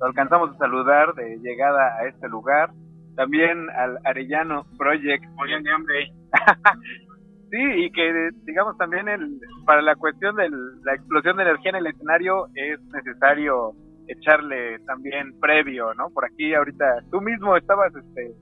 lo 0.00 0.06
alcanzamos 0.06 0.54
a 0.54 0.58
saludar 0.58 1.12
de 1.12 1.36
llegada 1.42 1.98
a 1.98 2.06
este 2.06 2.26
lugar. 2.26 2.70
También 3.16 3.68
al 3.68 3.98
Arellano 4.06 4.64
Project. 4.78 5.24
Morían 5.34 5.62
de 5.62 5.70
hambre. 5.70 6.10
Sí, 7.52 7.58
y 7.60 7.92
que 7.92 8.30
digamos 8.44 8.78
también 8.78 9.10
el, 9.10 9.38
para 9.66 9.82
la 9.82 9.94
cuestión 9.94 10.34
de 10.36 10.48
la 10.84 10.94
explosión 10.94 11.36
de 11.36 11.42
energía 11.42 11.72
en 11.72 11.76
el 11.76 11.86
escenario 11.86 12.46
es 12.54 12.80
necesario 12.84 13.74
echarle 14.08 14.78
también 14.86 15.38
previo, 15.38 15.92
¿no? 15.92 16.08
Por 16.08 16.24
aquí 16.24 16.54
ahorita 16.54 17.04
tú 17.10 17.20
mismo 17.20 17.54
estabas 17.54 17.94
este 17.94 18.32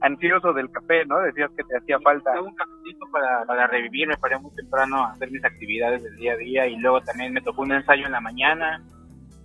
ansioso 0.00 0.52
del 0.52 0.70
café, 0.70 1.04
¿no? 1.06 1.18
Decías 1.18 1.50
que 1.56 1.64
te 1.64 1.76
hacía 1.76 1.98
falta. 1.98 2.40
un 2.40 2.54
cafecito 2.54 3.04
para, 3.10 3.44
para 3.46 3.66
revivir, 3.66 4.06
me 4.06 4.16
paré 4.16 4.38
muy 4.38 4.54
temprano 4.54 5.06
a 5.06 5.10
hacer 5.10 5.32
mis 5.32 5.44
actividades 5.44 6.00
del 6.00 6.14
día 6.14 6.34
a 6.34 6.36
día 6.36 6.66
y 6.68 6.76
luego 6.76 7.00
también 7.00 7.32
me 7.32 7.40
tocó 7.40 7.62
un 7.62 7.72
ensayo 7.72 8.06
en 8.06 8.12
la 8.12 8.20
mañana 8.20 8.80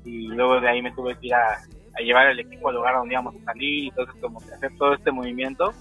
y 0.06 0.28
luego 0.28 0.62
de 0.62 0.70
ahí 0.70 0.84
me 0.84 0.92
tuve 0.92 1.18
que 1.18 1.26
ir 1.26 1.34
a, 1.34 1.58
a 1.98 2.02
llevar 2.04 2.28
el 2.28 2.40
equipo 2.40 2.70
al 2.70 2.76
lugar 2.76 2.94
donde 2.94 3.16
íbamos 3.16 3.36
a 3.36 3.46
salir 3.46 3.86
y 3.86 3.88
entonces 3.88 4.16
como 4.22 4.40
que 4.42 4.54
hacer 4.54 4.72
todo 4.78 4.94
este 4.94 5.12
movimiento, 5.12 5.74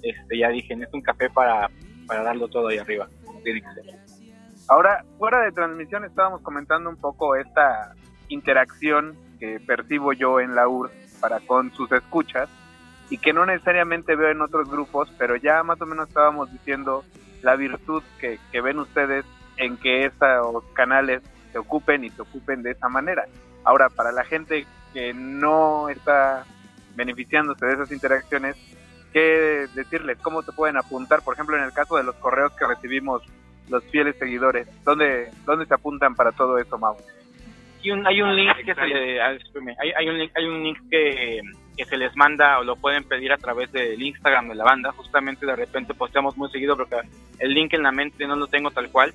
este 0.00 0.38
ya 0.38 0.48
dije, 0.48 0.74
necesito 0.74 0.96
un 0.96 1.02
café 1.02 1.28
para, 1.28 1.68
para 2.06 2.22
darlo 2.22 2.48
todo 2.48 2.68
ahí 2.68 2.78
arriba. 2.78 3.08
Ahora, 4.68 5.04
fuera 5.18 5.40
de 5.40 5.52
transmisión 5.52 6.04
estábamos 6.04 6.40
comentando 6.40 6.88
un 6.88 6.96
poco 6.96 7.36
esta 7.36 7.94
interacción 8.28 9.16
que 9.38 9.60
percibo 9.60 10.12
yo 10.12 10.40
en 10.40 10.54
la 10.54 10.68
URSS 10.68 11.18
para 11.20 11.40
con 11.40 11.72
sus 11.72 11.90
escuchas 11.92 12.48
y 13.10 13.18
que 13.18 13.32
no 13.32 13.44
necesariamente 13.44 14.16
veo 14.16 14.30
en 14.30 14.40
otros 14.40 14.70
grupos, 14.70 15.12
pero 15.18 15.36
ya 15.36 15.62
más 15.62 15.80
o 15.80 15.86
menos 15.86 16.08
estábamos 16.08 16.50
diciendo 16.50 17.04
la 17.42 17.56
virtud 17.56 18.02
que, 18.18 18.38
que 18.50 18.60
ven 18.62 18.78
ustedes 18.78 19.24
en 19.58 19.76
que 19.76 20.06
esos 20.06 20.64
canales 20.72 21.22
se 21.52 21.58
ocupen 21.58 22.04
y 22.04 22.10
se 22.10 22.22
ocupen 22.22 22.62
de 22.62 22.72
esa 22.72 22.88
manera. 22.88 23.26
Ahora, 23.64 23.88
para 23.88 24.12
la 24.12 24.24
gente 24.24 24.66
que 24.92 25.12
no 25.12 25.88
está 25.88 26.44
beneficiándose 26.96 27.66
de 27.66 27.74
esas 27.74 27.92
interacciones, 27.92 28.56
¿qué 29.14 29.68
decirles? 29.74 30.18
¿Cómo 30.20 30.42
se 30.42 30.52
pueden 30.52 30.76
apuntar? 30.76 31.22
Por 31.22 31.34
ejemplo, 31.34 31.56
en 31.56 31.62
el 31.62 31.72
caso 31.72 31.96
de 31.96 32.02
los 32.02 32.16
correos 32.16 32.52
que 32.58 32.66
recibimos 32.66 33.22
los 33.70 33.82
fieles 33.84 34.16
seguidores, 34.18 34.68
¿dónde, 34.84 35.30
dónde 35.46 35.64
se 35.66 35.72
apuntan 35.72 36.16
para 36.16 36.32
todo 36.32 36.58
eso, 36.58 36.76
Mau? 36.76 36.96
Hay 37.82 37.90
un, 37.92 38.06
hay 38.06 38.20
un 38.20 38.34
link 38.34 38.56
que 38.56 38.74
se 38.74 39.20
ah, 39.20 39.36
hay, 39.94 40.08
un 40.08 40.64
link, 40.64 40.80
que 40.90 41.84
se 41.84 41.96
les 41.96 42.16
manda 42.16 42.58
o 42.58 42.64
lo 42.64 42.76
pueden 42.76 43.04
pedir 43.04 43.32
a 43.32 43.36
través 43.36 43.70
del 43.70 44.02
Instagram 44.02 44.48
de 44.48 44.56
la 44.56 44.64
banda. 44.64 44.90
Justamente 44.92 45.46
de 45.46 45.54
repente 45.54 45.94
posteamos 45.94 46.36
muy 46.36 46.50
seguido 46.50 46.76
porque 46.76 46.96
el 47.38 47.54
link 47.54 47.72
en 47.74 47.84
la 47.84 47.92
mente 47.92 48.26
no 48.26 48.34
lo 48.36 48.48
tengo 48.48 48.70
tal 48.72 48.90
cual, 48.90 49.14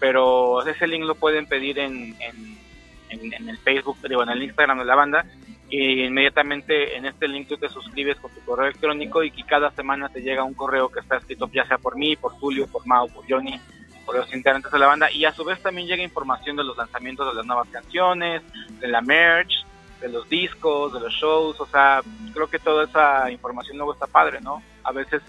pero 0.00 0.66
ese 0.66 0.86
link 0.86 1.04
lo 1.04 1.14
pueden 1.14 1.46
pedir 1.46 1.78
en, 1.78 2.16
en, 2.20 2.58
en, 3.10 3.34
en 3.34 3.48
el 3.50 3.58
Facebook, 3.58 3.98
digo, 4.08 4.22
en 4.22 4.30
el 4.30 4.42
Instagram 4.42 4.78
de 4.78 4.84
la 4.86 4.94
banda 4.94 5.26
y 5.68 6.04
inmediatamente 6.04 6.96
en 6.96 7.06
este 7.06 7.26
link 7.26 7.48
tú 7.48 7.56
te 7.56 7.68
suscribes 7.68 8.18
con 8.18 8.30
tu 8.30 8.40
correo 8.44 8.66
electrónico 8.66 9.22
y 9.22 9.30
que 9.30 9.42
cada 9.42 9.70
semana 9.72 10.08
te 10.08 10.20
llega 10.20 10.44
un 10.44 10.54
correo 10.54 10.88
que 10.88 11.00
está 11.00 11.16
escrito 11.16 11.50
ya 11.52 11.66
sea 11.66 11.78
por 11.78 11.96
mí, 11.96 12.16
por 12.16 12.38
Tulio, 12.38 12.66
por 12.68 12.86
Mau, 12.86 13.08
por 13.08 13.24
Johnny, 13.28 13.58
por 14.04 14.16
los 14.16 14.32
integrantes 14.32 14.70
de 14.70 14.78
la 14.78 14.86
banda. 14.86 15.10
Y 15.10 15.24
a 15.24 15.32
su 15.32 15.44
vez 15.44 15.60
también 15.60 15.88
llega 15.88 16.02
información 16.02 16.56
de 16.56 16.64
los 16.64 16.76
lanzamientos 16.76 17.28
de 17.28 17.34
las 17.34 17.46
nuevas 17.46 17.68
canciones, 17.68 18.42
de 18.78 18.88
la 18.88 19.00
merch, 19.00 19.66
de 20.00 20.08
los 20.08 20.28
discos, 20.28 20.92
de 20.92 21.00
los 21.00 21.12
shows, 21.12 21.60
o 21.60 21.66
sea, 21.66 22.02
creo 22.32 22.48
que 22.48 22.58
toda 22.58 22.84
esa 22.84 23.30
información 23.30 23.76
luego 23.76 23.94
está 23.94 24.06
padre, 24.06 24.40
¿no? 24.40 24.62
A 24.84 24.92
veces 24.92 25.22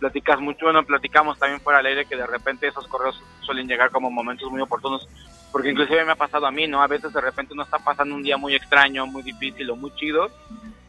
platicas 0.00 0.40
mucho, 0.40 0.66
bueno, 0.66 0.82
platicamos 0.84 1.38
también 1.38 1.60
fuera 1.60 1.78
del 1.78 1.86
aire 1.86 2.04
que 2.04 2.16
de 2.16 2.26
repente 2.26 2.66
esos 2.66 2.86
correos 2.88 3.22
suelen 3.40 3.68
llegar 3.68 3.90
como 3.90 4.10
momentos 4.10 4.50
muy 4.50 4.60
oportunos, 4.60 5.08
porque 5.52 5.70
inclusive 5.70 6.04
me 6.04 6.12
ha 6.12 6.16
pasado 6.16 6.46
a 6.46 6.50
mí, 6.50 6.66
¿no? 6.66 6.82
A 6.82 6.86
veces 6.86 7.12
de 7.12 7.20
repente 7.20 7.54
uno 7.54 7.62
está 7.62 7.78
pasando 7.78 8.14
un 8.14 8.22
día 8.22 8.36
muy 8.36 8.54
extraño, 8.54 9.06
muy 9.06 9.22
difícil 9.22 9.70
o 9.70 9.76
muy 9.76 9.92
chido, 9.94 10.30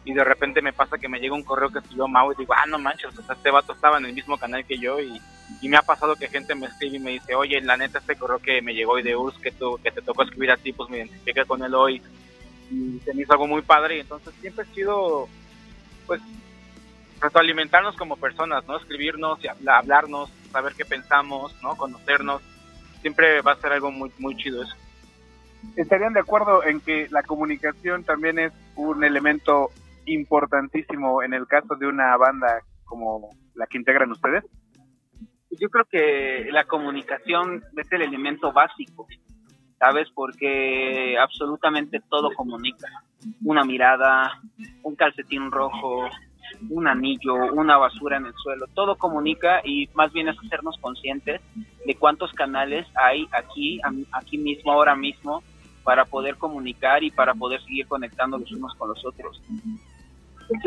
y 0.05 0.13
de 0.13 0.23
repente 0.23 0.61
me 0.61 0.73
pasa 0.73 0.97
que 0.97 1.07
me 1.09 1.19
llega 1.19 1.35
un 1.35 1.43
correo 1.43 1.69
que 1.69 1.79
escribió 1.79 2.07
Mau 2.07 2.31
y 2.31 2.35
digo, 2.35 2.53
ah, 2.55 2.65
no 2.67 2.79
manches, 2.79 3.17
o 3.17 3.21
sea, 3.21 3.35
este 3.35 3.51
vato 3.51 3.73
estaba 3.73 3.97
en 3.97 4.05
el 4.05 4.13
mismo 4.13 4.37
canal 4.37 4.65
que 4.65 4.77
yo 4.77 4.99
y, 4.99 5.21
y 5.61 5.69
me 5.69 5.77
ha 5.77 5.81
pasado 5.81 6.15
que 6.15 6.27
gente 6.29 6.55
me 6.55 6.67
escribe 6.67 6.97
y 6.97 6.99
me 6.99 7.11
dice, 7.11 7.35
oye, 7.35 7.61
la 7.61 7.77
neta, 7.77 7.99
este 7.99 8.15
correo 8.15 8.39
que 8.39 8.61
me 8.61 8.73
llegó 8.73 8.93
hoy 8.93 9.03
de 9.03 9.15
URSS, 9.15 9.39
que, 9.39 9.51
tú, 9.51 9.79
que 9.83 9.91
te 9.91 10.01
tocó 10.01 10.23
escribir 10.23 10.51
a 10.51 10.57
ti, 10.57 10.73
pues 10.73 10.89
me 10.89 10.97
identifiqué 10.97 11.45
con 11.45 11.63
él 11.63 11.73
hoy 11.75 12.01
y 12.71 12.99
se 13.03 13.13
me 13.13 13.23
hizo 13.23 13.33
algo 13.33 13.47
muy 13.47 13.61
padre 13.61 13.97
y 13.97 13.99
entonces 14.01 14.33
siempre 14.41 14.63
ha 14.63 14.73
sido, 14.73 15.27
pues, 16.07 16.21
retroalimentarnos 17.19 17.95
como 17.97 18.15
personas, 18.15 18.65
¿no? 18.67 18.77
Escribirnos, 18.77 19.43
y 19.43 19.47
habla- 19.47 19.79
hablarnos, 19.79 20.29
saber 20.51 20.73
qué 20.75 20.85
pensamos, 20.85 21.53
¿no? 21.61 21.75
Conocernos, 21.75 22.41
siempre 23.01 23.41
va 23.41 23.53
a 23.53 23.61
ser 23.61 23.71
algo 23.73 23.91
muy, 23.91 24.11
muy 24.19 24.35
chido 24.35 24.63
eso. 24.63 24.75
¿Estarían 25.75 26.13
de 26.13 26.21
acuerdo 26.21 26.63
en 26.63 26.79
que 26.79 27.07
la 27.11 27.23
comunicación 27.23 28.03
también 28.03 28.39
es 28.39 28.53
un 28.75 29.03
elemento 29.03 29.71
importantísimo 30.05 31.21
en 31.21 31.33
el 31.33 31.47
caso 31.47 31.75
de 31.75 31.87
una 31.87 32.15
banda 32.17 32.61
como 32.85 33.29
la 33.55 33.67
que 33.67 33.77
integran 33.77 34.11
ustedes? 34.11 34.45
Yo 35.51 35.69
creo 35.69 35.85
que 35.85 36.49
la 36.51 36.65
comunicación 36.65 37.63
es 37.75 37.91
el 37.91 38.03
elemento 38.03 38.53
básico, 38.53 39.07
¿sabes? 39.77 40.07
Porque 40.13 41.17
absolutamente 41.19 41.99
todo 42.09 42.31
comunica. 42.33 42.87
Una 43.43 43.65
mirada, 43.65 44.39
un 44.83 44.95
calcetín 44.95 45.51
rojo, 45.51 46.07
un 46.69 46.87
anillo, 46.87 47.35
una 47.53 47.77
basura 47.77 48.17
en 48.17 48.27
el 48.27 48.33
suelo, 48.33 48.67
todo 48.73 48.95
comunica 48.95 49.61
y 49.63 49.89
más 49.93 50.11
bien 50.13 50.27
es 50.27 50.37
hacernos 50.39 50.77
conscientes 50.79 51.41
de 51.85 51.95
cuántos 51.95 52.31
canales 52.33 52.85
hay 52.95 53.27
aquí, 53.31 53.79
aquí 54.11 54.37
mismo, 54.37 54.71
ahora 54.71 54.95
mismo, 54.95 55.43
para 55.83 56.05
poder 56.05 56.35
comunicar 56.37 57.03
y 57.03 57.11
para 57.11 57.33
poder 57.33 57.61
seguir 57.63 57.87
conectando 57.87 58.37
los 58.37 58.51
unos 58.51 58.75
con 58.75 58.89
los 58.89 59.05
otros. 59.05 59.41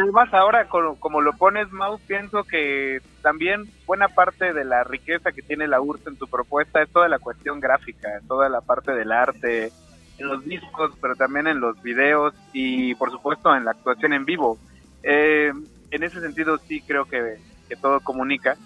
Además 0.01 0.33
ahora, 0.33 0.69
como, 0.69 1.21
lo 1.21 1.33
pones, 1.33 1.71
Mau, 1.73 1.99
pienso 2.07 2.45
que 2.45 3.01
también 3.21 3.69
buena 3.85 4.09
parte 4.09 4.53
de 4.53 4.65
la 4.65 4.85
riqueza 4.85 5.33
que 5.33 5.43
tiene 5.43 5.67
la 5.67 5.81
URSS 5.81 6.07
en 6.07 6.17
tu 6.17 6.29
propuesta 6.29 6.83
es 6.83 6.91
toda 6.91 7.09
la 7.09 7.19
cuestión 7.19 7.59
gráfica, 7.59 8.21
toda 8.29 8.49
la 8.49 8.61
parte 8.61 8.93
del 8.93 9.11
arte, 9.11 9.73
en 10.19 10.29
los 10.29 10.45
discos, 10.45 10.93
pero 11.01 11.17
también 11.17 11.49
en 11.49 11.61
los 11.61 11.83
videos 11.83 12.33
y 12.53 12.95
por 12.95 13.11
supuesto 13.11 13.55
en 13.57 13.65
la 13.65 13.73
actuación 13.73 14.13
en 14.13 14.25
vivo. 14.25 14.57
Eh, 15.03 15.53
en 15.93 16.03
ese 16.03 16.21
sentido 16.21 16.59
sí 16.59 16.81
creo 16.81 17.05
que, 17.05 17.39
que 17.69 17.77
todo 17.77 18.01
comunica, 18.01 18.57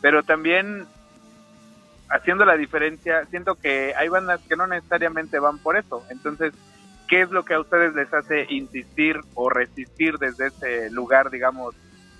pero 0.00 0.22
también 0.22 0.86
haciendo 2.08 2.44
la 2.44 2.56
diferencia, 2.56 3.24
siento 3.26 3.54
que 3.56 3.94
hay 3.96 4.08
bandas 4.08 4.40
que 4.48 4.56
no 4.56 4.66
necesariamente 4.66 5.38
van 5.38 5.58
por 5.58 5.76
eso. 5.76 6.04
Entonces, 6.10 6.54
¿qué 7.08 7.22
es 7.22 7.30
lo 7.30 7.44
que 7.44 7.54
a 7.54 7.60
ustedes 7.60 7.94
les 7.94 8.12
hace 8.12 8.46
insistir 8.48 9.20
o 9.34 9.48
resistir 9.50 10.18
desde 10.18 10.46
ese 10.48 10.90
lugar, 10.90 11.30
digamos, 11.30 11.74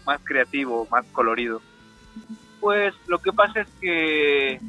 más 0.04 0.20
creativo, 0.24 0.86
más 0.90 1.04
colorido? 1.12 1.60
Pues 2.60 2.94
lo 3.06 3.18
que 3.18 3.32
pasa 3.32 3.60
es 3.60 3.68
que, 3.80 4.60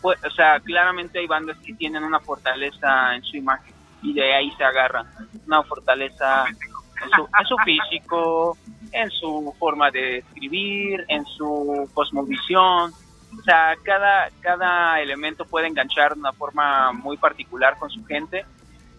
pues, 0.00 0.18
o 0.24 0.30
sea, 0.30 0.60
claramente 0.60 1.18
hay 1.18 1.26
bandas 1.26 1.56
que 1.58 1.74
tienen 1.74 2.02
una 2.02 2.20
fortaleza 2.20 3.14
en 3.14 3.22
su 3.22 3.36
imagen 3.36 3.74
y 4.02 4.12
de 4.14 4.34
ahí 4.34 4.50
se 4.56 4.64
agarran. 4.64 5.06
Una 5.46 5.62
fortaleza 5.62 6.46
en 6.48 7.10
su, 7.10 7.22
en 7.22 7.46
su 7.46 7.56
físico, 7.64 8.58
en 8.94 9.10
su 9.10 9.54
forma 9.58 9.90
de 9.90 10.18
escribir, 10.18 11.04
en 11.08 11.24
su 11.26 11.90
cosmovisión. 11.92 12.92
O 13.36 13.42
sea, 13.42 13.74
cada, 13.82 14.30
cada 14.40 15.00
elemento 15.00 15.44
puede 15.44 15.66
enganchar 15.66 16.14
de 16.14 16.20
una 16.20 16.32
forma 16.32 16.92
muy 16.92 17.16
particular 17.16 17.76
con 17.78 17.90
su 17.90 18.04
gente 18.06 18.46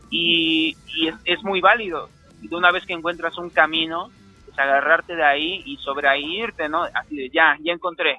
y, 0.10 0.76
y 0.88 1.08
es, 1.08 1.16
es 1.24 1.44
muy 1.44 1.62
válido. 1.62 2.10
Y 2.42 2.50
de 2.50 2.56
una 2.56 2.72
vez 2.72 2.86
que 2.86 2.94
encuentras 2.94 3.38
un 3.38 3.50
camino, 3.50 4.10
pues 4.46 4.60
agarrarte 4.60 5.16
de 5.16 5.24
ahí 5.24 5.64
y 5.66 5.78
sobre 5.78 6.10
ahí 6.10 6.42
irte, 6.42 6.68
¿no? 6.68 6.84
Así 6.84 7.16
de 7.16 7.30
ya, 7.30 7.58
ya 7.62 7.72
encontré, 7.72 8.18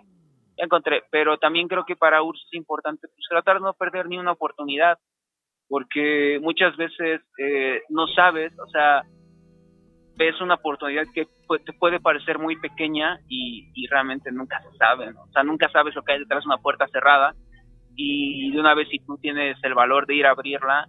ya 0.56 0.64
encontré. 0.64 1.02
Pero 1.10 1.36
también 1.36 1.68
creo 1.68 1.84
que 1.84 1.96
para 1.96 2.22
URSS 2.22 2.46
es 2.46 2.54
importante 2.54 3.08
pues, 3.08 3.26
tratar 3.28 3.56
de 3.56 3.66
no 3.66 3.74
perder 3.74 4.06
ni 4.08 4.16
una 4.18 4.32
oportunidad, 4.32 4.98
porque 5.68 6.38
muchas 6.40 6.74
veces 6.76 7.20
eh, 7.38 7.82
no 7.90 8.06
sabes, 8.08 8.52
o 8.58 8.66
sea, 8.68 9.02
ves 10.16 10.40
una 10.40 10.54
oportunidad 10.54 11.04
que 11.14 11.26
te 11.64 11.72
puede 11.74 12.00
parecer 12.00 12.38
muy 12.38 12.56
pequeña 12.56 13.18
y, 13.28 13.86
realmente 13.88 14.32
nunca 14.32 14.60
se 14.62 14.76
sabe. 14.76 15.10
O 15.10 15.30
sea, 15.32 15.44
nunca 15.44 15.68
sabes 15.68 15.94
lo 15.94 16.02
que 16.02 16.12
hay 16.12 16.18
detrás 16.18 16.42
de 16.42 16.48
una 16.48 16.58
puerta 16.58 16.88
cerrada 16.88 17.34
y 17.94 18.50
de 18.50 18.58
una 18.58 18.74
vez 18.74 18.88
si 18.88 18.98
tú 18.98 19.16
tienes 19.18 19.56
el 19.62 19.74
valor 19.74 20.06
de 20.06 20.16
ir 20.16 20.26
a 20.26 20.30
abrirla, 20.30 20.88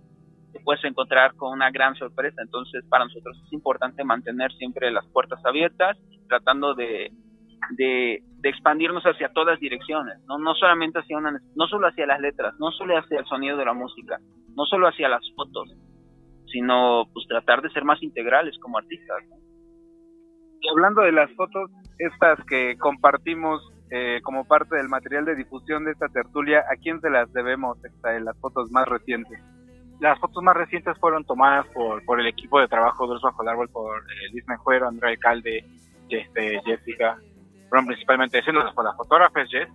te 0.51 0.59
puedes 0.61 0.83
encontrar 0.83 1.35
con 1.35 1.51
una 1.53 1.69
gran 1.69 1.95
sorpresa. 1.95 2.41
Entonces, 2.41 2.83
para 2.89 3.05
nosotros 3.05 3.37
es 3.45 3.53
importante 3.53 4.03
mantener 4.03 4.51
siempre 4.53 4.91
las 4.91 5.05
puertas 5.07 5.39
abiertas, 5.45 5.97
tratando 6.27 6.73
de, 6.73 7.11
de, 7.71 8.23
de 8.23 8.49
expandirnos 8.49 9.03
hacia 9.03 9.29
todas 9.29 9.59
direcciones, 9.59 10.19
¿no? 10.25 10.37
No 10.39 10.55
solamente 10.55 10.99
hacia 10.99 11.17
una, 11.17 11.39
no 11.55 11.67
solo 11.67 11.87
hacia 11.87 12.07
las 12.07 12.19
letras, 12.19 12.55
no 12.59 12.71
solo 12.71 12.97
hacia 12.97 13.19
el 13.19 13.25
sonido 13.25 13.57
de 13.57 13.65
la 13.65 13.73
música, 13.73 14.17
no 14.55 14.65
solo 14.65 14.87
hacia 14.87 15.07
las 15.07 15.21
fotos, 15.35 15.69
sino 16.51 17.05
pues 17.13 17.27
tratar 17.27 17.61
de 17.61 17.69
ser 17.69 17.83
más 17.83 18.01
integrales 18.03 18.57
como 18.59 18.77
artistas. 18.77 19.23
Y 20.59 20.69
hablando 20.69 21.01
de 21.01 21.11
las 21.11 21.31
fotos, 21.35 21.69
estas 21.99 22.43
que 22.45 22.77
compartimos 22.77 23.61
eh, 23.89 24.19
como 24.23 24.45
parte 24.45 24.75
del 24.75 24.89
material 24.89 25.25
de 25.25 25.35
difusión 25.35 25.85
de 25.85 25.91
esta 25.91 26.07
tertulia, 26.09 26.59
¿a 26.71 26.75
quién 26.75 26.99
se 27.01 27.09
las 27.09 27.31
debemos 27.31 27.77
esta, 27.85 28.19
las 28.19 28.37
fotos 28.39 28.71
más 28.71 28.87
recientes? 28.87 29.39
Las 29.99 30.19
fotos 30.19 30.43
más 30.43 30.55
recientes 30.55 30.97
fueron 30.99 31.23
tomadas 31.25 31.65
por, 31.67 32.03
por 32.05 32.19
el 32.19 32.27
equipo 32.27 32.59
de 32.59 32.67
trabajo 32.67 33.07
de 33.07 33.19
Bajo 33.21 33.41
el 33.41 33.49
Árbol, 33.49 33.69
por 33.69 33.99
eh, 34.01 34.43
Mejuero, 34.47 34.87
Andrea 34.87 35.11
Alcalde, 35.11 35.65
este, 36.09 36.61
Jessica. 36.65 37.17
Fueron 37.69 37.87
principalmente 37.87 38.41
siendo 38.43 38.63
las, 38.63 38.75
las 38.75 38.95
fotógrafas, 38.95 39.49
Jess, 39.49 39.67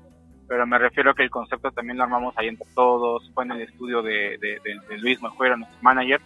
pero 0.48 0.66
me 0.66 0.78
refiero 0.78 1.14
que 1.14 1.22
el 1.24 1.30
concepto 1.30 1.70
también 1.72 1.96
lo 1.98 2.04
armamos 2.04 2.34
ahí 2.36 2.48
entre 2.48 2.68
todos, 2.74 3.30
fue 3.34 3.44
en 3.44 3.52
el 3.52 3.62
estudio 3.62 4.02
de- 4.02 4.36
de 4.38 4.98
Luis 4.98 5.20
Mejuero, 5.22 5.56
nuestro 5.56 5.78
manager, 5.82 6.20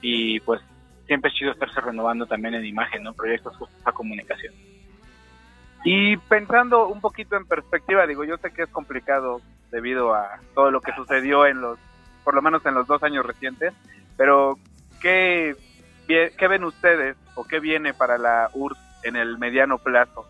y 0.00 0.40
pues 0.40 0.60
siempre 1.06 1.30
es 1.30 1.36
chido 1.36 1.52
estarse 1.52 1.80
renovando 1.80 2.26
también 2.26 2.54
en 2.54 2.64
imagen, 2.64 3.02
¿no? 3.02 3.12
Proyectos 3.12 3.56
justo 3.56 3.76
esa 3.78 3.92
comunicación. 3.92 4.54
Y 5.84 6.16
pensando 6.16 6.88
un 6.88 7.00
poquito 7.00 7.36
en 7.36 7.46
perspectiva, 7.46 8.06
digo, 8.06 8.24
yo 8.24 8.38
sé 8.38 8.52
que 8.52 8.62
es 8.62 8.70
complicado 8.70 9.40
debido 9.70 10.14
a 10.14 10.38
todo 10.54 10.70
lo 10.70 10.80
que 10.80 10.94
sucedió 10.94 11.46
en 11.46 11.60
los, 11.60 11.78
por 12.24 12.34
lo 12.34 12.40
menos 12.40 12.64
en 12.64 12.74
los 12.74 12.86
dos 12.86 13.02
años 13.02 13.26
recientes, 13.26 13.74
pero 14.16 14.58
¿qué, 15.02 15.54
qué 16.06 16.48
ven 16.48 16.64
ustedes 16.64 17.16
o 17.34 17.44
qué 17.44 17.60
viene 17.60 17.92
para 17.92 18.16
la 18.16 18.48
URSS 18.54 18.78
en 19.02 19.16
el 19.16 19.36
mediano 19.36 19.78
plazo? 19.78 20.26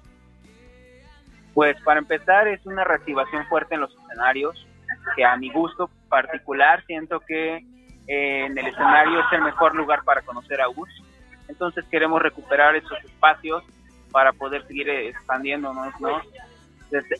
Pues 1.55 1.81
para 1.83 2.01
empezar 2.01 2.49
es 2.49 2.67
una 2.67 2.83
reactivación 2.83 3.47
fuerte 3.47 3.77
en 3.77 3.83
los 3.83 3.97
escenarios, 3.97 4.67
que 5.15 5.25
a 5.25 5.37
mi 5.37 5.51
gusto 5.51 5.89
particular 6.09 6.85
siento 6.87 7.21
que 7.21 7.65
en 8.07 8.57
el 8.59 8.67
escenario 8.67 9.21
es 9.21 9.27
el 9.33 9.43
mejor 9.43 9.75
lugar 9.75 10.03
para 10.05 10.23
conocer 10.23 10.61
a 10.61 10.69
URSS. 10.69 11.03
Entonces 11.49 11.85
queremos 11.91 12.21
recuperar 12.23 12.77
esos 12.77 13.03
espacios 13.05 13.63
para 14.11 14.33
poder 14.33 14.67
seguir 14.67 14.89
expandiéndonos, 14.89 15.99
¿no? 16.01 16.21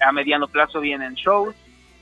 A 0.01 0.13
mediano 0.13 0.49
plazo 0.49 0.81
vienen 0.81 1.15
shows, 1.15 1.55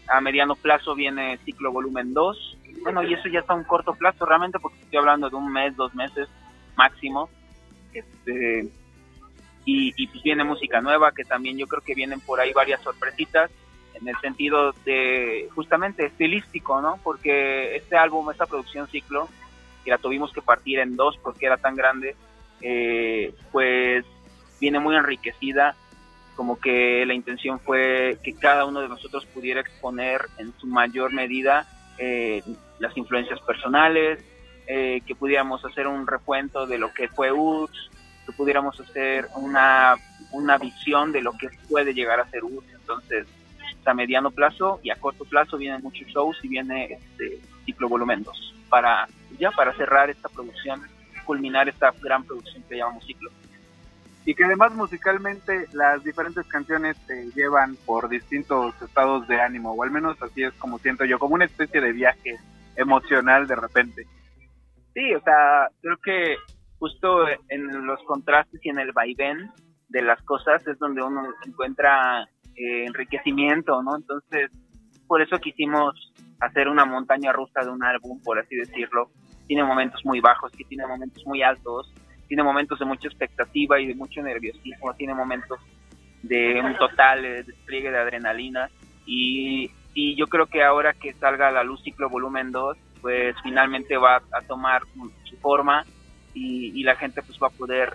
a 0.09 0.21
mediano 0.21 0.57
plazo 0.57 0.95
viene 0.95 1.39
ciclo 1.45 1.73
volumen 1.73 2.13
2. 2.13 2.59
Bueno, 2.83 3.03
y 3.03 3.15
eso 3.15 3.29
ya 3.29 3.41
está 3.41 3.55
a 3.55 3.57
un 3.57 3.65
corto 3.65 3.95
plazo 3.95 4.27
realmente 4.27 4.59
porque 4.59 4.81
estoy 4.81 4.99
hablando 4.99 5.31
de 5.31 5.37
un 5.37 5.53
mes, 5.53 5.77
dos 5.77 5.95
meses 5.95 6.29
máximo. 6.77 7.29
Este, 7.93 8.69
y 9.65 10.07
pues 10.09 10.23
viene 10.25 10.43
música 10.45 10.81
nueva 10.81 11.13
que 11.13 11.25
también 11.25 11.57
yo 11.57 11.67
creo 11.67 11.83
que 11.83 11.95
vienen 11.95 12.21
por 12.21 12.41
ahí 12.41 12.53
varias 12.53 12.83
sorpresitas 12.83 13.51
en 13.95 14.09
el 14.09 14.17
sentido 14.21 14.73
de 14.85 15.49
justamente 15.55 16.07
estilístico, 16.07 16.81
¿no? 16.81 16.99
Porque 17.03 17.77
este 17.77 17.97
álbum, 17.97 18.31
esta 18.31 18.47
producción 18.47 18.89
ciclo, 18.89 19.29
que 19.85 19.91
la 19.91 19.99
tuvimos 19.99 20.33
que 20.33 20.43
partir 20.43 20.79
en 20.79 20.97
dos 20.97 21.17
porque 21.23 21.47
era 21.47 21.57
tan 21.57 21.75
grande, 21.75 22.17
eh, 22.61 23.35
pues 23.51 24.05
viene 24.61 24.79
muy 24.79 24.97
enriquecida, 24.97 25.75
como 26.37 26.59
que 26.59 27.05
la 27.05 27.15
intención 27.15 27.61
fue 27.61 28.19
que 28.23 28.35
cada 28.35 28.65
uno 28.65 28.81
de 28.81 28.89
nosotros 28.89 29.27
pudiera 29.27 29.61
exponer 29.61 30.23
en 30.39 30.53
su 30.59 30.67
mayor 30.67 31.13
medida 31.13 31.67
eh, 31.99 32.43
las 32.79 32.97
influencias 32.97 33.41
personales, 33.41 34.25
eh, 34.67 35.03
que 35.07 35.15
pudiéramos 35.15 35.65
hacer 35.65 35.87
un 35.87 36.07
recuento 36.07 36.67
de 36.67 36.79
lo 36.79 36.93
que 36.93 37.09
fue 37.09 37.33
UTS, 37.33 37.91
que 38.27 38.33
pudiéramos 38.33 38.79
hacer 38.81 39.27
una, 39.35 39.97
una 40.31 40.57
visión 40.59 41.13
de 41.13 41.21
lo 41.21 41.33
que 41.33 41.49
puede 41.69 41.93
llegar 41.93 42.21
a 42.21 42.31
ser 42.31 42.45
UTS. 42.45 42.73
Entonces, 42.73 43.27
a 43.91 43.95
mediano 43.95 44.31
plazo 44.31 44.81
y 44.83 44.91
a 44.91 44.97
corto 44.97 45.25
plazo 45.25 45.57
vienen 45.57 45.83
muchos 45.83 46.07
shows 46.09 46.39
y 46.43 46.49
viene 46.49 46.95
este 46.95 47.41
ciclo 47.65 47.89
volumen 47.89 48.23
2 48.23 48.55
para 48.69 49.07
ya 49.39 49.51
para 49.51 49.75
cerrar 49.75 50.09
esta 50.11 50.29
producción, 50.29 50.81
culminar 51.25 51.69
esta 51.69 51.93
gran 52.01 52.25
producción 52.25 52.63
que 52.69 52.77
llamamos 52.77 53.05
ciclo. 53.05 53.31
Y 54.25 54.35
que 54.35 54.45
además 54.45 54.73
musicalmente 54.75 55.67
las 55.73 56.05
diferentes 56.05 56.47
canciones 56.47 56.97
te 57.07 57.31
llevan 57.33 57.77
por 57.85 58.09
distintos 58.09 58.81
estados 58.81 59.27
de 59.27 59.41
ánimo, 59.41 59.73
o 59.73 59.83
al 59.83 59.91
menos 59.91 60.21
así 60.23 60.45
es 60.45 60.55
como 60.55 60.79
siento 60.79 61.05
yo, 61.05 61.19
como 61.19 61.35
una 61.35 61.45
especie 61.45 61.81
de 61.81 61.93
viaje 61.93 62.37
emocional 62.77 63.49
de 63.49 63.57
repente. 63.57 64.07
Sí, 64.95 65.13
o 65.15 65.21
sea, 65.23 65.69
creo 65.81 65.97
que 65.97 66.37
justo 66.79 67.27
en 67.49 67.87
los 67.87 68.01
contrastes 68.05 68.61
y 68.65 68.69
en 68.69 68.79
el 68.79 68.93
vaivén 68.93 69.51
de 69.89 70.03
las 70.03 70.23
cosas 70.23 70.67
es 70.67 70.79
donde 70.79 71.03
uno 71.03 71.23
encuentra 71.47 72.29
eh, 72.57 72.85
enriquecimiento, 72.87 73.83
¿no? 73.83 73.97
Entonces, 73.97 74.51
por 75.07 75.23
eso 75.23 75.39
quisimos 75.39 76.13
hacer 76.41 76.69
una 76.69 76.85
montaña 76.85 77.33
rusa 77.33 77.61
de 77.65 77.71
un 77.71 77.83
álbum, 77.85 78.21
por 78.23 78.39
así 78.39 78.57
decirlo. 78.57 79.11
Tiene 79.47 79.65
momentos 79.65 80.05
muy 80.05 80.21
bajos, 80.21 80.53
que 80.53 80.65
tiene 80.65 80.87
momentos 80.87 81.25
muy 81.27 81.43
altos, 81.43 81.93
tiene 82.29 82.43
momentos 82.43 82.79
de 82.79 82.85
mucha 82.85 83.09
expectativa 83.09 83.81
y 83.81 83.87
de 83.87 83.95
mucho 83.95 84.23
nerviosismo, 84.23 84.95
tiene 84.95 85.15
momentos 85.15 85.59
de 86.23 86.61
un 86.65 86.77
total 86.77 87.25
eh, 87.25 87.43
despliegue 87.43 87.91
de 87.91 87.99
adrenalina 87.99 88.71
y, 89.05 89.71
y 89.93 90.15
yo 90.17 90.29
creo 90.29 90.47
que 90.47 90.63
ahora 90.63 90.95
que 90.95 91.13
salga 91.15 91.49
a 91.49 91.53
la 91.53 91.65
luz 91.65 91.83
ciclo 91.83 92.09
volumen 92.09 92.53
2, 92.53 92.79
pues 93.01 93.35
finalmente 93.43 93.97
va 93.97 94.23
a 94.33 94.41
tomar 94.47 94.83
su 95.25 95.37
forma 95.39 95.85
y, 96.33 96.79
y 96.79 96.85
la 96.85 96.95
gente 96.97 97.23
pues 97.23 97.39
va 97.43 97.49
a 97.49 97.51
poder 97.51 97.95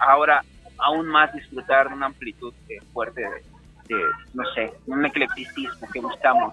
ahora 0.00 0.44
aún 0.78 1.06
más 1.06 1.32
disfrutar 1.32 1.88
de 1.88 1.94
una 1.94 2.06
amplitud 2.06 2.52
eh, 2.68 2.80
fuerte 2.92 3.22
de, 3.22 3.42
no 4.34 4.44
sé, 4.54 4.72
un 4.86 5.04
eclecticismo 5.04 5.88
que 5.92 6.00
buscamos. 6.00 6.52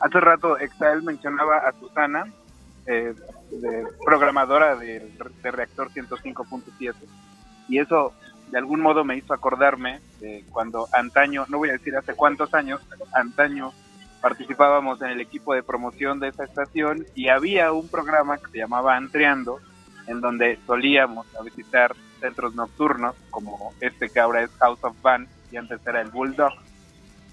Hace 0.00 0.20
rato 0.20 0.58
Exael 0.58 1.02
mencionaba 1.02 1.58
a 1.58 1.72
Susana, 1.72 2.24
eh, 2.86 3.14
programadora 4.04 4.76
de, 4.76 5.00
de 5.42 5.50
Reactor 5.50 5.90
105.7, 5.90 6.94
y 7.68 7.78
eso 7.78 8.14
de 8.50 8.58
algún 8.58 8.80
modo 8.80 9.04
me 9.04 9.16
hizo 9.16 9.32
acordarme 9.32 10.00
de 10.20 10.44
cuando 10.50 10.88
antaño, 10.92 11.44
no 11.48 11.58
voy 11.58 11.70
a 11.70 11.74
decir 11.74 11.96
hace 11.96 12.14
cuántos 12.14 12.52
años, 12.54 12.80
antaño 13.12 13.72
participábamos 14.20 15.00
en 15.02 15.10
el 15.10 15.20
equipo 15.20 15.54
de 15.54 15.62
promoción 15.62 16.20
de 16.20 16.28
esa 16.28 16.44
estación 16.44 17.06
y 17.14 17.28
había 17.28 17.72
un 17.72 17.88
programa 17.88 18.38
que 18.38 18.50
se 18.50 18.58
llamaba 18.58 18.96
Antreando, 18.96 19.60
en 20.06 20.20
donde 20.20 20.58
solíamos 20.66 21.26
visitar 21.44 21.94
centros 22.20 22.54
nocturnos, 22.54 23.14
como 23.30 23.72
este 23.80 24.10
que 24.10 24.20
ahora 24.20 24.42
es 24.42 24.50
House 24.58 24.82
of 24.82 25.00
Band, 25.00 25.28
y 25.50 25.56
antes 25.56 25.84
era 25.86 26.00
el 26.00 26.10
Bulldog. 26.10 26.52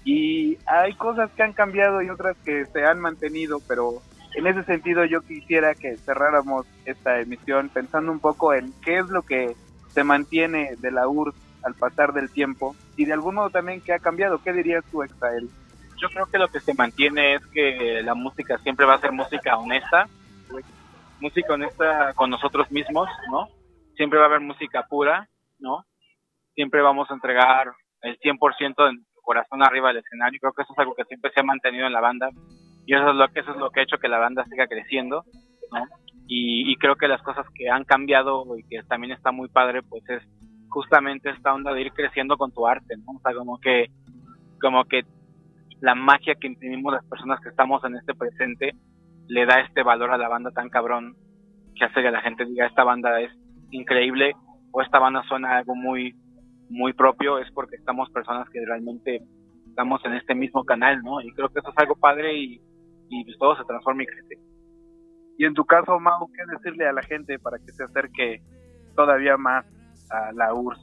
Y 0.04 0.56
hay 0.66 0.94
cosas 0.94 1.30
que 1.32 1.42
han 1.42 1.52
cambiado 1.52 2.02
y 2.02 2.10
otras 2.10 2.36
que 2.44 2.64
se 2.66 2.84
han 2.84 3.00
mantenido, 3.00 3.60
pero 3.66 4.00
en 4.34 4.46
ese 4.46 4.62
sentido 4.64 5.04
yo 5.04 5.20
quisiera 5.22 5.74
que 5.74 5.96
cerráramos 5.96 6.66
esta 6.84 7.20
emisión 7.20 7.68
pensando 7.68 8.12
un 8.12 8.20
poco 8.20 8.54
en 8.54 8.72
qué 8.82 8.98
es 8.98 9.08
lo 9.08 9.22
que 9.22 9.54
se 9.90 10.04
mantiene 10.04 10.76
de 10.78 10.90
la 10.90 11.08
URSS 11.08 11.36
al 11.62 11.74
pasar 11.74 12.12
del 12.12 12.30
tiempo 12.30 12.76
y 12.96 13.04
de 13.04 13.12
algún 13.12 13.34
modo 13.34 13.50
también 13.50 13.80
qué 13.80 13.92
ha 13.94 13.98
cambiado. 13.98 14.42
¿Qué 14.42 14.52
dirías 14.52 14.84
tú, 14.90 15.02
Exael? 15.02 15.48
Yo 16.00 16.08
creo 16.10 16.26
que 16.26 16.38
lo 16.38 16.48
que 16.48 16.60
se 16.60 16.74
mantiene 16.74 17.34
es 17.34 17.46
que 17.46 18.00
la 18.04 18.14
música 18.14 18.58
siempre 18.58 18.86
va 18.86 18.94
a 18.94 19.00
ser 19.00 19.12
música 19.12 19.56
honesta, 19.56 20.08
música 21.20 21.54
honesta 21.54 22.12
con 22.14 22.30
nosotros 22.30 22.70
mismos, 22.70 23.08
¿no? 23.30 23.48
Siempre 23.96 24.18
va 24.18 24.26
a 24.26 24.28
haber 24.28 24.40
música 24.40 24.86
pura, 24.88 25.28
¿no? 25.58 25.84
Siempre 26.54 26.82
vamos 26.82 27.10
a 27.10 27.14
entregar 27.14 27.72
el 28.02 28.18
100% 28.18 28.74
de 28.76 28.92
nuestro 28.92 29.22
corazón 29.22 29.62
arriba 29.62 29.88
del 29.88 29.98
escenario. 29.98 30.40
Creo 30.40 30.52
que 30.52 30.62
eso 30.62 30.72
es 30.72 30.78
algo 30.78 30.94
que 30.94 31.04
siempre 31.04 31.30
se 31.32 31.40
ha 31.40 31.44
mantenido 31.44 31.86
en 31.86 31.92
la 31.92 32.00
banda 32.00 32.30
y 32.86 32.94
eso 32.94 33.10
es 33.10 33.16
lo 33.16 33.28
que 33.28 33.40
eso 33.40 33.50
es 33.50 33.58
lo 33.58 33.70
que 33.70 33.80
ha 33.80 33.82
hecho 33.82 33.98
que 33.98 34.08
la 34.08 34.18
banda 34.18 34.44
siga 34.46 34.66
creciendo, 34.66 35.24
¿no? 35.72 35.84
Y, 36.30 36.76
creo 36.76 36.96
que 36.96 37.08
las 37.08 37.22
cosas 37.22 37.46
que 37.54 37.70
han 37.70 37.84
cambiado 37.84 38.44
y 38.58 38.62
que 38.64 38.82
también 38.82 39.12
está 39.12 39.32
muy 39.32 39.48
padre, 39.48 39.82
pues 39.82 40.02
es 40.10 40.22
justamente 40.68 41.30
esta 41.30 41.54
onda 41.54 41.72
de 41.72 41.80
ir 41.80 41.92
creciendo 41.92 42.36
con 42.36 42.52
tu 42.52 42.66
arte, 42.66 42.96
¿no? 42.98 43.16
O 43.16 43.20
sea, 43.20 43.34
como 43.34 43.58
que 43.58 43.86
como 44.60 44.84
que 44.84 45.02
la 45.80 45.94
magia 45.94 46.34
que 46.34 46.46
imprimimos 46.46 46.92
las 46.92 47.04
personas 47.06 47.40
que 47.40 47.48
estamos 47.48 47.82
en 47.84 47.96
este 47.96 48.14
presente 48.14 48.72
le 49.28 49.46
da 49.46 49.60
este 49.60 49.82
valor 49.82 50.10
a 50.10 50.18
la 50.18 50.28
banda 50.28 50.50
tan 50.50 50.68
cabrón 50.68 51.14
que 51.74 51.84
hace 51.84 52.02
que 52.02 52.10
la 52.10 52.22
gente 52.22 52.44
diga 52.44 52.66
esta 52.66 52.84
banda 52.84 53.20
es 53.20 53.32
increíble 53.70 54.32
o 54.72 54.82
esta 54.82 54.98
banda 54.98 55.22
suena 55.28 55.58
algo 55.58 55.74
muy 55.74 56.14
muy 56.68 56.92
propio 56.92 57.38
es 57.38 57.50
porque 57.52 57.76
estamos 57.76 58.10
personas 58.10 58.48
que 58.50 58.64
realmente 58.64 59.22
estamos 59.66 60.04
en 60.04 60.14
este 60.14 60.34
mismo 60.34 60.64
canal, 60.64 61.02
¿no? 61.02 61.20
Y 61.20 61.30
creo 61.32 61.48
que 61.48 61.60
eso 61.60 61.70
es 61.70 61.78
algo 61.78 61.94
padre 61.96 62.36
y, 62.36 62.60
y 63.08 63.24
pues 63.24 63.38
todo 63.38 63.56
se 63.56 63.64
transforma 63.64 64.02
y 64.02 64.06
crece. 64.06 64.38
Y 65.38 65.44
en 65.44 65.54
tu 65.54 65.64
caso, 65.64 66.00
Mau, 66.00 66.28
¿qué 66.32 66.42
decirle 66.52 66.88
a 66.88 66.92
la 66.92 67.02
gente 67.02 67.38
para 67.38 67.58
que 67.58 67.72
se 67.72 67.84
acerque 67.84 68.42
todavía 68.96 69.36
más 69.36 69.64
a 70.10 70.32
la 70.32 70.52
URSS? 70.52 70.80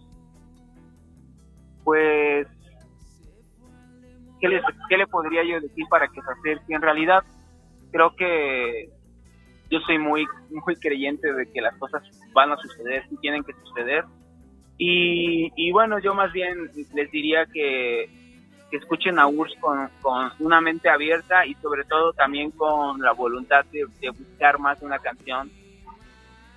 Pues, 1.84 2.48
¿qué, 4.40 4.48
les, 4.48 4.64
¿qué 4.88 4.98
le 4.98 5.08
podría 5.08 5.44
yo 5.44 5.60
decir 5.60 5.86
para 5.90 6.08
que 6.08 6.22
se 6.22 6.32
acerque? 6.32 6.74
En 6.74 6.82
realidad, 6.82 7.24
creo 7.92 8.16
que 8.16 8.90
yo 9.70 9.80
soy 9.82 10.00
muy, 10.00 10.26
muy 10.50 10.76
creyente 10.78 11.34
de 11.34 11.52
que 11.52 11.62
las 11.62 11.78
cosas 11.78 12.02
van 12.34 12.54
a 12.54 12.58
suceder 12.58 13.04
y 13.12 13.18
tienen 13.18 13.44
que 13.44 13.54
suceder 13.54 14.06
y, 14.78 15.52
y 15.56 15.72
bueno, 15.72 16.00
yo 16.00 16.14
más 16.14 16.32
bien 16.34 16.70
les 16.94 17.12
diría 17.12 17.46
que, 17.46 18.10
escuchen 18.72 19.20
a 19.20 19.28
URSS 19.28 19.56
con, 19.60 19.90
con, 20.02 20.32
una 20.40 20.60
mente 20.60 20.90
abierta 20.90 21.46
y 21.46 21.54
sobre 21.56 21.86
todo 21.86 22.12
también 22.12 22.52
con 22.52 23.02
la 23.02 23.14
voluntad 23.14 23.64
de, 23.72 23.86
buscar 24.10 24.60
más 24.60 24.82
una 24.82 25.00
canción 25.00 25.50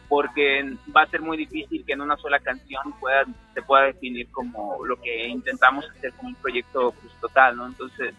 porque 0.09 0.75
va 0.97 1.03
a 1.03 1.07
ser 1.07 1.21
muy 1.21 1.37
difícil 1.37 1.85
que 1.85 1.93
en 1.93 2.01
una 2.01 2.16
sola 2.16 2.41
canción 2.41 2.93
pueda, 2.99 3.25
se 3.55 3.62
pueda 3.62 3.85
definir 3.85 4.29
como 4.31 4.85
lo 4.85 4.97
que 5.01 5.29
intentamos 5.29 5.89
hacer 5.91 6.12
como 6.14 6.31
un 6.31 6.35
proyecto 6.37 6.93
pues, 6.93 7.12
total, 7.21 7.57
¿no? 7.57 7.66
Entonces, 7.66 8.14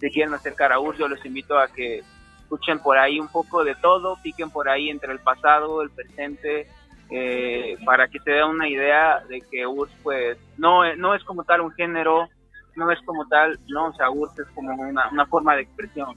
si 0.00 0.10
quieren 0.10 0.32
acercar 0.32 0.72
a 0.72 0.78
URSS, 0.78 0.98
yo 0.98 1.08
los 1.08 1.24
invito 1.26 1.58
a 1.58 1.66
que 1.66 2.02
escuchen 2.40 2.78
por 2.78 2.98
ahí 2.98 3.18
un 3.18 3.28
poco 3.28 3.64
de 3.64 3.74
todo, 3.74 4.16
piquen 4.22 4.50
por 4.50 4.68
ahí 4.68 4.90
entre 4.90 5.12
el 5.12 5.18
pasado, 5.18 5.82
el 5.82 5.90
presente, 5.90 6.68
eh, 7.14 7.76
para 7.84 8.08
que 8.08 8.18
se 8.20 8.30
dé 8.30 8.42
una 8.42 8.68
idea 8.68 9.20
de 9.28 9.42
que 9.42 9.66
URSS 9.66 9.92
pues 10.02 10.38
no, 10.56 10.94
no 10.96 11.14
es 11.14 11.22
como 11.24 11.44
tal 11.44 11.60
un 11.60 11.70
género, 11.72 12.28
no 12.74 12.90
es 12.90 12.98
como 13.02 13.26
tal, 13.28 13.58
no, 13.68 13.88
o 13.88 13.92
sea, 13.92 14.10
URSS 14.10 14.38
es 14.38 14.48
como 14.54 14.72
una, 14.72 15.08
una 15.10 15.26
forma 15.26 15.54
de 15.54 15.62
expresión. 15.62 16.16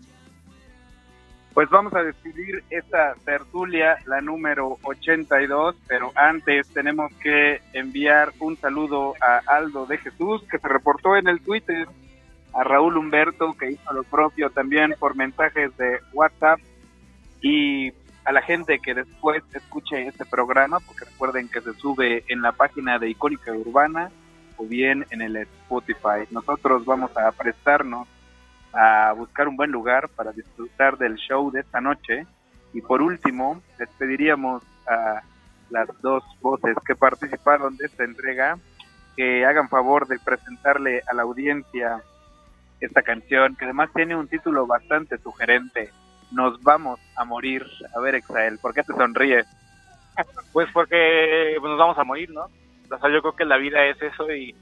Pues 1.54 1.70
vamos 1.70 1.93
a 1.93 2.04
despedir 2.04 2.64
esta 2.70 3.16
tertulia, 3.26 3.98
la 4.06 4.22
número 4.22 4.78
82, 4.84 5.76
pero 5.88 6.12
antes 6.16 6.68
tenemos 6.74 7.14
que 7.22 7.62
enviar 7.74 8.32
un 8.39 8.58
saludo 8.58 9.16
a 9.22 9.41
Aldo 9.48 9.86
de 9.86 9.98
Jesús, 9.98 10.43
que 10.50 10.60
se 10.60 10.68
reportó 10.68 11.16
en 11.16 11.28
el 11.28 11.41
Twitter, 11.41 11.88
a 12.54 12.64
Raúl 12.64 12.98
Humberto, 12.98 13.54
que 13.54 13.72
hizo 13.72 13.93
lo 13.93 14.04
propio 14.04 14.50
también 14.50 14.96
por 14.98 15.16
mensajes 15.16 15.76
de 15.78 16.00
WhatsApp, 16.14 16.60
y 17.41 17.91
a 18.26 18.32
la 18.32 18.41
gente 18.41 18.80
que 18.80 18.95
después 18.95 19.43
escuche 19.53 20.07
este 20.07 20.26
programa, 20.26 20.80
porque 20.80 21.05
recuerden 21.05 21.47
que 21.47 21.61
se 21.61 21.73
sube 21.76 22.26
en 22.28 22.41
la 22.41 22.51
página 22.51 22.97
de 22.97 23.09
Icónica 23.09 23.51
Urbana 23.53 24.09
o 24.57 24.65
bien 24.65 25.05
en 25.11 25.21
el 25.21 25.38
Spotify. 25.38 26.28
Nosotros 26.32 26.86
vamos 26.86 27.15
a 27.15 27.32
prestarnos 27.32 28.07
a 28.73 29.13
buscar 29.13 29.47
un 29.47 29.55
buen 29.55 29.71
lugar 29.71 30.09
para 30.09 30.32
disfrutar 30.32 30.97
del 30.97 31.15
show 31.15 31.51
de 31.51 31.61
esta 31.61 31.80
noche. 31.80 32.26
Y 32.73 32.82
por 32.82 33.01
último, 33.01 33.61
les 33.80 33.89
pediríamos 33.89 34.63
a 34.88 35.21
las 35.69 35.88
dos 36.01 36.23
voces 36.41 36.76
que 36.86 36.95
participaron 36.95 37.78
de 37.78 37.86
esta 37.86 38.03
entrega 38.03 38.57
que 39.15 39.45
hagan 39.45 39.69
favor 39.69 40.07
de 40.07 40.19
presentarle 40.19 41.01
a 41.07 41.13
la 41.13 41.21
audiencia 41.21 42.01
esta 42.82 43.01
canción, 43.01 43.55
que 43.55 43.65
además 43.65 43.89
tiene 43.93 44.15
un 44.15 44.28
título 44.28 44.67
bastante 44.67 45.17
sugerente. 45.19 45.91
Nos 46.36 46.61
vamos 46.63 46.99
a 47.15 47.23
morir. 47.23 47.65
A 47.95 47.99
ver, 48.01 48.15
Exael, 48.15 48.59
¿por 48.59 48.73
qué 48.73 48.83
te 48.83 48.93
sonríes? 48.93 49.47
Pues 50.51 50.67
porque 50.73 51.55
pues, 51.59 51.69
nos 51.69 51.79
vamos 51.79 51.97
a 51.97 52.03
morir, 52.03 52.29
¿no? 52.29 52.41
O 52.43 52.99
sea, 52.99 53.09
yo 53.09 53.21
creo 53.21 53.36
que 53.36 53.45
la 53.45 53.57
vida 53.57 53.86
es 53.86 54.01
eso 54.01 54.29
y, 54.31 54.53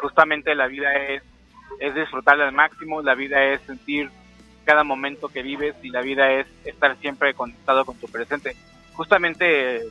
justamente 0.00 0.54
la 0.54 0.66
vida 0.66 0.94
es, 0.94 1.22
es 1.80 1.94
disfrutarla 1.94 2.46
al 2.46 2.52
máximo, 2.52 3.02
la 3.02 3.14
vida 3.14 3.42
es 3.44 3.60
sentir 3.62 4.10
cada 4.64 4.84
momento 4.84 5.28
que 5.28 5.42
vives 5.42 5.74
y 5.82 5.90
la 5.90 6.02
vida 6.02 6.30
es 6.32 6.46
estar 6.64 6.96
siempre 6.98 7.34
conectado 7.34 7.84
con 7.84 7.96
tu 7.96 8.06
presente. 8.08 8.54
Justamente 8.94 9.82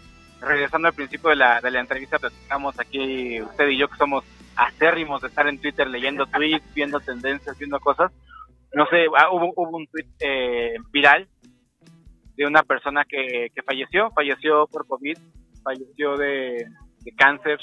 regresando 0.41 0.87
al 0.87 0.93
principio 0.93 1.29
de 1.29 1.35
la, 1.35 1.61
de 1.61 1.71
la 1.71 1.79
entrevista, 1.79 2.19
platicamos 2.19 2.79
aquí 2.79 3.41
usted 3.41 3.67
y 3.69 3.77
yo 3.77 3.87
que 3.87 3.97
somos 3.97 4.23
acérrimos 4.55 5.21
de 5.21 5.27
estar 5.27 5.47
en 5.47 5.59
Twitter 5.59 5.87
leyendo 5.87 6.25
tweets, 6.25 6.73
viendo 6.73 6.99
tendencias, 6.99 7.57
viendo 7.57 7.79
cosas. 7.79 8.11
No 8.73 8.85
sé, 8.87 9.05
ah, 9.17 9.31
hubo, 9.31 9.53
hubo 9.55 9.77
un 9.77 9.87
tweet 9.87 10.07
eh, 10.19 10.75
viral 10.91 11.27
de 12.35 12.45
una 12.45 12.63
persona 12.63 13.03
que, 13.05 13.47
que 13.53 13.63
falleció, 13.63 14.11
falleció 14.11 14.67
por 14.67 14.85
COVID, 14.87 15.17
falleció 15.63 16.15
de, 16.17 16.67
de 16.99 17.11
cáncer 17.15 17.59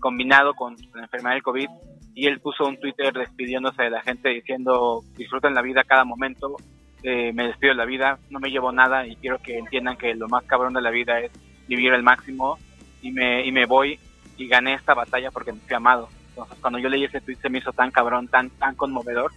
combinado 0.00 0.54
con 0.54 0.76
la 0.94 1.02
enfermedad 1.02 1.34
del 1.34 1.42
COVID 1.42 1.68
y 2.14 2.26
él 2.26 2.40
puso 2.40 2.64
un 2.64 2.78
Twitter 2.80 3.12
despidiéndose 3.12 3.82
de 3.82 3.90
la 3.90 4.02
gente 4.02 4.30
diciendo 4.30 5.02
disfruten 5.16 5.54
la 5.54 5.62
vida 5.62 5.84
cada 5.84 6.04
momento, 6.04 6.56
eh, 7.02 7.32
me 7.32 7.46
despido 7.46 7.72
de 7.72 7.78
la 7.78 7.84
vida, 7.84 8.18
no 8.30 8.40
me 8.40 8.50
llevo 8.50 8.72
nada 8.72 9.06
y 9.06 9.16
quiero 9.16 9.38
que 9.38 9.58
entiendan 9.58 9.96
que 9.96 10.14
lo 10.14 10.28
más 10.28 10.44
cabrón 10.44 10.72
de 10.74 10.82
la 10.82 10.90
vida 10.90 11.20
es 11.20 11.30
vivir 11.68 11.92
al 11.92 12.02
máximo 12.02 12.58
y 13.02 13.12
me, 13.12 13.46
y 13.46 13.52
me 13.52 13.66
voy 13.66 14.00
y 14.36 14.48
gané 14.48 14.74
esta 14.74 14.94
batalla 14.94 15.30
porque 15.30 15.52
me 15.52 15.60
fui 15.60 15.76
amado. 15.76 16.08
Entonces 16.30 16.58
cuando 16.60 16.78
yo 16.78 16.88
leí 16.88 17.04
ese 17.04 17.20
tweet 17.20 17.36
se 17.36 17.50
me 17.50 17.58
hizo 17.58 17.72
tan 17.72 17.90
cabrón, 17.90 18.28
tan, 18.28 18.50
tan 18.50 18.74
conmovedor 18.74 19.30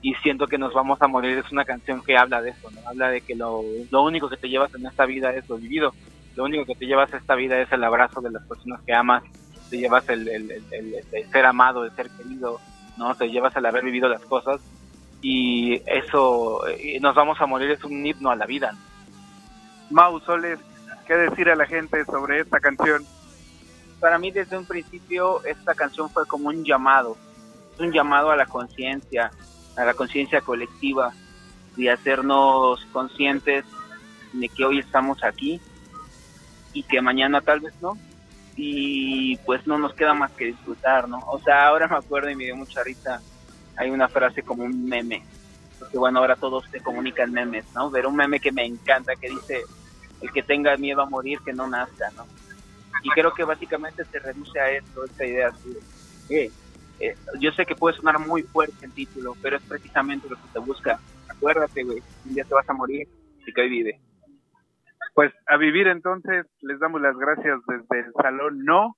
y 0.00 0.14
siento 0.14 0.46
que 0.46 0.58
nos 0.58 0.72
vamos 0.72 1.00
a 1.02 1.08
morir 1.08 1.38
es 1.38 1.50
una 1.50 1.64
canción 1.64 2.02
que 2.02 2.16
habla 2.16 2.40
de 2.40 2.50
eso, 2.50 2.70
¿no? 2.70 2.80
habla 2.88 3.10
de 3.10 3.20
que 3.20 3.34
lo, 3.34 3.62
lo 3.90 4.02
único 4.02 4.28
que 4.28 4.36
te 4.36 4.48
llevas 4.48 4.72
en 4.74 4.86
esta 4.86 5.06
vida 5.06 5.32
es 5.32 5.48
lo 5.48 5.56
vivido, 5.56 5.92
lo 6.36 6.44
único 6.44 6.64
que 6.64 6.76
te 6.76 6.86
llevas 6.86 7.12
a 7.12 7.16
esta 7.16 7.34
vida 7.34 7.60
es 7.60 7.70
el 7.72 7.82
abrazo 7.82 8.20
de 8.20 8.30
las 8.30 8.44
personas 8.46 8.80
que 8.86 8.94
amas, 8.94 9.24
te 9.70 9.78
llevas 9.78 10.08
el, 10.08 10.28
el, 10.28 10.50
el, 10.50 10.94
el 11.12 11.30
ser 11.30 11.46
amado, 11.46 11.84
el 11.84 11.90
ser 11.92 12.10
querido, 12.10 12.60
no, 12.96 13.14
te 13.14 13.28
llevas 13.28 13.56
el 13.56 13.66
haber 13.66 13.84
vivido 13.84 14.08
las 14.08 14.22
cosas 14.22 14.60
y 15.20 15.82
eso, 15.86 16.60
y 16.80 17.00
nos 17.00 17.14
vamos 17.14 17.40
a 17.40 17.46
morir 17.46 17.70
es 17.70 17.82
un 17.84 18.06
himno 18.06 18.30
a 18.30 18.36
la 18.36 18.46
vida. 18.46 18.74
Mau 19.90 20.20
Soles, 20.20 20.58
¿qué 21.06 21.14
decir 21.14 21.48
a 21.48 21.56
la 21.56 21.66
gente 21.66 22.04
sobre 22.04 22.40
esta 22.40 22.60
canción? 22.60 23.04
Para 24.00 24.18
mí 24.18 24.30
desde 24.30 24.56
un 24.56 24.66
principio 24.66 25.44
esta 25.44 25.74
canción 25.74 26.08
fue 26.10 26.26
como 26.26 26.48
un 26.48 26.64
llamado, 26.64 27.16
un 27.78 27.90
llamado 27.90 28.30
a 28.30 28.36
la 28.36 28.46
conciencia, 28.46 29.30
a 29.78 29.84
la 29.84 29.94
conciencia 29.94 30.40
colectiva, 30.40 31.12
de 31.76 31.90
hacernos 31.90 32.84
conscientes 32.92 33.64
de 34.32 34.48
que 34.48 34.64
hoy 34.64 34.80
estamos 34.80 35.22
aquí 35.22 35.60
y 36.72 36.82
que 36.82 37.00
mañana 37.00 37.40
tal 37.40 37.60
vez 37.60 37.72
no. 37.80 37.96
Y 38.56 39.36
pues 39.46 39.64
no 39.68 39.78
nos 39.78 39.94
queda 39.94 40.14
más 40.14 40.32
que 40.32 40.46
disfrutar, 40.46 41.08
¿no? 41.08 41.20
O 41.28 41.38
sea, 41.38 41.68
ahora 41.68 41.86
me 41.86 41.96
acuerdo 41.96 42.28
y 42.28 42.34
me 42.34 42.44
dio 42.44 42.56
mucha 42.56 42.82
risa, 42.82 43.22
hay 43.76 43.90
una 43.90 44.08
frase 44.08 44.42
como 44.42 44.64
un 44.64 44.84
meme, 44.88 45.22
porque 45.78 45.96
bueno, 45.96 46.18
ahora 46.18 46.34
todos 46.34 46.64
se 46.72 46.80
comunican 46.80 47.30
memes, 47.30 47.64
¿no? 47.72 47.88
Pero 47.92 48.08
un 48.08 48.16
meme 48.16 48.40
que 48.40 48.50
me 48.50 48.66
encanta, 48.66 49.14
que 49.14 49.28
dice, 49.28 49.62
el 50.20 50.32
que 50.32 50.42
tenga 50.42 50.76
miedo 50.76 51.02
a 51.02 51.08
morir, 51.08 51.38
que 51.44 51.52
no 51.52 51.68
nazca, 51.68 52.10
¿no? 52.16 52.26
Y 53.04 53.10
creo 53.10 53.32
que 53.32 53.44
básicamente 53.44 54.04
se 54.04 54.18
reduce 54.18 54.58
a 54.58 54.72
esto, 54.72 55.04
esta 55.04 55.24
idea 55.24 55.48
así 55.48 55.68
de, 56.28 56.44
eh, 56.46 56.50
eh, 57.00 57.14
yo 57.40 57.50
sé 57.52 57.64
que 57.64 57.74
puede 57.74 57.96
sonar 57.96 58.18
muy 58.18 58.42
fuerte 58.42 58.84
el 58.84 58.92
título, 58.92 59.34
pero 59.42 59.56
es 59.56 59.62
precisamente 59.62 60.28
lo 60.28 60.36
que 60.36 60.48
te 60.52 60.58
busca. 60.58 60.98
Acuérdate, 61.28 61.84
güey, 61.84 62.02
un 62.26 62.34
día 62.34 62.44
te 62.44 62.54
vas 62.54 62.68
a 62.68 62.72
morir 62.74 63.06
y 63.46 63.52
que 63.52 63.60
hoy 63.60 63.68
vive. 63.68 64.00
Pues 65.14 65.32
a 65.46 65.56
vivir 65.56 65.88
entonces, 65.88 66.46
les 66.60 66.78
damos 66.78 67.00
las 67.00 67.16
gracias 67.16 67.58
desde 67.66 68.06
el 68.06 68.12
Salón 68.12 68.64
No. 68.64 68.96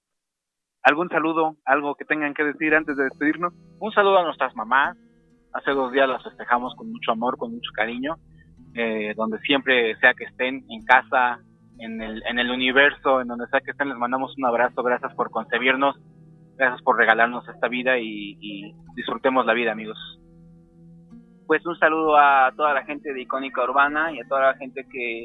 ¿Algún 0.82 1.09
saludo, 1.11 1.57
algo 1.64 1.94
que 1.94 2.07
tengan 2.07 2.32
que 2.32 2.44
decir 2.44 2.74
antes 2.74 2.96
de 2.96 3.05
despedirnos? 3.05 3.53
Un 3.78 3.92
saludo 3.92 4.18
a 4.18 4.24
nuestras 4.24 4.55
mamás. 4.57 4.96
Hace 5.53 5.72
dos 5.72 5.92
días 5.92 6.09
las 6.09 6.22
festejamos 6.22 6.74
con 6.74 6.90
mucho 6.90 7.12
amor, 7.12 7.36
con 7.36 7.53
mucho 7.53 7.70
cariño. 7.74 8.16
Eh, 8.74 9.14
donde 9.16 9.38
siempre 9.40 9.96
sea 9.96 10.14
que 10.14 10.24
estén, 10.24 10.64
en 10.70 10.84
casa, 10.84 11.40
en 11.78 12.01
el, 12.01 12.22
en 12.26 12.38
el 12.38 12.51
universo, 12.51 13.20
en 13.20 13.28
donde 13.28 13.46
sea 13.48 13.61
que 13.61 13.72
estén, 13.72 13.88
les 13.88 13.98
mandamos 13.98 14.36
un 14.38 14.46
abrazo. 14.46 14.82
Gracias 14.82 15.12
por 15.14 15.30
concebirnos, 15.30 15.96
gracias 16.61 16.82
por 16.82 16.98
regalarnos 16.98 17.48
esta 17.48 17.68
vida 17.68 17.98
y, 17.98 18.36
y 18.38 18.74
disfrutemos 18.94 19.46
la 19.46 19.54
vida, 19.54 19.72
amigos. 19.72 19.98
Pues 21.46 21.64
un 21.66 21.76
saludo 21.78 22.16
a 22.16 22.52
toda 22.54 22.74
la 22.74 22.84
gente 22.84 23.12
de 23.12 23.22
Icónica 23.22 23.64
Urbana 23.64 24.12
y 24.12 24.20
a 24.20 24.28
toda 24.28 24.52
la 24.52 24.54
gente 24.54 24.86
que 24.92 25.24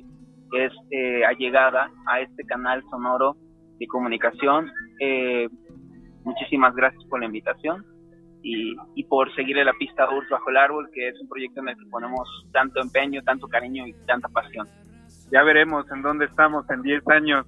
es 0.53 0.71
eh, 0.91 1.25
allegada 1.25 1.91
a 2.07 2.21
este 2.21 2.45
canal 2.45 2.81
sonoro 2.89 3.35
de 3.77 3.85
comunicación. 3.87 4.71
Eh, 4.99 5.49
muchísimas 6.23 6.73
gracias 6.73 7.03
por 7.05 7.19
la 7.19 7.25
invitación 7.25 7.85
y, 8.41 8.75
y 8.95 9.03
por 9.03 9.33
seguirle 9.35 9.65
la 9.65 9.73
pista 9.73 10.05
a 10.05 10.15
Urs 10.15 10.29
Bajo 10.29 10.49
el 10.49 10.57
Árbol, 10.57 10.89
que 10.93 11.09
es 11.09 11.19
un 11.19 11.27
proyecto 11.27 11.59
en 11.59 11.69
el 11.69 11.75
que 11.75 11.85
ponemos 11.91 12.27
tanto 12.53 12.81
empeño, 12.81 13.21
tanto 13.23 13.47
cariño 13.47 13.85
y 13.85 13.93
tanta 14.07 14.29
pasión. 14.29 14.67
Ya 15.31 15.43
veremos 15.43 15.85
en 15.91 16.01
dónde 16.01 16.25
estamos 16.25 16.65
en 16.69 16.81
10 16.81 17.07
años, 17.09 17.45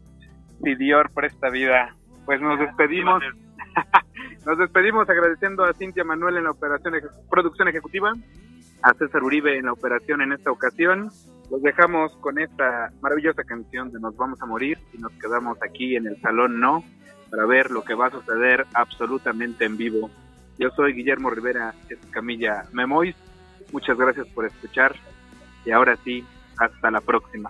si 0.62 0.76
Dior 0.76 1.10
presta 1.14 1.50
vida. 1.50 1.96
Pues 2.26 2.42
nos 2.42 2.60
despedimos. 2.60 3.24
nos 4.46 4.58
despedimos 4.58 5.10
agradeciendo 5.10 5.64
a 5.64 5.74
Cintia 5.74 6.04
Manuel 6.04 6.38
en 6.38 6.44
la 6.46 6.52
operación 6.52 6.96
eje- 6.96 7.10
producción 7.30 7.68
ejecutiva, 7.68 8.14
a 8.84 8.94
César 8.94 9.24
Uribe 9.24 9.58
en 9.58 9.66
la 9.66 9.74
operación 9.74 10.22
en 10.22 10.34
esta 10.34 10.52
ocasión. 10.52 11.10
Los 11.50 11.62
dejamos 11.62 12.16
con 12.18 12.40
esta 12.40 12.92
maravillosa 13.02 13.44
canción 13.44 13.92
de 13.92 14.00
Nos 14.00 14.16
vamos 14.18 14.42
a 14.42 14.46
morir 14.46 14.78
y 14.94 14.98
nos 14.98 15.12
quedamos 15.14 15.58
aquí 15.64 15.96
en 15.96 16.08
el 16.08 16.20
Salón 16.22 16.60
No 16.60 16.84
para 17.32 17.46
ver 17.46 17.72
lo 17.72 17.84
que 17.84 17.94
va 17.94 18.08
a 18.08 18.12
suceder 18.12 18.66
absolutamente 18.74 19.66
en 19.66 19.78
vivo. 19.78 20.10
Yo 20.60 20.70
soy 20.72 20.94
Guillermo 20.94 21.30
Rivera 21.30 21.74
Escamilla 21.90 22.64
Memois. 22.74 23.16
Muchas 23.72 23.98
gracias 23.98 24.28
por 24.30 24.46
escuchar 24.46 24.96
y 25.66 25.72
ahora 25.72 25.96
sí, 26.04 26.26
hasta 26.58 26.90
la 26.92 27.02
próxima. 27.02 27.50